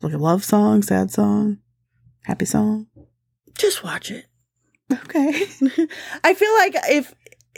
Like 0.02 0.12
a 0.12 0.18
love 0.18 0.44
song, 0.44 0.82
sad 0.82 1.10
song, 1.10 1.58
happy 2.24 2.44
song? 2.44 2.86
Just 3.56 3.82
watch 3.82 4.10
it. 4.10 4.26
Okay. 4.92 5.32
I 6.24 6.34
feel 6.34 6.52
like 6.54 6.74
if 6.88 7.14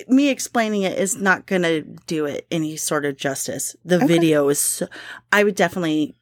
me 0.06 0.28
explaining 0.28 0.82
it 0.82 0.96
is 0.98 1.16
not 1.16 1.46
going 1.46 1.62
to 1.62 1.82
do 2.06 2.24
it 2.24 2.46
any 2.50 2.76
sort 2.76 3.04
of 3.04 3.16
justice. 3.16 3.74
The 3.84 3.96
Okay. 3.96 4.06
video 4.06 4.48
is 4.48 4.58
so, 4.60 4.88
I 5.32 5.42
would 5.44 5.56
definitely 5.56 6.14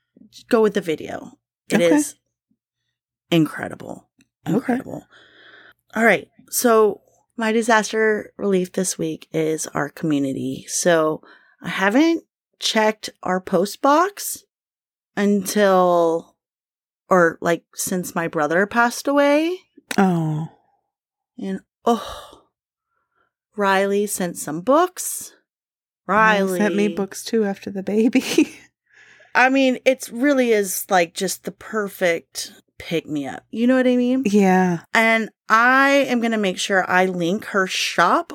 go 0.49 0.63
with 0.63 0.75
the 0.75 0.81
video. 0.81 1.33
It 1.69 1.81
is 1.81 2.13
Okay. 3.31 3.37
incredible. 3.37 4.09
Okay. 4.47 4.55
Incredible. 4.57 5.07
All 5.95 6.05
right. 6.05 6.29
So 6.49 7.03
my 7.37 7.53
disaster 7.53 8.33
relief 8.39 8.73
this 8.73 8.97
week 8.99 9.29
is 9.33 9.67
our 9.69 9.89
community. 9.91 10.65
So 10.69 11.23
I 11.61 11.69
haven't 11.69 12.25
checked 12.59 13.11
our 13.23 13.41
post 13.41 13.83
box 13.83 14.45
until 15.17 16.35
or 17.11 17.39
like 17.41 17.65
since 17.75 18.15
my 18.15 18.27
brother 18.29 18.67
passed 18.67 19.07
away. 19.07 19.59
Oh. 19.99 20.49
And 21.39 21.61
oh, 21.85 22.43
Riley 23.57 24.07
sent 24.07 24.37
some 24.37 24.61
books. 24.61 25.33
Riley 26.07 26.59
sent 26.59 26.77
me 26.77 26.89
books 26.89 27.25
too 27.25 27.45
after 27.45 27.71
the 27.71 27.83
baby. 27.83 28.23
I 29.35 29.49
mean, 29.49 29.79
it 29.85 30.09
really 30.13 30.53
is 30.53 30.87
like 30.89 31.15
just 31.15 31.45
the 31.45 31.53
perfect 31.53 32.53
pick 32.79 33.07
me 33.07 33.27
up. 33.27 33.45
You 33.51 33.67
know 33.67 33.77
what 33.77 33.87
I 33.87 33.97
mean? 33.97 34.23
yeah. 34.27 34.81
And 34.95 35.31
I 35.49 35.91
am 36.09 36.21
going 36.21 36.33
to 36.33 36.39
make 36.39 36.59
sure 36.59 36.89
I 36.91 37.07
link 37.07 37.47
her 37.47 37.67
shop 37.67 38.33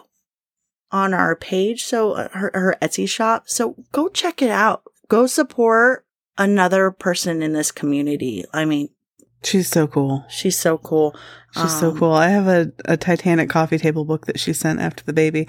on 0.92 1.14
our 1.14 1.36
page. 1.36 1.84
So 1.84 2.14
uh, 2.14 2.30
her, 2.34 2.52
her 2.54 2.78
Etsy 2.82 3.08
shop. 3.08 3.44
So 3.48 3.76
go 3.92 4.10
check 4.10 4.42
it 4.42 4.52
out. 4.52 4.84
Go 5.08 5.26
support 5.26 6.06
another 6.38 6.92
person 6.92 7.42
in 7.42 7.54
this 7.54 7.72
community. 7.72 8.46
I 8.54 8.66
mean, 8.66 8.90
She's 9.44 9.68
so 9.68 9.88
cool. 9.88 10.26
She's 10.30 10.58
so 10.58 10.78
cool. 10.78 11.16
She's 11.54 11.80
so 11.80 11.90
Um, 11.90 11.98
cool. 11.98 12.14
I 12.14 12.30
have 12.30 12.48
a, 12.48 12.72
a 12.86 12.96
Titanic 12.96 13.50
coffee 13.50 13.78
table 13.80 14.06
book 14.06 14.26
that 14.28 14.40
she 14.40 14.54
sent 14.54 14.80
after 14.80 15.04
the 15.04 15.14
baby. 15.14 15.48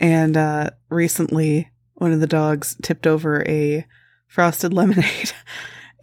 And 0.00 0.36
uh, 0.36 0.70
recently, 0.88 1.70
one 1.94 2.12
of 2.12 2.20
the 2.20 2.26
dogs 2.26 2.76
tipped 2.82 3.06
over 3.06 3.46
a 3.46 3.86
frosted 4.26 4.72
lemonade 4.78 5.32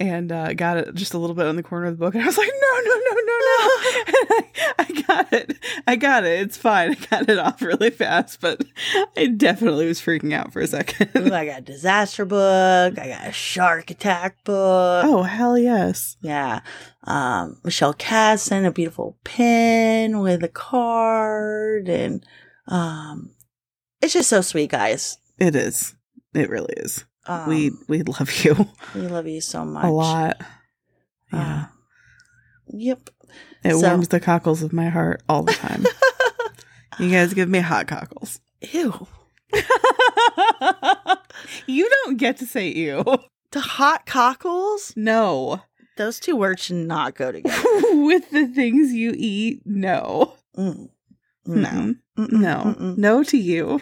and 0.01 0.31
uh, 0.31 0.53
got 0.53 0.77
it 0.77 0.95
just 0.95 1.13
a 1.13 1.17
little 1.17 1.35
bit 1.35 1.45
on 1.45 1.55
the 1.55 1.63
corner 1.63 1.85
of 1.87 1.97
the 1.97 2.03
book. 2.05 2.15
And 2.15 2.23
I 2.23 2.27
was 2.27 2.37
like, 2.37 2.49
no, 2.49 2.79
no, 2.83 2.95
no, 2.95 3.15
no, 3.15 3.37
no. 3.37 3.67
And 4.11 4.27
I, 4.29 4.73
I 4.79 5.01
got 5.01 5.33
it. 5.33 5.57
I 5.87 5.95
got 5.95 6.23
it. 6.23 6.41
It's 6.41 6.57
fine. 6.57 6.91
I 6.91 6.93
got 6.95 7.29
it 7.29 7.37
off 7.37 7.61
really 7.61 7.89
fast, 7.89 8.41
but 8.41 8.63
I 9.17 9.27
definitely 9.27 9.87
was 9.87 10.01
freaking 10.01 10.33
out 10.33 10.51
for 10.51 10.61
a 10.61 10.67
second. 10.67 11.09
Ooh, 11.15 11.33
I 11.33 11.45
got 11.45 11.59
a 11.59 11.63
disaster 11.63 12.25
book. 12.25 12.97
I 12.97 13.07
got 13.07 13.27
a 13.27 13.31
shark 13.31 13.91
attack 13.91 14.43
book. 14.43 15.05
oh, 15.05 15.23
hell 15.23 15.57
yes. 15.57 16.17
Yeah. 16.21 16.61
Um, 17.03 17.59
Michelle 17.63 17.93
Casson, 17.93 18.65
a 18.65 18.71
beautiful 18.71 19.17
pin 19.23 20.19
with 20.19 20.43
a 20.43 20.49
card. 20.49 21.89
And 21.89 22.25
um, 22.67 23.31
it's 24.01 24.13
just 24.13 24.29
so 24.29 24.41
sweet, 24.41 24.71
guys. 24.71 25.17
It 25.37 25.55
is. 25.55 25.95
It 26.33 26.49
really 26.49 26.73
is. 26.77 27.05
Um, 27.27 27.47
we 27.49 27.71
we 27.87 28.01
love 28.03 28.31
you 28.43 28.67
we 28.95 29.01
love 29.01 29.27
you 29.27 29.41
so 29.41 29.63
much. 29.65 29.85
a 29.85 29.89
lot. 29.89 30.37
Yeah. 31.31 31.63
Uh, 31.63 31.65
yep. 32.67 33.09
It 33.63 33.75
So- 33.75 33.87
warms 33.87 34.07
the 34.09 34.19
cockles 34.19 34.63
of 34.63 34.73
my 34.73 34.89
heart 34.89 35.21
all 35.29 35.43
the 35.43 35.53
time. 35.53 35.85
you 36.99 37.09
guys 37.11 37.33
give 37.33 37.47
me 37.49 37.59
hot 37.59 37.87
cockles. 37.87 38.39
Ew. 38.71 39.07
you 41.67 41.89
don't 42.05 42.17
get 42.17 42.37
to 42.37 42.45
say 42.45 42.69
ew. 42.69 43.03
The 43.51 43.59
hot 43.59 44.05
cockles? 44.05 44.93
No. 44.95 45.61
Those 45.97 46.19
two 46.19 46.35
words 46.35 46.63
should 46.63 46.77
not 46.77 47.15
go 47.15 47.31
together. 47.31 47.63
With 47.91 48.29
the 48.31 48.47
things 48.47 48.93
you 48.93 49.13
eat, 49.15 49.61
no. 49.65 50.35
Mm. 50.57 50.89
No. 51.45 51.95
Mm-mm, 52.17 52.31
No. 52.31 52.55
mm-mm. 52.77 52.97
No 52.97 53.23
to 53.23 53.37
you. 53.37 53.81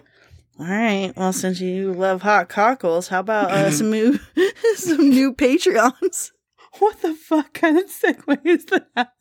All 0.60 0.66
right. 0.66 1.14
Well, 1.16 1.32
since 1.32 1.62
you 1.62 1.94
love 1.94 2.22
hot 2.22 2.50
cockles, 2.50 3.08
how 3.08 3.22
about 3.22 3.52
uh, 3.52 3.72
some 3.78 3.92
new 3.92 4.20
some 4.76 5.10
new 5.10 5.34
Patreons? 5.34 6.32
What 6.78 7.02
the 7.02 7.16
fuck 7.16 7.54
kind 7.56 7.80
of 7.80 7.86
segue 7.86 8.46
is 8.46 8.66
that? 8.66 8.84
what 8.96 9.16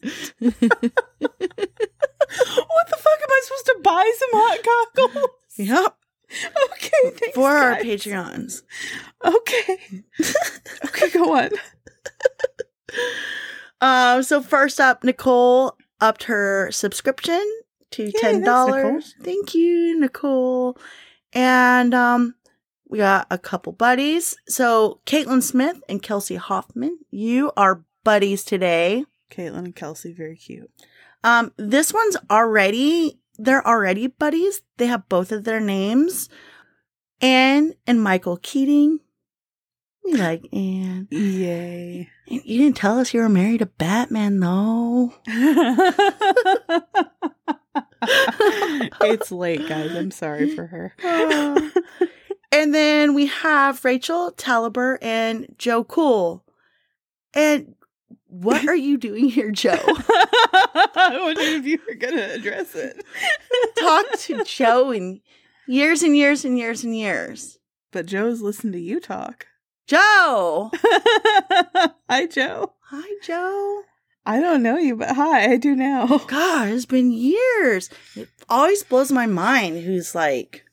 the 0.60 0.68
fuck 2.98 3.22
am 3.22 3.30
I 3.30 3.40
supposed 3.42 3.66
to 3.66 3.78
buy 3.82 4.12
some 4.18 4.30
hot 4.34 4.58
cockles? 4.94 5.30
yep. 5.56 5.96
Okay, 6.72 7.10
thanks, 7.16 7.34
For 7.34 7.48
our. 7.48 7.76
Patreons. 7.76 8.62
Okay. 9.24 10.04
okay, 10.84 11.08
go 11.10 11.36
on. 11.38 11.50
Um, 13.80 14.22
so 14.22 14.42
first 14.42 14.78
up, 14.78 15.02
Nicole 15.02 15.74
upped 16.02 16.24
her 16.24 16.70
subscription 16.70 17.42
to 17.92 18.04
Yay, 18.04 18.12
ten 18.12 18.42
dollars. 18.42 19.14
Thank 19.22 19.54
you, 19.54 19.98
Nicole. 19.98 20.76
And 21.32 21.94
um, 21.94 22.34
we 22.88 22.98
got 22.98 23.26
a 23.30 23.38
couple 23.38 23.72
buddies. 23.72 24.36
So 24.48 25.00
Caitlin 25.06 25.42
Smith 25.42 25.80
and 25.88 26.02
Kelsey 26.02 26.36
Hoffman, 26.36 26.98
you 27.10 27.52
are 27.56 27.84
buddies 28.04 28.44
today. 28.44 29.04
Caitlin 29.30 29.58
and 29.58 29.76
Kelsey, 29.76 30.12
very 30.12 30.36
cute. 30.36 30.70
Um, 31.24 31.52
this 31.56 31.92
one's 31.92 32.16
already 32.30 33.20
they're 33.38 33.66
already 33.66 34.08
buddies. 34.08 34.62
They 34.78 34.86
have 34.86 35.08
both 35.08 35.30
of 35.30 35.44
their 35.44 35.60
names. 35.60 36.28
Anne 37.20 37.74
and 37.86 38.02
Michael 38.02 38.36
Keating. 38.36 39.00
We 40.04 40.14
like 40.14 40.42
Anne. 40.52 41.06
Yay. 41.10 42.08
And 42.28 42.42
You 42.44 42.58
didn't 42.58 42.76
tell 42.76 42.98
us 42.98 43.14
you 43.14 43.20
were 43.20 43.28
married 43.28 43.58
to 43.58 43.66
Batman, 43.66 44.40
though. 44.40 45.14
it's 49.02 49.32
late, 49.32 49.68
guys. 49.68 49.94
I'm 49.94 50.10
sorry 50.10 50.54
for 50.54 50.66
her. 50.66 50.94
And 52.50 52.74
then 52.74 53.14
we 53.14 53.26
have 53.26 53.84
Rachel 53.84 54.32
Taliber 54.32 54.98
and 55.02 55.54
Joe 55.58 55.84
Cool. 55.84 56.44
And 57.34 57.74
what 58.26 58.66
are 58.66 58.76
you 58.76 58.96
doing 58.96 59.28
here, 59.28 59.50
Joe? 59.50 59.78
I 59.84 61.20
wondered 61.22 61.44
if 61.44 61.66
you 61.66 61.78
were 61.86 61.94
going 61.94 62.16
to 62.16 62.34
address 62.34 62.74
it. 62.74 63.04
Talk 63.78 64.06
to 64.20 64.44
Joe 64.44 64.90
in 64.90 65.20
years 65.66 66.02
and 66.02 66.16
years 66.16 66.44
and 66.44 66.58
years 66.58 66.84
and 66.84 66.96
years. 66.96 67.58
But 67.92 68.06
Joe's 68.06 68.40
listened 68.40 68.72
to 68.72 68.80
you 68.80 68.98
talk. 69.00 69.46
Joe! 69.86 70.70
hi, 72.08 72.26
Joe. 72.26 72.72
Hi, 72.84 73.14
Joe. 73.22 73.82
I 74.28 74.40
don't 74.40 74.62
know 74.62 74.76
you, 74.76 74.94
but 74.94 75.16
hi, 75.16 75.52
I 75.52 75.56
do 75.56 75.74
now. 75.74 76.06
God, 76.26 76.68
it's 76.68 76.84
been 76.84 77.10
years. 77.10 77.88
It 78.14 78.28
always 78.46 78.84
blows 78.84 79.10
my 79.10 79.24
mind 79.24 79.82
who's 79.82 80.14
like 80.14 80.66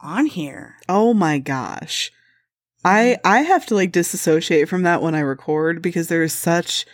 on 0.00 0.26
here. 0.26 0.76
Oh 0.86 1.14
my 1.14 1.38
gosh. 1.38 2.12
I 2.84 3.16
mm-hmm. 3.16 3.26
I 3.26 3.38
have 3.38 3.64
to 3.66 3.74
like 3.74 3.90
disassociate 3.90 4.68
from 4.68 4.82
that 4.82 5.00
when 5.00 5.14
I 5.14 5.20
record 5.20 5.80
because 5.80 6.08
there's 6.08 6.34
such 6.34 6.84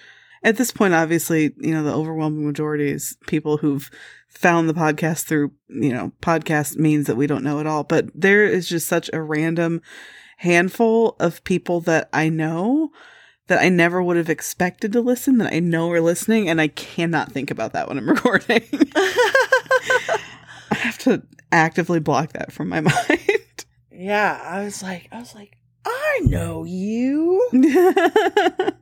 at 0.45 0.59
this 0.59 0.71
point 0.71 0.95
obviously, 0.95 1.53
you 1.59 1.73
know, 1.73 1.83
the 1.83 1.93
overwhelming 1.93 2.47
majority 2.47 2.93
is 2.93 3.17
people 3.27 3.57
who've 3.57 3.91
found 4.29 4.69
the 4.69 4.75
podcast 4.75 5.25
through, 5.25 5.51
you 5.67 5.93
know, 5.93 6.13
podcast 6.23 6.77
means 6.77 7.09
that 7.09 7.17
we 7.17 7.27
don't 7.27 7.43
know 7.43 7.59
at 7.59 7.67
all, 7.67 7.83
but 7.83 8.09
there 8.15 8.45
is 8.45 8.69
just 8.69 8.87
such 8.87 9.11
a 9.13 9.21
random 9.21 9.83
handful 10.37 11.17
of 11.19 11.43
people 11.43 11.81
that 11.81 12.09
I 12.13 12.29
know 12.29 12.93
that 13.49 13.61
I 13.61 13.69
never 13.69 14.03
would 14.03 14.17
have 14.17 14.31
expected 14.31 14.93
to 14.93 15.01
listen 15.01 15.39
that 15.39 15.53
I 15.53 15.59
know 15.61 15.91
are 15.93 16.01
listening 16.01 16.49
and 16.49 16.61
I 16.61 16.69
cannot 16.69 17.33
think 17.33 17.51
about 17.51 17.73
that 17.73 17.89
when 17.89 17.99
I'm 17.99 18.09
recording. 18.09 18.63
I 18.95 20.75
have 20.75 20.99
to 20.99 21.23
actively 21.51 21.99
block 22.01 22.33
that 22.35 22.53
from 22.53 22.69
my 22.69 22.81
mind. 23.09 23.65
yeah, 23.91 24.41
I 24.43 24.65
was 24.65 24.83
like, 24.83 25.09
I 25.11 25.19
was 25.19 25.35
like, 25.35 25.57
I 25.85 26.21
know 26.25 26.65
you. 26.65 27.49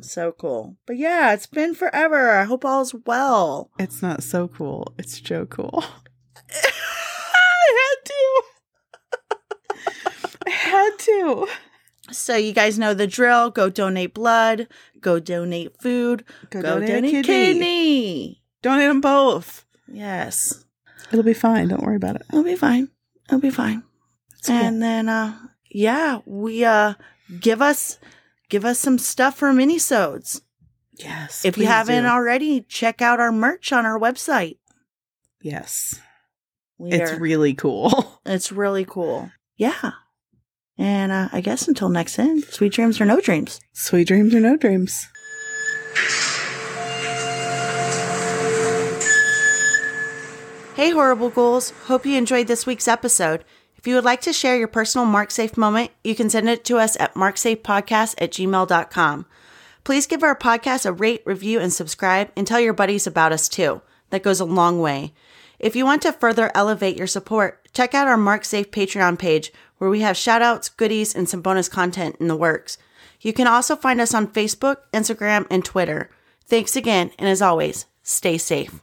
So 0.00 0.32
cool. 0.32 0.78
But 0.86 0.96
yeah, 0.96 1.34
it's 1.34 1.46
been 1.46 1.74
forever. 1.74 2.30
I 2.30 2.44
hope 2.44 2.64
all's 2.64 2.94
well. 2.94 3.70
it's 3.78 4.00
not 4.00 4.22
so 4.22 4.48
cool. 4.48 4.94
It's 4.98 5.20
Joe 5.20 5.44
cool. 5.44 5.84
I 6.50 7.72
had 7.78 8.04
to. 8.06 8.42
I 10.46 10.50
had 10.50 10.98
to. 10.98 11.46
So 12.12 12.36
you 12.36 12.52
guys 12.52 12.78
know 12.78 12.94
the 12.94 13.06
drill. 13.06 13.50
Go 13.50 13.68
donate 13.70 14.14
blood. 14.14 14.68
Go 15.00 15.18
donate 15.20 15.80
food. 15.80 16.24
Go, 16.50 16.62
Go, 16.62 16.74
donate, 16.74 16.88
donate, 16.88 17.10
kidney. 17.10 17.24
kidney. 17.24 18.42
Donate 18.62 18.88
them 18.88 19.00
both. 19.00 19.64
Yes. 19.88 20.64
It'll 21.10 21.24
be 21.24 21.34
fine. 21.34 21.68
Don't 21.68 21.82
worry 21.82 21.96
about 21.96 22.16
it. 22.16 22.22
It'll 22.30 22.44
be 22.44 22.56
fine. 22.56 22.88
It'll 23.28 23.40
be 23.40 23.50
fine. 23.50 23.82
It's 24.38 24.48
cool. 24.48 24.56
And 24.56 24.82
then 24.82 25.08
uh 25.08 25.36
yeah, 25.70 26.20
we 26.26 26.64
uh 26.64 26.94
give 27.40 27.60
us 27.62 27.98
give 28.48 28.64
us 28.64 28.78
some 28.78 28.98
stuff 28.98 29.36
for 29.36 29.52
minisodes. 29.52 30.40
yes. 30.92 31.44
If 31.44 31.56
you 31.58 31.66
haven't 31.66 32.04
do. 32.04 32.08
already, 32.08 32.60
check 32.62 33.02
out 33.02 33.20
our 33.20 33.32
merch 33.32 33.72
on 33.72 33.84
our 33.86 33.98
website. 33.98 34.58
yes, 35.42 35.98
We 36.78 36.92
it's 36.92 37.12
are- 37.12 37.18
really 37.18 37.54
cool. 37.54 38.20
it's 38.26 38.52
really 38.52 38.84
cool. 38.84 39.30
Yeah. 39.56 39.92
And 40.82 41.12
uh, 41.12 41.28
I 41.30 41.40
guess 41.40 41.68
until 41.68 41.90
next 41.90 42.16
time, 42.16 42.42
sweet 42.42 42.72
dreams 42.72 43.00
or 43.00 43.04
no 43.04 43.20
dreams. 43.20 43.60
Sweet 43.72 44.08
dreams 44.08 44.34
or 44.34 44.40
no 44.40 44.56
dreams. 44.56 45.06
Hey, 50.74 50.90
Horrible 50.90 51.30
Ghouls. 51.30 51.70
Hope 51.84 52.04
you 52.04 52.18
enjoyed 52.18 52.48
this 52.48 52.66
week's 52.66 52.88
episode. 52.88 53.44
If 53.76 53.86
you 53.86 53.94
would 53.94 54.04
like 54.04 54.22
to 54.22 54.32
share 54.32 54.58
your 54.58 54.66
personal 54.66 55.06
MarkSafe 55.06 55.56
moment, 55.56 55.92
you 56.02 56.16
can 56.16 56.28
send 56.28 56.48
it 56.48 56.64
to 56.64 56.78
us 56.78 56.96
at 56.98 57.14
marksafepodcast 57.14 58.16
at 58.18 58.32
gmail.com. 58.32 59.26
Please 59.84 60.08
give 60.08 60.24
our 60.24 60.36
podcast 60.36 60.84
a 60.84 60.92
rate, 60.92 61.22
review, 61.24 61.60
and 61.60 61.72
subscribe, 61.72 62.32
and 62.36 62.44
tell 62.44 62.58
your 62.58 62.72
buddies 62.72 63.06
about 63.06 63.30
us 63.30 63.48
too. 63.48 63.82
That 64.10 64.24
goes 64.24 64.40
a 64.40 64.44
long 64.44 64.80
way. 64.80 65.14
If 65.60 65.76
you 65.76 65.84
want 65.84 66.02
to 66.02 66.12
further 66.12 66.50
elevate 66.56 66.96
your 66.96 67.06
support, 67.06 67.68
check 67.72 67.94
out 67.94 68.08
our 68.08 68.16
MarkSafe 68.16 68.70
Patreon 68.70 69.16
page, 69.16 69.52
where 69.82 69.90
we 69.90 69.98
have 69.98 70.14
shoutouts, 70.14 70.70
goodies, 70.76 71.12
and 71.12 71.28
some 71.28 71.42
bonus 71.42 71.68
content 71.68 72.14
in 72.20 72.28
the 72.28 72.36
works. 72.36 72.78
You 73.20 73.32
can 73.32 73.48
also 73.48 73.74
find 73.74 74.00
us 74.00 74.14
on 74.14 74.28
Facebook, 74.28 74.76
Instagram, 74.92 75.44
and 75.50 75.64
Twitter. 75.64 76.08
Thanks 76.44 76.76
again, 76.76 77.10
and 77.18 77.28
as 77.28 77.42
always, 77.42 77.86
stay 78.04 78.38
safe. 78.38 78.80